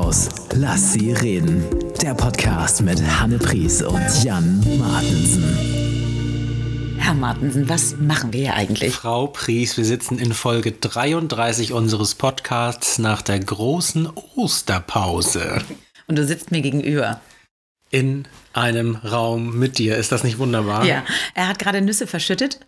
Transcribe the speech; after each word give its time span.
Haus. 0.00 0.30
Lass 0.54 0.94
sie 0.94 1.12
reden. 1.12 1.62
Der 2.00 2.14
Podcast 2.14 2.80
mit 2.80 3.02
Hanne 3.02 3.38
Pries 3.38 3.82
und 3.82 4.24
Jan 4.24 4.58
Martensen. 4.78 6.96
Herr 6.98 7.12
Martensen, 7.12 7.68
was 7.68 7.96
machen 7.98 8.32
wir 8.32 8.40
hier 8.40 8.54
eigentlich? 8.54 8.94
Frau 8.94 9.26
Pries, 9.26 9.76
wir 9.76 9.84
sitzen 9.84 10.18
in 10.18 10.32
Folge 10.32 10.72
33 10.72 11.74
unseres 11.74 12.14
Podcasts 12.14 12.98
nach 12.98 13.20
der 13.20 13.40
großen 13.40 14.08
Osterpause. 14.36 15.60
Und 16.06 16.16
du 16.16 16.26
sitzt 16.26 16.50
mir 16.50 16.62
gegenüber. 16.62 17.20
In 17.90 18.26
einem 18.54 18.96
Raum 18.96 19.58
mit 19.58 19.76
dir. 19.76 19.98
Ist 19.98 20.12
das 20.12 20.24
nicht 20.24 20.38
wunderbar? 20.38 20.86
Ja, 20.86 21.04
er 21.34 21.48
hat 21.48 21.58
gerade 21.58 21.82
Nüsse 21.82 22.06
verschüttet 22.06 22.60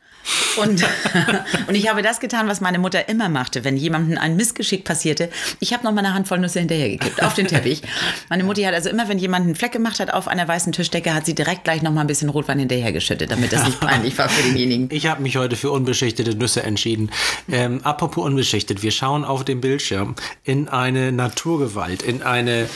und, 0.56 0.84
und 1.66 1.74
ich 1.74 1.88
habe 1.88 2.02
das 2.02 2.20
getan, 2.20 2.48
was 2.48 2.60
meine 2.60 2.78
Mutter 2.78 3.08
immer 3.08 3.28
machte, 3.28 3.64
wenn 3.64 3.76
jemandem 3.76 4.18
ein 4.18 4.36
Missgeschick 4.36 4.84
passierte. 4.84 5.30
Ich 5.60 5.72
habe 5.72 5.84
noch 5.84 5.92
mal 5.92 6.04
eine 6.04 6.14
Handvoll 6.14 6.38
Nüsse 6.38 6.60
hinterhergekippt 6.60 7.22
auf 7.22 7.34
den 7.34 7.46
Teppich. 7.46 7.82
Meine 8.28 8.44
Mutti 8.44 8.62
hat 8.62 8.74
also 8.74 8.88
immer, 8.88 9.08
wenn 9.08 9.18
jemand 9.18 9.46
einen 9.46 9.54
Fleck 9.54 9.72
gemacht 9.72 10.00
hat 10.00 10.12
auf 10.12 10.28
einer 10.28 10.46
weißen 10.46 10.72
Tischdecke, 10.72 11.14
hat 11.14 11.26
sie 11.26 11.34
direkt 11.34 11.64
gleich 11.64 11.82
noch 11.82 11.92
mal 11.92 12.02
ein 12.02 12.06
bisschen 12.06 12.28
Rotwein 12.28 12.58
hinterhergeschüttet, 12.58 13.30
damit 13.30 13.52
das 13.52 13.64
nicht 13.64 13.80
peinlich 13.80 14.16
war 14.18 14.28
für 14.28 14.42
denjenigen. 14.42 14.88
Ich 14.90 15.06
habe 15.06 15.22
mich 15.22 15.36
heute 15.36 15.56
für 15.56 15.70
unbeschichtete 15.70 16.36
Nüsse 16.36 16.62
entschieden. 16.62 17.10
Ähm, 17.50 17.80
apropos 17.84 18.24
unbeschichtet, 18.24 18.82
wir 18.82 18.90
schauen 18.90 19.24
auf 19.24 19.44
dem 19.44 19.60
Bildschirm 19.60 20.14
in 20.44 20.68
eine 20.68 21.12
Naturgewalt, 21.12 22.02
in 22.02 22.22
eine, 22.22 22.68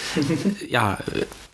ja, 0.68 0.98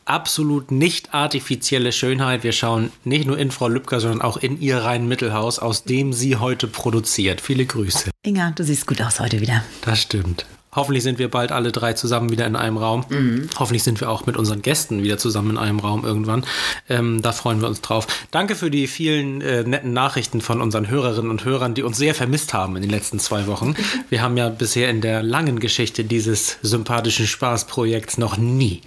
absolut 0.04 0.70
nicht 0.70 1.14
artifizielle 1.14 1.92
Schönheit. 1.92 2.44
Wir 2.44 2.52
schauen 2.52 2.92
nicht 3.04 3.26
nur 3.26 3.38
in 3.38 3.50
Frau 3.50 3.68
Lübcker, 3.68 4.00
sondern 4.00 4.22
auch 4.22 4.36
in 4.36 4.60
ihr 4.60 4.78
Rhein-Mittelhaus, 4.78 5.58
aus 5.58 5.84
dem 5.84 6.12
sie 6.12 6.36
heute 6.36 6.66
produziert. 6.66 7.40
Viele 7.40 7.66
Grüße. 7.66 8.10
Inga, 8.24 8.52
du 8.52 8.64
siehst 8.64 8.86
gut 8.86 9.00
aus 9.02 9.20
heute 9.20 9.40
wieder. 9.40 9.64
Das 9.82 10.00
stimmt. 10.00 10.46
Hoffentlich 10.74 11.02
sind 11.02 11.18
wir 11.18 11.30
bald 11.30 11.52
alle 11.52 11.70
drei 11.70 11.92
zusammen 11.92 12.30
wieder 12.30 12.46
in 12.46 12.56
einem 12.56 12.78
Raum. 12.78 13.04
Mhm. 13.10 13.50
Hoffentlich 13.58 13.82
sind 13.82 14.00
wir 14.00 14.08
auch 14.08 14.24
mit 14.24 14.38
unseren 14.38 14.62
Gästen 14.62 15.02
wieder 15.02 15.18
zusammen 15.18 15.50
in 15.50 15.58
einem 15.58 15.80
Raum 15.80 16.02
irgendwann. 16.02 16.46
Ähm, 16.88 17.20
da 17.20 17.32
freuen 17.32 17.60
wir 17.60 17.68
uns 17.68 17.82
drauf. 17.82 18.06
Danke 18.30 18.56
für 18.56 18.70
die 18.70 18.86
vielen 18.86 19.42
äh, 19.42 19.64
netten 19.64 19.92
Nachrichten 19.92 20.40
von 20.40 20.62
unseren 20.62 20.88
Hörerinnen 20.88 21.30
und 21.30 21.44
Hörern, 21.44 21.74
die 21.74 21.82
uns 21.82 21.98
sehr 21.98 22.14
vermisst 22.14 22.54
haben 22.54 22.74
in 22.76 22.82
den 22.82 22.90
letzten 22.90 23.18
zwei 23.18 23.46
Wochen. 23.46 23.74
Wir 24.08 24.22
haben 24.22 24.38
ja 24.38 24.48
bisher 24.48 24.88
in 24.88 25.02
der 25.02 25.22
langen 25.22 25.60
Geschichte 25.60 26.04
dieses 26.04 26.58
sympathischen 26.62 27.26
Spaßprojekts 27.26 28.16
noch 28.16 28.38
nie, 28.38 28.82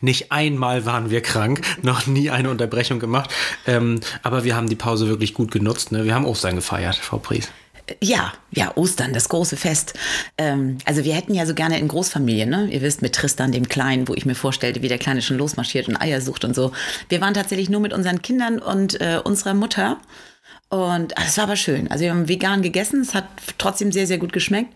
nicht 0.00 0.32
einmal 0.32 0.86
waren 0.86 1.10
wir 1.10 1.20
krank, 1.20 1.60
noch 1.82 2.06
nie 2.06 2.30
eine 2.30 2.50
Unterbrechung 2.50 2.98
gemacht. 2.98 3.30
Ähm, 3.66 4.00
aber 4.22 4.44
wir 4.44 4.56
haben 4.56 4.68
die 4.68 4.76
Pause 4.76 5.08
wirklich 5.08 5.34
gut 5.34 5.50
genutzt. 5.50 5.92
Ne? 5.92 6.04
Wir 6.04 6.14
haben 6.14 6.24
Ostern 6.24 6.56
gefeiert, 6.56 6.96
Frau 6.96 7.18
Pries. 7.18 7.48
Ja, 8.00 8.32
ja, 8.52 8.76
Ostern, 8.76 9.12
das 9.12 9.28
große 9.28 9.56
Fest. 9.56 9.94
Ähm, 10.38 10.78
also 10.84 11.04
wir 11.04 11.14
hätten 11.14 11.34
ja 11.34 11.46
so 11.46 11.54
gerne 11.54 11.78
in 11.78 11.88
Großfamilien, 11.88 12.48
ne? 12.48 12.68
Ihr 12.70 12.80
wisst, 12.80 13.02
mit 13.02 13.14
Tristan, 13.14 13.52
dem 13.52 13.68
Kleinen, 13.68 14.08
wo 14.08 14.14
ich 14.14 14.24
mir 14.24 14.34
vorstellte, 14.34 14.82
wie 14.82 14.88
der 14.88 14.98
Kleine 14.98 15.22
schon 15.22 15.38
losmarschiert 15.38 15.88
und 15.88 15.96
Eier 15.96 16.20
sucht 16.20 16.44
und 16.44 16.54
so. 16.54 16.72
Wir 17.08 17.20
waren 17.20 17.34
tatsächlich 17.34 17.68
nur 17.68 17.80
mit 17.80 17.92
unseren 17.92 18.22
Kindern 18.22 18.58
und 18.60 19.00
äh, 19.00 19.20
unserer 19.22 19.54
Mutter. 19.54 19.98
Und 20.68 21.12
es 21.18 21.36
war 21.36 21.44
aber 21.44 21.56
schön. 21.56 21.90
Also 21.90 22.04
wir 22.04 22.10
haben 22.10 22.28
vegan 22.28 22.62
gegessen, 22.62 23.02
es 23.02 23.14
hat 23.14 23.26
trotzdem 23.58 23.92
sehr, 23.92 24.06
sehr 24.06 24.18
gut 24.18 24.32
geschmeckt. 24.32 24.72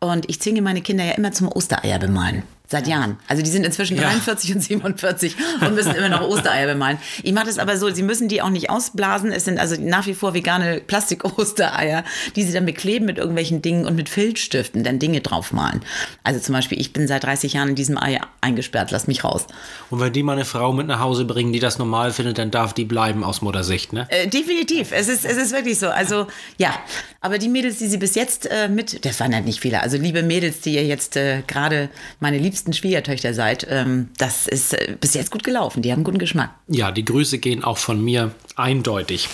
Und 0.00 0.28
ich 0.28 0.40
zwinge 0.40 0.62
meine 0.62 0.82
Kinder 0.82 1.04
ja 1.04 1.12
immer 1.12 1.32
zum 1.32 1.48
Ostereier 1.48 1.98
bemalen. 1.98 2.42
Seit 2.70 2.86
Jahren. 2.86 3.16
Also 3.26 3.42
die 3.42 3.48
sind 3.48 3.64
inzwischen 3.64 3.96
ja. 3.96 4.02
43 4.02 4.54
und 4.54 4.60
47 4.60 5.36
und 5.62 5.74
müssen 5.74 5.94
immer 5.94 6.10
noch 6.10 6.20
Ostereier 6.20 6.66
bemalen. 6.66 6.98
Ich 7.22 7.32
mache 7.32 7.46
das 7.46 7.58
aber 7.58 7.78
so, 7.78 7.88
sie 7.88 8.02
müssen 8.02 8.28
die 8.28 8.42
auch 8.42 8.50
nicht 8.50 8.68
ausblasen. 8.68 9.32
Es 9.32 9.46
sind 9.46 9.58
also 9.58 9.76
nach 9.80 10.06
wie 10.06 10.12
vor 10.12 10.34
vegane 10.34 10.82
Plastik-Ostereier, 10.86 12.04
die 12.36 12.42
sie 12.42 12.52
dann 12.52 12.66
bekleben 12.66 13.06
mit 13.06 13.16
irgendwelchen 13.16 13.62
Dingen 13.62 13.86
und 13.86 13.96
mit 13.96 14.10
Filzstiften 14.10 14.84
dann 14.84 14.98
Dinge 14.98 15.22
draufmalen. 15.22 15.80
Also 16.24 16.40
zum 16.40 16.52
Beispiel, 16.52 16.78
ich 16.78 16.92
bin 16.92 17.08
seit 17.08 17.24
30 17.24 17.54
Jahren 17.54 17.70
in 17.70 17.74
diesem 17.74 17.96
Ei 17.96 18.20
eingesperrt, 18.48 18.90
lass 18.90 19.06
mich 19.06 19.24
raus. 19.24 19.46
Und 19.90 20.00
wenn 20.00 20.12
die 20.12 20.22
mal 20.22 20.32
eine 20.32 20.44
Frau 20.44 20.72
mit 20.72 20.86
nach 20.86 21.00
Hause 21.00 21.24
bringen, 21.24 21.52
die 21.52 21.60
das 21.60 21.78
normal 21.78 22.12
findet, 22.12 22.38
dann 22.38 22.50
darf 22.50 22.72
die 22.72 22.84
bleiben 22.84 23.22
aus 23.22 23.42
Muttersicht, 23.42 23.92
ne? 23.92 24.06
Äh, 24.10 24.26
definitiv. 24.26 24.92
Es 24.92 25.08
ist, 25.08 25.24
es 25.24 25.36
ist 25.36 25.52
wirklich 25.52 25.78
so. 25.78 25.88
Also 25.88 26.26
ja, 26.56 26.74
aber 27.20 27.38
die 27.38 27.48
Mädels, 27.48 27.78
die 27.78 27.86
sie 27.86 27.98
bis 27.98 28.14
jetzt 28.14 28.46
äh, 28.50 28.68
mit, 28.68 29.04
das 29.04 29.20
waren 29.20 29.34
halt 29.34 29.44
nicht 29.44 29.60
viele, 29.60 29.82
also 29.82 29.96
liebe 29.96 30.22
Mädels, 30.22 30.60
die 30.60 30.74
ihr 30.74 30.84
jetzt 30.84 31.16
äh, 31.16 31.42
gerade 31.46 31.90
meine 32.20 32.38
Liebsten 32.38 32.72
Schwiegertöchter 32.72 33.34
seid. 33.34 33.66
Ähm, 33.70 34.08
das 34.18 34.46
ist 34.46 34.74
äh, 34.74 34.96
bis 35.00 35.14
jetzt 35.14 35.30
gut 35.30 35.44
gelaufen. 35.44 35.82
Die 35.82 35.92
haben 35.92 36.04
guten 36.04 36.18
Geschmack. 36.18 36.50
Ja, 36.68 36.90
die 36.90 37.04
Grüße 37.04 37.38
gehen 37.38 37.62
auch 37.64 37.78
von 37.78 38.02
mir 38.02 38.32
eindeutig 38.56 39.28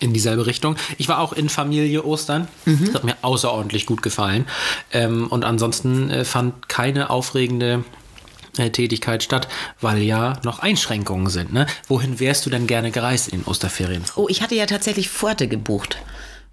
in 0.00 0.12
dieselbe 0.12 0.46
Richtung. 0.46 0.76
Ich 0.98 1.08
war 1.08 1.20
auch 1.20 1.32
in 1.32 1.48
Familie 1.48 2.04
Ostern. 2.04 2.48
Mhm. 2.64 2.86
Das 2.86 2.94
hat 2.94 3.04
mir 3.04 3.16
außerordentlich 3.22 3.86
gut 3.86 4.02
gefallen. 4.02 4.46
Ähm, 4.92 5.26
und 5.28 5.44
ansonsten 5.44 6.10
äh, 6.10 6.24
fand 6.24 6.68
keine 6.68 7.10
aufregende 7.10 7.84
Tätigkeit 8.56 9.22
statt, 9.22 9.48
weil 9.80 9.98
ja 9.98 10.38
noch 10.44 10.60
Einschränkungen 10.60 11.28
sind. 11.28 11.52
Ne? 11.52 11.66
Wohin 11.88 12.20
wärst 12.20 12.46
du 12.46 12.50
denn 12.50 12.66
gerne 12.66 12.90
gereist 12.90 13.28
in 13.28 13.44
Osterferien? 13.44 14.02
Oh, 14.16 14.26
ich 14.28 14.42
hatte 14.42 14.54
ja 14.54 14.66
tatsächlich 14.66 15.08
Fuerte 15.08 15.48
gebucht. 15.48 15.98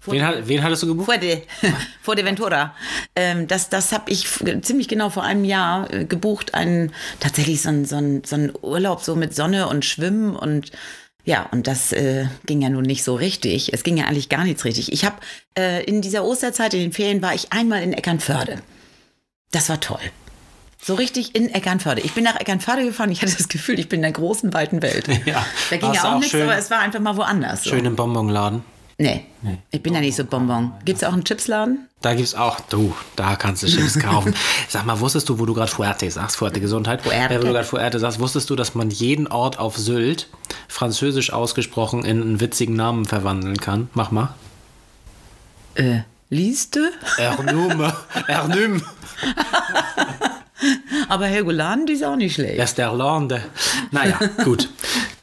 Wen, 0.06 0.22
wen, 0.46 0.62
hattest 0.62 0.82
du 0.82 0.88
gebucht? 0.88 1.06
Fuerte, 1.06 1.42
Fuerteventura. 2.02 2.74
Ähm, 3.16 3.46
das 3.48 3.70
das 3.70 3.92
habe 3.92 4.10
ich 4.10 4.26
ziemlich 4.62 4.88
genau 4.88 5.08
vor 5.08 5.22
einem 5.22 5.44
Jahr 5.44 5.92
äh, 5.92 6.04
gebucht. 6.04 6.54
Ein, 6.54 6.92
tatsächlich 7.20 7.62
so 7.62 7.70
ein, 7.70 7.84
so, 7.86 7.96
ein, 7.96 8.22
so 8.24 8.36
ein 8.36 8.52
Urlaub 8.60 9.02
so 9.02 9.16
mit 9.16 9.34
Sonne 9.34 9.68
und 9.68 9.84
Schwimmen 9.84 10.36
und 10.36 10.72
ja, 11.26 11.48
und 11.52 11.66
das 11.66 11.92
äh, 11.92 12.26
ging 12.44 12.60
ja 12.60 12.68
nun 12.68 12.82
nicht 12.82 13.02
so 13.02 13.14
richtig. 13.14 13.72
Es 13.72 13.82
ging 13.82 13.96
ja 13.96 14.04
eigentlich 14.04 14.28
gar 14.28 14.44
nichts 14.44 14.66
richtig. 14.66 14.92
Ich 14.92 15.06
habe 15.06 15.16
äh, 15.58 15.82
in 15.84 16.02
dieser 16.02 16.22
Osterzeit, 16.22 16.74
in 16.74 16.80
den 16.80 16.92
Ferien, 16.92 17.22
war 17.22 17.34
ich 17.34 17.50
einmal 17.50 17.82
in 17.82 17.94
Eckernförde. 17.94 18.60
Das 19.50 19.70
war 19.70 19.80
toll. 19.80 20.00
So 20.86 20.94
richtig 20.94 21.34
in 21.34 21.48
Eckernförde. 21.48 22.02
Ich 22.02 22.12
bin 22.12 22.24
nach 22.24 22.38
Eckernförde 22.38 22.84
gefahren. 22.84 23.10
Ich 23.10 23.22
hatte 23.22 23.34
das 23.34 23.48
Gefühl, 23.48 23.78
ich 23.78 23.88
bin 23.88 23.98
in 23.98 24.02
der 24.02 24.12
großen, 24.12 24.52
weiten 24.52 24.82
Welt. 24.82 25.08
Ja, 25.24 25.46
da 25.70 25.76
ging 25.78 25.94
ja 25.94 26.02
auch, 26.02 26.16
auch 26.16 26.18
nichts, 26.18 26.34
aber 26.34 26.58
es 26.58 26.70
war 26.70 26.80
einfach 26.80 27.00
mal 27.00 27.16
woanders. 27.16 27.64
Schön 27.64 27.80
so. 27.80 27.86
im 27.86 27.96
Bonbonladen. 27.96 28.62
Nee, 28.98 29.24
nee. 29.40 29.58
ich 29.70 29.82
bin 29.82 29.94
ja 29.94 30.00
nicht 30.00 30.14
so 30.14 30.24
Bonbon. 30.24 30.72
Gibt 30.84 30.98
es 30.98 31.04
auch 31.04 31.14
einen 31.14 31.24
Chipsladen? 31.24 31.88
Da 32.02 32.12
gibt 32.12 32.28
es 32.28 32.34
auch, 32.34 32.60
du, 32.60 32.94
da 33.16 33.34
kannst 33.36 33.62
du 33.62 33.66
Chips 33.66 33.98
kaufen. 33.98 34.34
Sag 34.68 34.84
mal, 34.84 35.00
wusstest 35.00 35.28
du, 35.30 35.38
wo 35.38 35.46
du 35.46 35.54
gerade 35.54 35.70
Fuerte 35.70 36.10
sagst, 36.10 36.36
Fuerte 36.36 36.60
Gesundheit, 36.60 37.00
Fuerte. 37.00 37.34
Äh, 37.34 37.38
wo 37.38 37.46
du 37.46 37.52
gerade 37.52 37.64
Fuerte 37.64 37.98
sagst, 37.98 38.20
wusstest 38.20 38.50
du, 38.50 38.56
dass 38.56 38.74
man 38.74 38.90
jeden 38.90 39.26
Ort 39.26 39.58
auf 39.58 39.78
Sylt, 39.78 40.28
französisch 40.68 41.32
ausgesprochen, 41.32 42.04
in 42.04 42.20
einen 42.20 42.40
witzigen 42.40 42.76
Namen 42.76 43.06
verwandeln 43.06 43.56
kann? 43.56 43.88
Mach 43.94 44.10
mal. 44.10 44.34
Äh, 45.76 46.00
liest 46.28 46.76
du? 46.76 46.90
Ernum, 47.16 47.90
Ernum. 48.28 48.82
Aber 51.08 51.26
Helgoland 51.26 51.90
ist 51.90 52.04
auch 52.04 52.16
nicht 52.16 52.34
schlecht. 52.34 52.58
Das 52.58 52.70
ist 52.70 52.78
der 52.78 52.92
Lande. 52.92 53.42
Naja, 53.90 54.18
gut. 54.44 54.68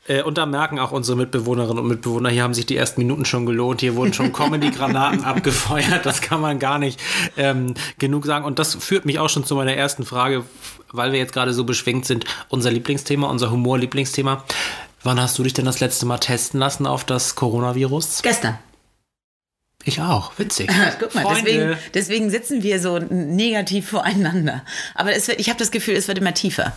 Äh, 0.07 0.23
und 0.23 0.37
da 0.37 0.45
merken 0.45 0.79
auch 0.79 0.91
unsere 0.91 1.17
Mitbewohnerinnen 1.17 1.79
und 1.79 1.87
Mitbewohner, 1.87 2.29
hier 2.29 2.43
haben 2.43 2.53
sich 2.53 2.65
die 2.65 2.75
ersten 2.75 3.01
Minuten 3.01 3.25
schon 3.25 3.45
gelohnt, 3.45 3.81
hier 3.81 3.95
wurden 3.95 4.13
schon 4.13 4.33
Comedy-Granaten 4.33 5.23
abgefeuert, 5.23 6.05
das 6.05 6.21
kann 6.21 6.41
man 6.41 6.59
gar 6.59 6.79
nicht 6.79 6.99
ähm, 7.37 7.73
genug 7.99 8.25
sagen. 8.25 8.45
Und 8.45 8.59
das 8.59 8.75
führt 8.75 9.05
mich 9.05 9.19
auch 9.19 9.29
schon 9.29 9.45
zu 9.45 9.55
meiner 9.55 9.73
ersten 9.73 10.05
Frage, 10.05 10.43
weil 10.91 11.11
wir 11.11 11.19
jetzt 11.19 11.33
gerade 11.33 11.53
so 11.53 11.63
beschwingt 11.63 12.05
sind, 12.05 12.25
unser 12.49 12.71
Lieblingsthema, 12.71 13.27
unser 13.27 13.51
Humor-Lieblingsthema. 13.51 14.43
Wann 15.03 15.19
hast 15.19 15.37
du 15.39 15.43
dich 15.43 15.53
denn 15.53 15.65
das 15.65 15.79
letzte 15.79 16.05
Mal 16.05 16.19
testen 16.19 16.59
lassen 16.59 16.85
auf 16.85 17.03
das 17.03 17.35
Coronavirus? 17.35 18.21
Gestern. 18.21 18.59
Ich 19.83 19.99
auch, 19.99 20.31
witzig. 20.37 20.69
Guck 20.99 21.15
mal, 21.15 21.25
deswegen, 21.35 21.77
deswegen, 21.93 22.29
sitzen 22.29 22.61
wir 22.63 22.79
so 22.79 22.99
negativ 22.99 23.89
voreinander. 23.89 24.63
Aber 24.95 25.13
es 25.13 25.27
wird, 25.27 25.39
ich 25.39 25.49
habe 25.49 25.57
das 25.57 25.71
Gefühl, 25.71 25.95
es 25.95 26.07
wird 26.07 26.19
immer 26.19 26.33
tiefer. 26.33 26.73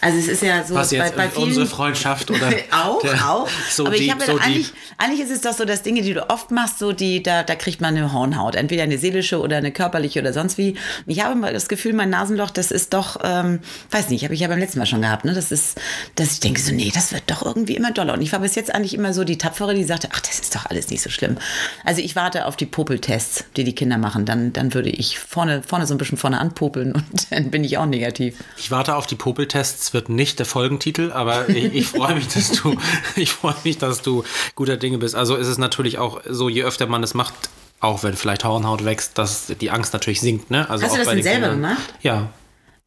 Also 0.00 0.18
es 0.18 0.28
ist 0.28 0.42
ja 0.42 0.64
so 0.64 0.74
Was 0.74 0.92
jetzt, 0.92 1.16
bei, 1.16 1.24
bei 1.24 1.30
vielen, 1.30 1.48
unsere 1.48 1.66
Freundschaft 1.66 2.30
oder 2.30 2.50
auch, 2.70 3.04
auch. 3.24 3.48
So 3.70 3.86
aber 3.86 3.96
ich 3.96 4.10
habe 4.10 4.24
so 4.24 4.38
eigentlich, 4.38 4.72
eigentlich 4.96 5.20
ist 5.20 5.30
es 5.30 5.40
doch 5.40 5.52
so, 5.52 5.64
dass 5.64 5.82
Dinge, 5.82 6.02
die 6.02 6.14
du 6.14 6.30
oft 6.30 6.50
machst, 6.50 6.78
so 6.78 6.92
die 6.92 7.22
da, 7.22 7.42
da 7.42 7.54
kriegt 7.54 7.80
man 7.80 7.96
eine 7.96 8.12
Hornhaut, 8.12 8.54
entweder 8.54 8.84
eine 8.84 8.98
seelische 8.98 9.40
oder 9.40 9.56
eine 9.56 9.72
körperliche 9.72 10.20
oder 10.20 10.32
sonst 10.32 10.58
wie. 10.58 10.76
Ich 11.06 11.22
habe 11.22 11.32
immer 11.32 11.52
das 11.52 11.68
Gefühl, 11.68 11.92
mein 11.92 12.10
Nasenloch, 12.10 12.50
das 12.50 12.70
ist 12.70 12.94
doch, 12.94 13.18
ähm, 13.24 13.60
weiß 13.90 14.10
nicht, 14.10 14.24
habe 14.24 14.34
ich 14.34 14.40
ja 14.40 14.48
beim 14.48 14.58
letzten 14.58 14.78
Mal 14.78 14.86
schon 14.86 15.02
gehabt, 15.02 15.24
ne? 15.24 15.34
Das 15.34 15.50
ist, 15.50 15.80
dass 16.14 16.32
ich 16.34 16.40
denke 16.40 16.60
so, 16.60 16.72
nee, 16.72 16.90
das 16.94 17.12
wird 17.12 17.24
doch 17.26 17.44
irgendwie 17.44 17.74
immer 17.74 17.90
doller. 17.90 18.14
Und 18.14 18.22
ich 18.22 18.32
war 18.32 18.40
bis 18.40 18.54
jetzt 18.54 18.72
eigentlich 18.74 18.94
immer 18.94 19.12
so 19.12 19.24
die 19.24 19.38
tapfere, 19.38 19.74
die 19.74 19.84
sagte, 19.84 20.08
ach, 20.12 20.20
das 20.20 20.38
ist 20.38 20.54
doch 20.54 20.66
alles 20.66 20.90
nicht 20.90 21.02
so 21.02 21.10
schlimm. 21.10 21.38
Also 21.84 22.00
ich 22.00 22.14
warte 22.28 22.44
auf 22.44 22.56
die 22.56 22.66
Popeltests, 22.66 23.46
die 23.56 23.64
die 23.64 23.74
Kinder 23.74 23.96
machen, 23.96 24.26
dann, 24.26 24.52
dann 24.52 24.74
würde 24.74 24.90
ich 24.90 25.18
vorne, 25.18 25.62
vorne 25.62 25.86
so 25.86 25.94
ein 25.94 25.98
bisschen 25.98 26.18
vorne 26.18 26.38
anpopeln 26.38 26.92
und 26.94 27.32
dann 27.32 27.50
bin 27.50 27.64
ich 27.64 27.78
auch 27.78 27.86
negativ. 27.86 28.36
Ich 28.58 28.70
warte 28.70 28.96
auf 28.96 29.06
die 29.06 29.14
Popeltests, 29.14 29.94
wird 29.94 30.10
nicht 30.10 30.38
der 30.38 30.44
Folgentitel, 30.44 31.10
aber 31.10 31.48
ich, 31.48 31.72
ich 31.72 31.86
freue 31.86 32.16
mich, 32.16 32.28
dass 32.28 32.52
du, 32.52 32.76
ich 33.16 33.32
freue 33.32 33.54
mich, 33.64 33.78
dass 33.78 34.02
du 34.02 34.24
guter 34.54 34.76
Dinge 34.76 34.98
bist. 34.98 35.14
Also 35.14 35.36
ist 35.36 35.46
es 35.46 35.56
natürlich 35.56 35.96
auch 35.96 36.20
so, 36.28 36.50
je 36.50 36.64
öfter 36.64 36.86
man 36.86 37.02
es 37.02 37.14
macht, 37.14 37.32
auch 37.80 38.02
wenn 38.02 38.14
vielleicht 38.14 38.44
Hornhaut 38.44 38.84
wächst, 38.84 39.16
dass 39.16 39.46
die 39.58 39.70
Angst 39.70 39.94
natürlich 39.94 40.20
sinkt. 40.20 40.50
Ne? 40.50 40.68
Also 40.68 40.84
Hast 40.84 40.96
du 40.96 40.98
das 40.98 41.08
denn 41.08 41.22
selber 41.22 41.48
Kindern. 41.48 41.62
gemacht? 41.62 41.94
Ja. 42.02 42.28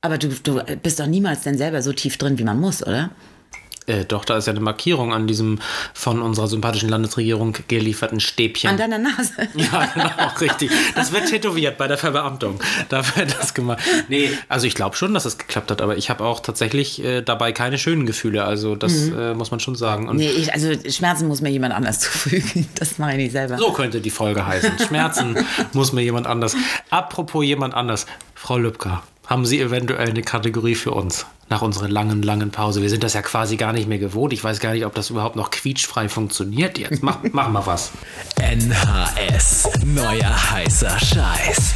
Aber 0.01 0.19
du, 0.19 0.27
du 0.27 0.61
bist 0.83 0.99
doch 0.99 1.07
niemals 1.07 1.41
denn 1.41 1.57
selber 1.57 1.81
so 1.81 1.93
tief 1.93 2.17
drin, 2.17 2.37
wie 2.37 2.43
man 2.43 2.59
muss, 2.59 2.85
oder? 2.85 3.09
Äh, 3.87 4.05
doch, 4.05 4.25
da 4.25 4.37
ist 4.37 4.45
ja 4.45 4.51
eine 4.51 4.59
Markierung 4.59 5.11
an 5.13 5.25
diesem 5.25 5.59
von 5.93 6.21
unserer 6.21 6.47
sympathischen 6.47 6.87
Landesregierung 6.89 7.55
gelieferten 7.67 8.19
Stäbchen. 8.19 8.69
An 8.69 8.77
deiner 8.77 8.99
Nase. 8.99 9.31
Ja, 9.55 9.85
genau, 9.93 10.09
richtig. 10.39 10.71
Das 10.95 11.11
wird 11.11 11.27
tätowiert 11.29 11.77
bei 11.77 11.87
der 11.87 11.97
Verbeamtung. 11.97 12.59
Da 12.89 13.03
wird 13.15 13.35
das 13.39 13.53
gemacht. 13.53 13.79
Nee, 14.07 14.29
also 14.49 14.67
ich 14.67 14.75
glaube 14.75 14.95
schon, 14.95 15.13
dass 15.13 15.25
es 15.25 15.37
geklappt 15.37 15.71
hat, 15.71 15.81
aber 15.81 15.97
ich 15.97 16.09
habe 16.09 16.23
auch 16.23 16.39
tatsächlich 16.41 17.03
äh, 17.03 17.21
dabei 17.21 17.51
keine 17.51 17.77
schönen 17.79 18.05
Gefühle. 18.05 18.43
Also 18.45 18.75
das 18.75 18.91
Mhm. 18.93 19.19
äh, 19.19 19.33
muss 19.33 19.49
man 19.51 19.59
schon 19.59 19.75
sagen. 19.75 20.07
Und 20.09 20.17
Nee, 20.17 20.29
ich, 20.29 20.53
also 20.53 20.71
Schmerzen 20.89 21.27
muss 21.27 21.41
mir 21.41 21.49
jemand 21.49 21.73
anders 21.73 21.99
zufügen. 22.01 22.67
Das 22.75 22.97
mache 22.99 23.11
ich 23.13 23.17
nicht 23.17 23.31
selber. 23.31 23.57
so 23.57 23.71
könnte 23.71 23.99
die 23.99 24.09
Folge 24.11 24.45
heißen. 24.45 24.73
Schmerzen 24.87 25.37
muss 25.73 25.91
mir 25.91 26.01
jemand 26.01 26.27
anders. 26.27 26.55
Apropos 26.91 27.43
jemand 27.43 27.73
anders. 27.73 28.05
Frau 28.35 28.57
Lübcker, 28.57 29.03
haben 29.31 29.45
Sie 29.45 29.61
eventuell 29.61 30.09
eine 30.09 30.23
Kategorie 30.23 30.75
für 30.75 30.91
uns? 30.91 31.25
Nach 31.47 31.61
unserer 31.61 31.87
langen, 31.87 32.21
langen 32.21 32.51
Pause. 32.51 32.81
Wir 32.81 32.89
sind 32.89 33.01
das 33.01 33.13
ja 33.13 33.21
quasi 33.21 33.55
gar 33.55 33.71
nicht 33.71 33.87
mehr 33.87 33.97
gewohnt. 33.97 34.33
Ich 34.33 34.43
weiß 34.43 34.59
gar 34.59 34.73
nicht, 34.73 34.85
ob 34.85 34.93
das 34.93 35.09
überhaupt 35.09 35.37
noch 35.37 35.51
quietschfrei 35.51 36.09
funktioniert 36.09 36.77
jetzt. 36.77 37.01
Mach, 37.01 37.19
mach 37.31 37.49
mal 37.49 37.65
was. 37.65 37.91
NHS. 38.41 39.69
Neuer 39.85 40.51
heißer 40.51 40.99
Scheiß. 40.99 41.75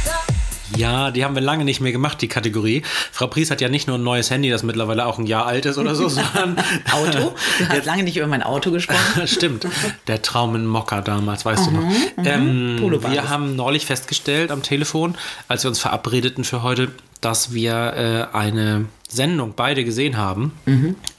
Ja, 0.76 1.10
die 1.10 1.24
haben 1.24 1.34
wir 1.34 1.40
lange 1.40 1.64
nicht 1.64 1.80
mehr 1.80 1.92
gemacht, 1.92 2.20
die 2.20 2.28
Kategorie. 2.28 2.82
Frau 3.10 3.26
Pries 3.28 3.50
hat 3.50 3.62
ja 3.62 3.70
nicht 3.70 3.86
nur 3.86 3.96
ein 3.96 4.02
neues 4.02 4.30
Handy, 4.30 4.50
das 4.50 4.62
mittlerweile 4.62 5.06
auch 5.06 5.18
ein 5.18 5.26
Jahr 5.26 5.46
alt 5.46 5.64
ist 5.64 5.78
oder 5.78 5.94
so, 5.94 6.08
sondern 6.10 6.58
Auto? 6.92 7.34
Du 7.58 7.68
hast 7.70 7.86
lange 7.86 8.02
nicht 8.02 8.18
über 8.18 8.26
mein 8.26 8.42
Auto 8.42 8.70
gesprochen. 8.70 9.26
Stimmt, 9.26 9.66
der 10.08 10.20
Traum 10.20 10.54
in 10.56 10.66
Mokka 10.66 11.00
damals, 11.00 11.46
weißt 11.46 11.68
du 11.68 11.70
noch. 11.70 11.84
Ähm, 12.22 12.76
Polobasis. 12.80 13.14
wir 13.14 13.28
haben 13.30 13.56
neulich 13.56 13.86
festgestellt 13.86 14.50
am 14.50 14.62
Telefon, 14.62 15.16
als 15.48 15.64
wir 15.64 15.68
uns 15.68 15.78
verabredeten 15.78 16.44
für 16.44 16.62
heute, 16.62 16.90
dass 17.26 17.52
wir 17.52 18.28
äh, 18.32 18.36
eine 18.36 18.84
Sendung 19.08 19.54
beide 19.56 19.84
gesehen 19.84 20.16
haben. 20.16 20.52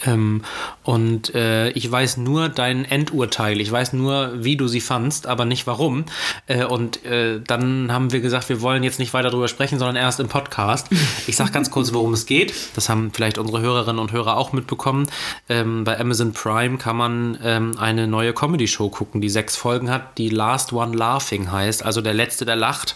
Ähm, 0.05 0.41
und 0.83 1.35
äh, 1.35 1.69
ich 1.71 1.91
weiß 1.91 2.15
nur 2.15 2.47
dein 2.47 2.85
Endurteil. 2.85 3.59
Ich 3.59 3.69
weiß 3.69 3.91
nur, 3.91 4.31
wie 4.41 4.55
du 4.55 4.69
sie 4.69 4.79
fandst, 4.79 5.27
aber 5.27 5.43
nicht 5.43 5.67
warum. 5.67 6.05
Äh, 6.47 6.63
und 6.63 7.03
äh, 7.03 7.41
dann 7.45 7.91
haben 7.91 8.13
wir 8.13 8.21
gesagt, 8.21 8.47
wir 8.47 8.61
wollen 8.61 8.83
jetzt 8.83 8.99
nicht 8.99 9.13
weiter 9.13 9.31
darüber 9.31 9.49
sprechen, 9.49 9.79
sondern 9.79 9.97
erst 9.97 10.21
im 10.21 10.29
Podcast. 10.29 10.87
Ich 11.27 11.35
sage 11.35 11.51
ganz 11.51 11.71
kurz, 11.71 11.91
worum 11.91 12.13
es 12.13 12.25
geht. 12.25 12.53
Das 12.75 12.87
haben 12.87 13.11
vielleicht 13.13 13.37
unsere 13.37 13.59
Hörerinnen 13.59 13.99
und 13.99 14.13
Hörer 14.13 14.37
auch 14.37 14.53
mitbekommen. 14.53 15.07
Ähm, 15.49 15.83
bei 15.83 15.99
Amazon 15.99 16.31
Prime 16.31 16.77
kann 16.77 16.95
man 16.95 17.37
ähm, 17.43 17.77
eine 17.77 18.07
neue 18.07 18.31
Comedy-Show 18.31 18.89
gucken, 18.89 19.19
die 19.19 19.29
sechs 19.29 19.57
Folgen 19.57 19.89
hat, 19.89 20.17
die 20.17 20.29
Last 20.29 20.71
One 20.71 20.95
Laughing 20.95 21.51
heißt, 21.51 21.83
also 21.83 21.99
der 21.99 22.13
Letzte, 22.13 22.45
der 22.45 22.55
lacht. 22.55 22.95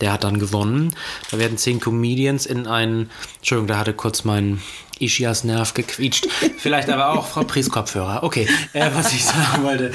Der 0.00 0.12
hat 0.12 0.24
dann 0.24 0.38
gewonnen. 0.38 0.94
Da 1.30 1.38
werden 1.38 1.58
zehn 1.58 1.80
Comedians 1.80 2.46
in 2.46 2.66
einen. 2.66 3.10
Entschuldigung, 3.38 3.68
da 3.68 3.78
hatte 3.78 3.94
kurz 3.94 4.24
mein 4.24 4.60
Ischias 5.00 5.44
Nerv 5.44 5.74
gequietscht. 5.74 6.28
Vielleicht 6.58 6.88
aber 6.88 7.10
auch 7.10 7.26
Frau 7.26 7.44
Pries 7.44 7.70
Kopfhörer. 7.70 8.22
Okay, 8.22 8.48
äh, 8.72 8.90
was 8.94 9.12
ich 9.12 9.24
sagen 9.24 9.62
wollte. 9.62 9.92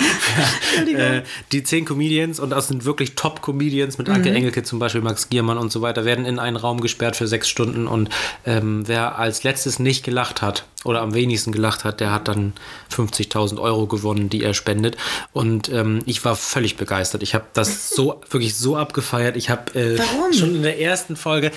äh, 0.95 1.21
die 1.51 1.63
zehn 1.63 1.85
Comedians, 1.85 2.39
und 2.39 2.49
das 2.49 2.67
sind 2.67 2.85
wirklich 2.85 3.15
Top-Comedians 3.15 3.97
mit 3.97 4.09
Anke 4.09 4.31
Engelke 4.31 4.63
zum 4.63 4.79
Beispiel, 4.79 5.01
Max 5.01 5.29
Giermann 5.29 5.57
und 5.57 5.71
so 5.71 5.81
weiter, 5.81 6.05
werden 6.05 6.25
in 6.25 6.39
einen 6.39 6.57
Raum 6.57 6.81
gesperrt 6.81 7.15
für 7.15 7.27
sechs 7.27 7.49
Stunden. 7.49 7.87
Und 7.87 8.09
ähm, 8.45 8.87
wer 8.87 9.17
als 9.17 9.43
letztes 9.43 9.79
nicht 9.79 10.03
gelacht 10.03 10.41
hat 10.41 10.65
oder 10.83 11.01
am 11.01 11.13
wenigsten 11.13 11.51
gelacht 11.51 11.83
hat, 11.83 11.99
der 11.99 12.11
hat 12.11 12.27
dann 12.27 12.53
50.000 12.93 13.59
Euro 13.59 13.87
gewonnen, 13.87 14.29
die 14.29 14.43
er 14.43 14.53
spendet. 14.53 14.97
Und 15.31 15.69
ähm, 15.69 16.01
ich 16.05 16.23
war 16.25 16.35
völlig 16.35 16.77
begeistert. 16.77 17.23
Ich 17.23 17.33
habe 17.35 17.45
das 17.53 17.89
so 17.89 18.21
wirklich 18.29 18.55
so 18.55 18.75
abgefeiert. 18.75 19.37
Ich 19.37 19.49
habe 19.49 19.73
äh, 19.79 20.33
schon 20.33 20.55
in 20.55 20.63
der 20.63 20.79
ersten 20.79 21.15
Folge 21.15 21.51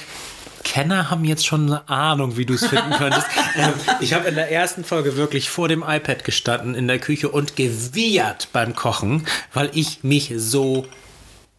Kenner 0.66 1.10
haben 1.10 1.24
jetzt 1.24 1.46
schon 1.46 1.66
eine 1.66 1.88
Ahnung, 1.88 2.36
wie 2.36 2.44
du 2.44 2.54
es 2.54 2.66
finden 2.66 2.90
könntest. 2.98 3.26
ähm, 3.56 3.72
ich 4.00 4.12
habe 4.12 4.28
in 4.28 4.34
der 4.34 4.50
ersten 4.50 4.82
Folge 4.84 5.16
wirklich 5.16 5.48
vor 5.48 5.68
dem 5.68 5.84
iPad 5.86 6.24
gestanden 6.24 6.74
in 6.74 6.88
der 6.88 6.98
Küche 6.98 7.28
und 7.28 7.54
gewiehert 7.54 8.48
beim 8.52 8.74
Kochen, 8.74 9.24
weil 9.54 9.70
ich 9.74 10.02
mich 10.02 10.32
so 10.36 10.86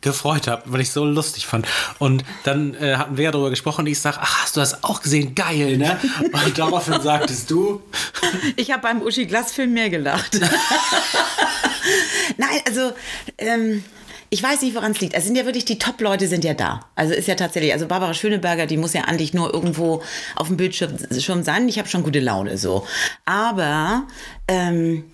gefreut 0.01 0.47
habe, 0.47 0.63
weil 0.65 0.81
ich 0.81 0.91
so 0.91 1.05
lustig 1.05 1.47
fand. 1.47 1.65
Und 1.99 2.25
dann 2.43 2.75
äh, 2.75 2.95
hatten 2.97 3.17
wir 3.17 3.23
ja 3.23 3.31
darüber 3.31 3.49
gesprochen 3.49 3.81
und 3.81 3.87
ich 3.87 3.99
sage, 3.99 4.17
ach, 4.21 4.43
hast 4.43 4.55
du 4.57 4.59
das 4.59 4.83
auch 4.83 5.01
gesehen? 5.01 5.33
Geil, 5.35 5.77
ne? 5.77 5.97
Und 6.45 6.57
daraufhin 6.57 7.01
sagtest 7.01 7.49
du, 7.49 7.81
Ich 8.57 8.71
habe 8.71 8.81
beim 8.81 9.01
Uschi 9.01 9.25
Glas-Film 9.25 9.73
mehr 9.73 9.89
gelacht. 9.89 10.39
Nein, 12.37 12.59
also 12.67 12.93
ähm, 13.37 13.83
ich 14.29 14.43
weiß 14.43 14.61
nicht, 14.61 14.75
woran 14.75 14.91
es 14.91 15.01
liegt. 15.01 15.13
Es 15.13 15.25
sind 15.25 15.35
ja 15.35 15.45
wirklich 15.45 15.65
die 15.65 15.79
Top-Leute 15.79 16.27
sind 16.27 16.43
ja 16.43 16.53
da. 16.53 16.81
Also 16.95 17.13
ist 17.13 17.27
ja 17.27 17.35
tatsächlich, 17.35 17.73
also 17.73 17.87
Barbara 17.87 18.13
Schöneberger, 18.13 18.65
die 18.65 18.77
muss 18.77 18.93
ja 18.93 19.03
eigentlich 19.03 19.33
nur 19.33 19.53
irgendwo 19.53 20.03
auf 20.35 20.47
dem 20.47 20.57
Bildschirm 20.57 21.43
sein. 21.43 21.69
Ich 21.69 21.79
habe 21.79 21.87
schon 21.87 22.03
gute 22.03 22.19
Laune 22.19 22.57
so. 22.57 22.85
Aber 23.25 24.03
ähm, 24.47 25.05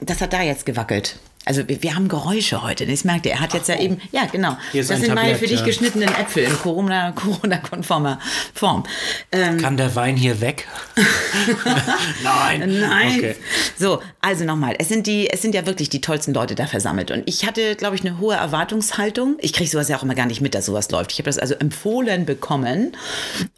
das 0.00 0.20
hat 0.20 0.32
da 0.32 0.42
jetzt 0.42 0.66
gewackelt. 0.66 1.16
Also 1.44 1.66
wir, 1.68 1.82
wir 1.82 1.94
haben 1.94 2.08
Geräusche 2.08 2.62
heute. 2.62 2.86
Das 2.86 3.04
merkt 3.04 3.26
ihr. 3.26 3.32
Er 3.32 3.40
hat 3.40 3.54
jetzt 3.54 3.68
ja 3.68 3.78
eben, 3.78 4.00
ja 4.12 4.26
genau. 4.26 4.56
Das 4.72 4.88
sind 4.88 5.08
meine 5.08 5.32
Tablett, 5.32 5.38
für 5.38 5.46
dich 5.46 5.60
ja. 5.60 5.66
geschnittenen 5.66 6.08
Äpfel 6.08 6.44
in 6.44 6.52
Corona- 6.52 7.12
Corona-konformer 7.16 8.20
Form. 8.54 8.84
Ähm, 9.32 9.58
kann 9.58 9.76
der 9.76 9.94
Wein 9.96 10.16
hier 10.16 10.40
weg? 10.40 10.68
Nein. 12.22 12.80
Nein. 12.80 13.14
Okay. 13.16 13.36
So, 13.78 14.00
also 14.20 14.44
nochmal, 14.44 14.76
es 14.78 14.88
sind 14.88 15.06
die, 15.06 15.28
es 15.30 15.42
sind 15.42 15.54
ja 15.54 15.66
wirklich 15.66 15.88
die 15.88 16.00
tollsten 16.00 16.32
Leute 16.32 16.54
da 16.54 16.66
versammelt. 16.66 17.10
Und 17.10 17.24
ich 17.26 17.46
hatte, 17.46 17.74
glaube 17.76 17.96
ich, 17.96 18.02
eine 18.02 18.18
hohe 18.18 18.34
Erwartungshaltung. 18.34 19.36
Ich 19.40 19.52
kriege 19.52 19.68
sowas 19.68 19.88
ja 19.88 19.96
auch 19.96 20.02
immer 20.02 20.14
gar 20.14 20.26
nicht 20.26 20.40
mit, 20.40 20.54
dass 20.54 20.66
sowas 20.66 20.90
läuft. 20.90 21.12
Ich 21.12 21.18
habe 21.18 21.26
das 21.26 21.38
also 21.38 21.54
empfohlen 21.54 22.24
bekommen 22.24 22.96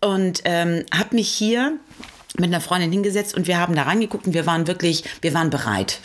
und 0.01 0.43
ähm, 0.45 0.85
habe 0.93 1.17
mich 1.17 1.29
hier 1.29 1.79
mit 2.37 2.47
einer 2.47 2.61
Freundin 2.61 2.91
hingesetzt 2.91 3.35
und 3.35 3.47
wir 3.47 3.59
haben 3.59 3.75
da 3.77 3.83
reingeguckt 3.83 4.27
und 4.27 4.35
wir 4.35 4.47
waren 4.47 4.67
wirklich, 4.67 5.05
wir 5.21 5.35
waren 5.35 5.51
bereit. 5.51 6.01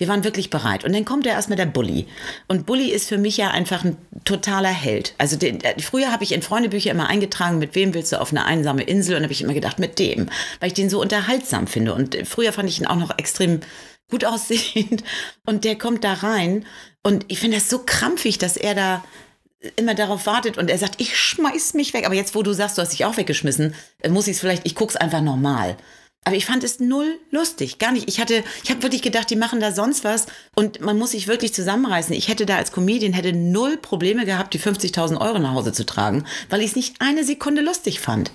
Wir 0.00 0.08
waren 0.08 0.24
wirklich 0.24 0.48
bereit. 0.48 0.82
Und 0.82 0.94
dann 0.94 1.04
kommt 1.04 1.26
ja 1.26 1.32
erstmal 1.32 1.58
der 1.58 1.66
Bully. 1.66 2.06
Und 2.48 2.64
Bully 2.64 2.90
ist 2.90 3.06
für 3.06 3.18
mich 3.18 3.36
ja 3.36 3.50
einfach 3.50 3.84
ein 3.84 3.98
totaler 4.24 4.70
Held. 4.70 5.14
Also 5.18 5.36
den, 5.36 5.60
äh, 5.60 5.78
früher 5.78 6.10
habe 6.10 6.24
ich 6.24 6.32
in 6.32 6.40
Freundebücher 6.40 6.90
immer 6.90 7.08
eingetragen, 7.08 7.58
mit 7.58 7.74
wem 7.74 7.92
willst 7.92 8.12
du 8.12 8.18
auf 8.18 8.30
eine 8.30 8.46
einsame 8.46 8.82
Insel? 8.82 9.16
Und 9.16 9.24
habe 9.24 9.32
ich 9.34 9.42
immer 9.42 9.52
gedacht, 9.52 9.78
mit 9.78 9.98
dem. 9.98 10.30
Weil 10.58 10.68
ich 10.68 10.74
den 10.74 10.88
so 10.88 11.02
unterhaltsam 11.02 11.66
finde. 11.66 11.92
Und 11.92 12.14
äh, 12.14 12.24
früher 12.24 12.54
fand 12.54 12.70
ich 12.70 12.80
ihn 12.80 12.86
auch 12.86 12.96
noch 12.96 13.18
extrem 13.18 13.60
gut 14.10 14.24
aussehend. 14.24 15.04
Und 15.44 15.64
der 15.64 15.76
kommt 15.76 16.02
da 16.02 16.14
rein. 16.14 16.64
Und 17.02 17.26
ich 17.28 17.38
finde 17.38 17.58
das 17.58 17.68
so 17.68 17.80
krampfig, 17.84 18.38
dass 18.38 18.56
er 18.56 18.74
da 18.74 19.04
immer 19.76 19.94
darauf 19.94 20.24
wartet 20.24 20.56
und 20.56 20.70
er 20.70 20.78
sagt, 20.78 20.94
ich 21.02 21.18
schmeiß 21.18 21.74
mich 21.74 21.92
weg. 21.92 22.06
Aber 22.06 22.14
jetzt, 22.14 22.34
wo 22.34 22.42
du 22.42 22.54
sagst, 22.54 22.78
du 22.78 22.82
hast 22.82 22.92
dich 22.92 23.04
auch 23.04 23.18
weggeschmissen, 23.18 23.74
äh, 23.98 24.08
muss 24.08 24.28
ich 24.28 24.36
es 24.36 24.40
vielleicht, 24.40 24.64
ich 24.64 24.74
guck's 24.74 24.96
einfach 24.96 25.20
nochmal. 25.20 25.76
Aber 26.24 26.36
ich 26.36 26.44
fand 26.44 26.62
es 26.64 26.80
null 26.80 27.18
lustig, 27.30 27.78
gar 27.78 27.92
nicht. 27.92 28.06
Ich 28.08 28.20
hatte, 28.20 28.44
ich 28.62 28.70
habe 28.70 28.82
wirklich 28.82 29.00
gedacht, 29.00 29.30
die 29.30 29.36
machen 29.36 29.58
da 29.58 29.72
sonst 29.72 30.04
was 30.04 30.26
und 30.54 30.80
man 30.80 30.98
muss 30.98 31.12
sich 31.12 31.28
wirklich 31.28 31.54
zusammenreißen. 31.54 32.14
Ich 32.14 32.28
hätte 32.28 32.44
da 32.44 32.56
als 32.56 32.72
Comedian 32.72 33.14
hätte 33.14 33.32
null 33.32 33.78
Probleme 33.78 34.26
gehabt, 34.26 34.52
die 34.52 34.60
50.000 34.60 35.18
Euro 35.20 35.38
nach 35.38 35.54
Hause 35.54 35.72
zu 35.72 35.86
tragen, 35.86 36.26
weil 36.50 36.60
ich 36.60 36.68
es 36.70 36.76
nicht 36.76 36.96
eine 37.00 37.24
Sekunde 37.24 37.62
lustig 37.62 38.00
fand. 38.00 38.30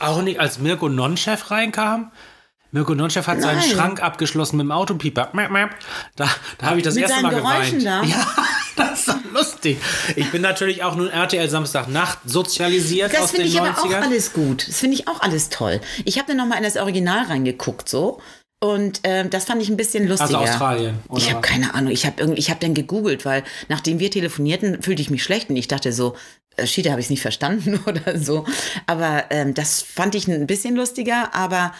Auch 0.00 0.20
nicht, 0.22 0.40
als 0.40 0.58
Mirko 0.58 0.88
Nonchef 0.88 1.50
reinkam. 1.50 2.10
Mirko 2.70 2.94
Nonchef 2.94 3.26
hat 3.26 3.40
seinen 3.40 3.58
Nein. 3.58 3.70
Schrank 3.70 4.02
abgeschlossen 4.02 4.56
mit 4.58 4.64
dem 4.64 4.72
Autopieper. 4.72 5.30
Da, 5.32 6.28
da 6.58 6.66
habe 6.66 6.78
ich 6.78 6.84
das 6.84 6.94
Mit 6.94 7.04
erste 7.04 7.22
Mal 7.22 7.30
seinen 7.32 7.42
Geräuschen 7.42 7.78
geweint. 7.78 8.04
da? 8.04 8.16
Ja, 8.16 8.26
das 8.78 9.00
ist 9.00 9.08
doch 9.08 9.18
lustig. 9.32 9.78
Ich 10.16 10.30
bin 10.30 10.42
natürlich 10.42 10.82
auch 10.82 10.94
nun 10.96 11.08
RTL 11.08 11.48
Samstagnacht 11.48 12.18
sozialisiert 12.24 13.12
Das 13.12 13.22
aus 13.22 13.32
den 13.32 13.42
finde 13.42 13.48
ich 13.48 13.60
aber 13.60 13.70
auch 13.70 13.84
90ern. 13.86 14.02
alles 14.02 14.32
gut. 14.32 14.68
Das 14.68 14.78
finde 14.78 14.96
ich 14.96 15.08
auch 15.08 15.20
alles 15.20 15.48
toll. 15.50 15.80
Ich 16.04 16.18
habe 16.18 16.28
dann 16.28 16.36
nochmal 16.38 16.58
in 16.58 16.64
das 16.64 16.76
Original 16.76 17.24
reingeguckt 17.24 17.88
so. 17.88 18.20
Und 18.60 19.00
ähm, 19.04 19.30
das 19.30 19.44
fand 19.44 19.62
ich 19.62 19.68
ein 19.68 19.76
bisschen 19.76 20.08
lustiger. 20.08 20.40
Also 20.40 20.50
Australien, 20.52 20.98
oder 21.08 21.18
Ich 21.18 21.30
habe 21.30 21.40
keine 21.40 21.74
Ahnung. 21.74 21.92
Ich 21.92 22.06
habe 22.06 22.34
ich 22.34 22.50
habe 22.50 22.58
dann 22.60 22.74
gegoogelt, 22.74 23.24
weil 23.24 23.44
nachdem 23.68 24.00
wir 24.00 24.10
telefonierten, 24.10 24.82
fühlte 24.82 25.00
ich 25.00 25.10
mich 25.10 25.22
schlecht 25.22 25.48
und 25.50 25.56
ich 25.56 25.68
dachte 25.68 25.92
so, 25.92 26.16
äh, 26.56 26.66
Schiede 26.66 26.90
habe 26.90 27.00
ich 27.00 27.06
es 27.06 27.10
nicht 27.10 27.22
verstanden 27.22 27.80
oder 27.86 28.18
so. 28.18 28.46
Aber 28.86 29.26
ähm, 29.30 29.54
das 29.54 29.82
fand 29.82 30.14
ich 30.16 30.26
ein 30.26 30.46
bisschen 30.48 30.74
lustiger. 30.74 31.34
Aber 31.34 31.72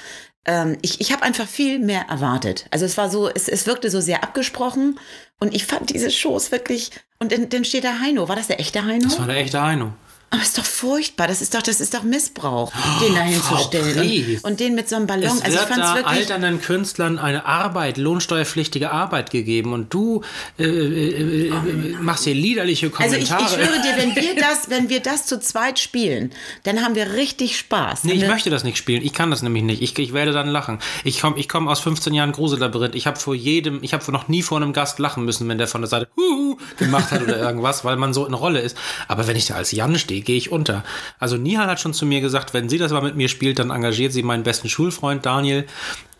ähm, 0.45 0.79
ich, 0.83 1.01
ich 1.01 1.13
habe 1.13 1.25
einfach 1.25 1.49
viel 1.49 1.81
mehr 1.81 2.03
erwartet. 2.09 2.67
Also 2.71 2.85
es 2.85 2.97
war 2.97 3.11
so, 3.11 3.29
es, 3.29 3.49
es 3.49 3.67
wirkte 3.67 3.91
so 3.91 4.01
sehr 4.01 4.23
abgesprochen 4.23 5.01
und 5.41 5.55
ich 5.55 5.67
fand 5.67 5.91
diese 5.91 6.11
Shows 6.11 6.51
wirklich. 6.51 6.91
Und 7.21 7.33
dann, 7.33 7.65
steht 7.65 7.85
da 7.85 7.99
Heino. 8.01 8.29
War 8.29 8.37
das 8.37 8.47
der 8.47 8.61
echte 8.61 8.85
Heino? 8.85 9.05
Das 9.05 9.19
war 9.19 9.27
der 9.27 9.37
echte 9.37 9.61
Heino. 9.61 9.93
Aber 10.31 10.43
ist 10.43 10.59
doch 10.59 10.65
furchtbar. 10.65 11.27
Das 11.27 11.41
ist 11.41 11.55
doch, 11.55 11.63
das 11.63 11.81
ist 11.81 11.95
doch 11.95 12.03
Missbrauch, 12.03 12.71
den 13.01 13.15
da 13.15 13.23
hinzustellen. 13.23 13.97
Pries. 13.97 14.45
Und, 14.45 14.53
und 14.53 14.61
den 14.61 14.75
mit 14.75 14.89
so 14.89 14.97
einem 14.97 15.07
Ballon. 15.07 15.25
Es 15.25 15.43
also 15.43 15.59
ich 15.59 15.69
wird 15.69 15.79
da 15.79 15.95
alternden 16.03 16.61
Künstlern 16.61 17.19
eine 17.19 17.47
Arbeit, 17.47 17.97
lohnsteuerpflichtige 17.97 18.91
Arbeit 18.91 19.31
gegeben 19.31 19.73
und 19.73 19.93
du 19.95 20.23
äh, 20.59 20.65
äh, 20.65 21.49
äh, 21.49 21.53
machst 22.01 22.25
hier 22.25 22.35
liederliche 22.35 22.93
also 22.95 23.17
ich, 23.17 23.29
Kommentare. 23.29 23.43
ich 23.43 23.67
schwöre 23.67 23.83
dir, 23.83 24.03
wenn 24.03 24.17
wir 24.17 24.35
das, 24.41 24.69
wenn 24.69 24.89
wir 24.91 25.01
das 25.01 25.25
zu 25.25 25.41
zweit 25.41 25.79
spielen, 25.79 26.31
dann 26.65 26.83
haben 26.83 26.95
wir 26.95 27.15
richtig 27.15 27.59
Spaß. 27.59 28.05
Nee, 28.05 28.13
ich 28.13 28.21
wir, 28.23 28.29
möchte 28.29 28.51
das 28.51 28.65
nicht 28.65 28.77
spielen. 28.77 29.03
Ich 29.03 29.15
kann 29.15 29.31
das 29.31 29.43
nämlich 29.43 29.63
nicht. 29.63 29.81
Ich, 29.81 29.99
ich 29.99 30.13
werde 30.13 30.33
dann 30.33 30.49
lachen. 30.49 30.79
Ich 31.05 31.21
komme 31.21 31.39
ich 31.39 31.49
komm 31.49 31.69
aus 31.69 31.81
15 31.81 32.13
Jahren 32.13 32.33
Grusellabyrinth. 32.33 32.95
Ich 32.95 33.07
habe 33.07 33.19
vor 33.19 33.35
jedem, 33.35 33.83
ich 33.83 33.95
habe 33.95 34.13
noch 34.13 34.29
nie 34.29 34.43
vor 34.43 34.59
einem 34.59 34.75
Gast 34.75 34.99
lachen 34.99 35.25
müssen, 35.25 35.49
wenn 35.49 35.59
der 35.59 35.69
von 35.69 35.81
der 35.81 35.89
Seite 35.89 36.09
Huhu 36.17 36.59
gemacht 36.77 37.13
hat 37.13 37.23
oder 37.23 37.39
irgendwas, 37.49 37.85
weil 37.85 37.97
man 37.97 38.13
so 38.13 38.27
in 38.27 38.35
Rolle 38.35 38.61
ist. 38.61 38.77
Aber 39.07 39.27
wenn 39.27 39.37
ich 39.37 39.47
da 39.47 39.55
als 39.55 39.73
Jan 39.73 39.99
stehe, 39.99 40.18
Gehe 40.21 40.37
ich 40.37 40.51
unter. 40.51 40.85
Also 41.19 41.37
Nihal 41.37 41.67
hat 41.67 41.81
schon 41.81 41.95
zu 41.95 42.07
mir 42.07 42.21
gesagt, 42.21 42.55
wenn 42.55 42.69
sie 42.69 42.79
das 42.79 42.93
mal 42.93 43.03
mit 43.03 43.17
mir 43.17 43.29
spielt, 43.29 43.59
dann 43.59 43.71
engagiert 43.71 44.13
sie 44.13 44.23
meinen 44.23 44.43
besten 44.43 44.69
Schulfreund 44.69 45.27
Daniel. 45.27 45.67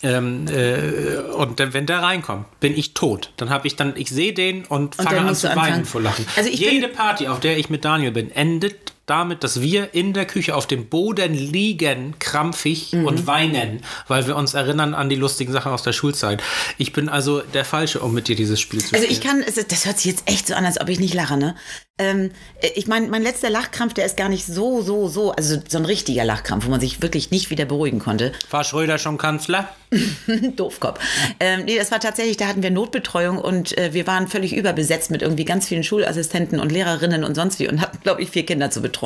Ähm, 0.03 0.47
äh, 0.49 1.19
und 1.33 1.59
wenn 1.59 1.87
der 1.87 2.03
reinkommt, 2.03 2.47
bin 2.61 2.77
ich 2.77 2.95
tot. 2.95 3.33
Dann 3.37 3.51
habe 3.51 3.67
ich 3.67 3.77
dann, 3.77 3.95
ich 3.97 4.11
sehe 4.11 4.33
den 4.33 4.65
und, 4.65 4.99
dann 4.99 5.07
fange 5.07 5.21
an 5.21 5.35
zu 5.35 5.55
weinen 5.57 5.85
vor 5.85 6.01
Lachen. 6.01 6.25
Also 6.37 6.51
ich 6.51 6.61
Jede 6.61 6.89
Party, 6.89 7.29
auf 7.29 7.41
der 7.41 7.59
ich 7.59 7.69
mit 7.69 7.85
Daniel 7.85 8.13
bin, 8.13 8.31
endet 8.31 8.93
damit, 9.09 9.43
dass 9.45 9.61
wir 9.61 9.95
in 9.95 10.13
der 10.13 10.27
Küche 10.27 10.55
auf 10.55 10.67
dem 10.67 10.87
Boden 10.89 11.35
liegen, 11.35 12.15
krampfig 12.19 12.93
Mhm. 12.93 13.07
und 13.07 13.27
weinen, 13.27 13.81
weil 14.07 14.27
wir 14.27 14.37
uns 14.37 14.55
erinnern 14.55 14.95
an 14.95 15.09
die 15.09 15.17
lustigen 15.17 15.53
Sachen 15.53 15.73
aus 15.73 15.83
der 15.83 15.93
Schulzeit. 15.93 16.43
Ich 16.79 16.93
bin 16.93 17.09
also 17.09 17.41
der 17.41 17.65
Falsche, 17.65 18.01
um 18.01 18.15
mit 18.15 18.29
dir 18.29 18.37
dieses 18.37 18.61
Spiel 18.61 18.81
zu 18.81 18.95
Also 18.95 19.07
spielen. 19.07 19.21
ich 19.47 19.55
kann, 19.55 19.67
das 19.69 19.87
hört 19.87 19.99
sich 19.99 20.13
jetzt 20.13 20.23
echt 20.29 20.47
so 20.47 20.55
an, 20.55 20.65
als 20.65 20.81
ob 20.81 20.89
ich 20.89 21.01
nicht 21.01 21.15
lache, 21.15 21.37
ne? 21.37 21.55
Ähm, 22.01 22.31
ich 22.77 22.87
meine, 22.87 23.09
mein 23.09 23.23
letzter 23.23 23.51
Lachkrampf, 23.51 23.93
der 23.93 24.07
ist 24.07 24.17
gar 24.17 24.29
nicht 24.29 24.47
so, 24.47 24.83
so, 24.83 25.09
so, 25.09 25.33
also 25.33 25.57
so 25.67 25.79
ein 25.79 25.85
richtiger 25.85 26.25
Lachkrampf, 26.25 26.65
wo 26.67 26.71
man 26.71 26.79
sich 26.81 27.03
wirklich 27.03 27.33
nicht 27.33 27.51
wieder 27.51 27.65
beruhigen 27.65 27.99
konnte. 27.99 28.31
War 28.51 28.63
Schröder 28.63 28.99
schon 28.99 29.19
Kanzler? 29.19 29.69
Doofkopf. 30.57 31.01
Ähm, 31.41 31.65
nee, 31.65 31.77
das 31.77 31.91
war 31.91 31.99
tatsächlich, 31.99 32.37
da 32.37 32.47
hatten 32.47 32.63
wir 32.63 32.71
Notbetreuung 32.71 33.39
und 33.39 33.77
äh, 33.79 33.93
wir 33.95 34.07
waren 34.07 34.29
völlig 34.29 34.55
überbesetzt 34.55 35.11
mit 35.11 35.23
irgendwie 35.23 35.45
ganz 35.45 35.67
vielen 35.67 35.83
Schulassistenten 35.83 36.61
und 36.61 36.71
Lehrerinnen 36.71 37.25
und 37.25 37.35
sonst 37.35 37.59
wie 37.59 37.69
und 37.69 37.81
hatten, 37.81 37.99
glaube 38.03 38.23
ich, 38.23 38.31
vier 38.31 38.47
Kinder 38.47 38.71
zu 38.71 38.81
betreuen. 38.81 38.98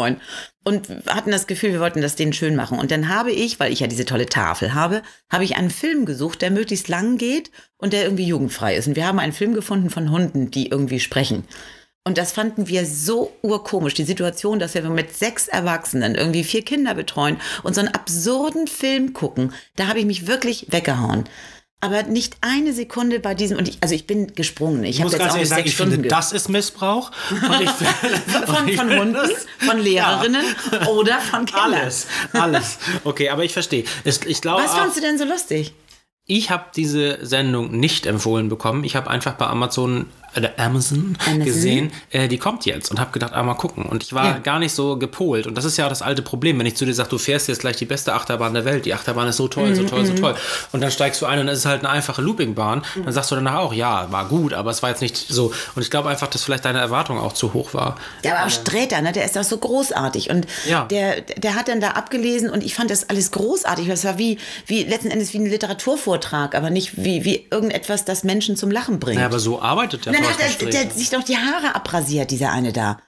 Und 0.65 0.89
hatten 1.07 1.31
das 1.31 1.47
Gefühl, 1.47 1.73
wir 1.73 1.81
wollten 1.81 2.03
das 2.03 2.15
denen 2.15 2.33
schön 2.33 2.55
machen. 2.55 2.79
Und 2.79 2.91
dann 2.91 3.09
habe 3.09 3.33
ich, 3.33 3.59
weil 3.59 3.73
ich 3.73 3.81
ja 3.81 3.89
diese 3.89 4.05
tolle 4.05 4.27
Tafel 4.27 4.75
habe, 4.75 5.03
habe 5.31 5.45
ich 5.45 5.57
einen 5.57 5.71
Film 5.71 6.05
gesucht, 6.05 6.41
der 6.41 6.51
möglichst 6.51 6.89
lang 6.89 7.19
geht 7.19 7.51
und 7.79 7.93
der 7.93 8.05
irgendwie 8.05 8.27
jugendfrei 8.27 8.77
ist. 8.77 8.87
Und 8.87 8.97
wir 8.97 9.07
haben 9.07 9.19
einen 9.19 9.33
Film 9.33 9.55
gefunden 9.55 9.91
von 9.91 10.11
Hunden, 10.11 10.51
die 10.51 10.69
irgendwie 10.69 11.01
sprechen. 11.01 11.45
Und 12.05 12.19
das 12.19 12.33
fanden 12.33 12.67
wir 12.67 12.85
so 12.85 13.33
urkomisch, 13.43 13.95
die 13.95 14.03
Situation, 14.05 14.59
dass 14.59 14.75
wir 14.75 14.83
mit 14.83 15.17
sechs 15.17 15.47
Erwachsenen 15.47 16.17
irgendwie 16.17 16.43
vier 16.43 16.65
Kinder 16.65 16.95
betreuen 16.95 17.37
und 17.63 17.75
so 17.75 17.81
einen 17.81 17.95
absurden 17.95 18.67
Film 18.67 19.13
gucken. 19.13 19.53
Da 19.77 19.87
habe 19.87 20.01
ich 20.01 20.07
mich 20.07 20.27
wirklich 20.27 20.67
weggehauen. 20.71 21.25
Aber 21.85 22.05
nicht 22.05 22.37
eine 22.43 22.73
Sekunde 22.73 23.19
bei 23.19 23.35
diesem, 23.35 23.59
und 23.59 23.69
ich, 23.69 23.79
also 23.81 23.93
ich 23.95 24.07
bin 24.07 24.35
gesprungen. 24.37 24.85
Ich, 24.85 24.91
Ich 24.91 24.97
habe 25.01 25.05
muss 25.07 25.13
jetzt 25.13 25.19
ganz 25.21 25.33
auch 25.33 25.37
ehrlich 25.37 25.51
nicht 25.51 25.57
sagen, 25.57 25.69
ich 25.69 25.77
finde, 25.77 25.91
Stunden 25.93 26.03
ge- 26.03 26.11
das 26.11 26.33
ist 26.33 26.49
Missbrauch. 26.49 27.11
Ich, 27.31 27.37
von, 28.49 28.69
ich 28.69 28.77
von 28.77 28.89
finde 28.89 28.99
Hunden, 29.01 29.13
das- 29.15 29.47
von 29.69 29.79
Lehrerinnen 29.81 30.45
oder 30.89 31.19
von 31.21 31.45
Kindern. 31.45 31.73
Alles, 31.75 32.07
alles. 32.33 32.79
Okay, 33.03 33.29
aber 33.31 33.45
ich 33.45 33.53
verstehe. 33.53 33.85
Es- 34.05 34.21
Ich 34.27 34.41
glaube, 34.41 34.63
Was 34.63 34.71
auch, 34.71 34.77
fandst 34.79 34.97
du 34.97 35.01
denn 35.01 35.19
so 35.19 35.25
lustig? 35.25 35.75
ich 36.25 36.51
habe 36.51 36.67
diese 36.77 37.19
Sendung 37.27 37.73
nicht 37.79 38.07
empfohlen 38.07 38.49
bekommen. 38.49 38.85
Ich 38.85 38.95
habe 38.95 39.11
einfach 39.11 39.35
bei 39.35 39.47
Amazon 39.49 40.07
oder 40.37 40.53
Amazon, 40.59 41.17
Amazon. 41.27 41.45
gesehen, 41.45 41.93
äh, 42.11 42.29
die 42.29 42.39
kommt 42.39 42.65
jetzt 42.67 42.91
und 42.91 42.99
habe 43.01 43.11
gedacht, 43.13 43.33
ah, 43.35 43.43
mal 43.43 43.55
gucken. 43.55 43.85
Und 43.87 44.03
ich 44.03 44.13
war 44.13 44.25
Ja. 44.27 44.39
gar 44.39 44.59
nicht 44.59 44.73
so 44.75 44.97
gepolt. 44.97 45.47
Und 45.47 45.57
das 45.59 45.65
ist 45.65 45.77
ja 45.77 45.85
auch 45.87 45.91
das 45.91 46.03
alte 46.03 46.23
Problem, 46.23 46.59
wenn 46.59 46.67
ich 46.67 46.77
zu 46.77 46.85
dir 46.85 46.95
sage, 46.95 47.09
du 47.11 47.19
fährst 47.19 47.49
jetzt 47.49 47.61
gleich 47.61 47.77
die 47.77 47.85
beste 47.85 48.13
Achterbahn 48.15 48.55
der 48.55 48.65
Welt. 48.65 48.85
Die 48.87 48.95
Achterbahn 48.95 49.29
ist 49.29 49.37
so 49.37 49.49
toll, 49.49 49.71
Mhm, 49.71 49.75
so 49.75 49.83
toll, 49.85 50.07
so 50.07 50.15
toll. 50.15 50.35
Und 50.73 50.81
dann 50.81 50.91
steigst 50.91 51.21
du 51.23 51.27
ein 51.27 51.39
und 51.39 51.49
es 51.49 51.61
ist 51.61 51.67
halt 51.67 51.81
eine 51.81 51.91
einfache 51.91 52.23
Loopingbahn. 52.23 52.83
Dann 53.05 53.13
sagst 53.13 53.31
du 53.31 53.35
danach 53.35 53.57
auch, 53.57 53.73
ja, 53.75 54.11
war 54.11 54.27
gut, 54.29 54.53
aber 54.55 54.71
es 54.71 54.83
war 54.83 54.91
jetzt 54.91 55.03
nicht 55.03 55.17
so. 55.17 55.53
Und 55.75 55.83
ich 55.83 55.91
glaube 55.91 56.09
einfach, 56.09 56.29
dass 56.29 56.43
vielleicht 56.45 56.65
deine 56.65 56.79
Erwartung 56.81 57.19
auch 57.19 57.33
zu 57.35 57.53
hoch 57.53 57.75
war. 57.75 57.97
Der 58.25 58.33
war 58.35 58.47
auch 58.47 58.51
Sträter, 58.51 59.01
ne? 59.03 59.13
der 59.13 59.25
ist 59.25 59.37
auch 59.37 59.45
so 59.45 59.59
großartig. 59.59 60.31
Und 60.31 60.47
Ja. 60.67 60.85
der, 60.87 61.21
der 61.21 61.55
hat 61.55 61.69
dann 61.69 61.81
da 61.81 61.91
abgelesen 61.91 62.49
und 62.51 62.63
ich 62.63 62.75
fand 62.75 62.91
das 62.91 63.09
alles 63.11 63.31
großartig. 63.33 63.87
Das 63.89 64.05
war 64.05 64.19
wie, 64.19 64.39
wie 64.67 64.85
letzten 64.85 65.11
Endes 65.11 65.33
wie 65.35 65.39
ein 65.39 65.47
Literaturvortrag, 65.47 66.55
aber 66.55 66.71
nicht 66.71 66.97
wie, 66.97 67.25
wie 67.25 67.47
irgendetwas, 67.51 68.05
das 68.05 68.25
Menschen 68.25 68.57
zum 68.57 68.71
Lachen 68.71 68.99
bringt. 68.99 69.19
Ja, 69.21 69.27
aber 69.27 69.39
so 69.39 69.61
arbeitet 69.61 70.07
der 70.07 70.13
und 70.13 70.22
dann 70.23 70.33
hat 70.33 70.63
er, 70.63 70.69
der 70.71 70.91
sich 70.91 71.11
doch 71.11 71.23
die 71.23 71.37
Haare 71.37 71.75
abrasiert, 71.75 72.31
dieser 72.31 72.53
eine 72.53 72.73
da. 72.73 72.99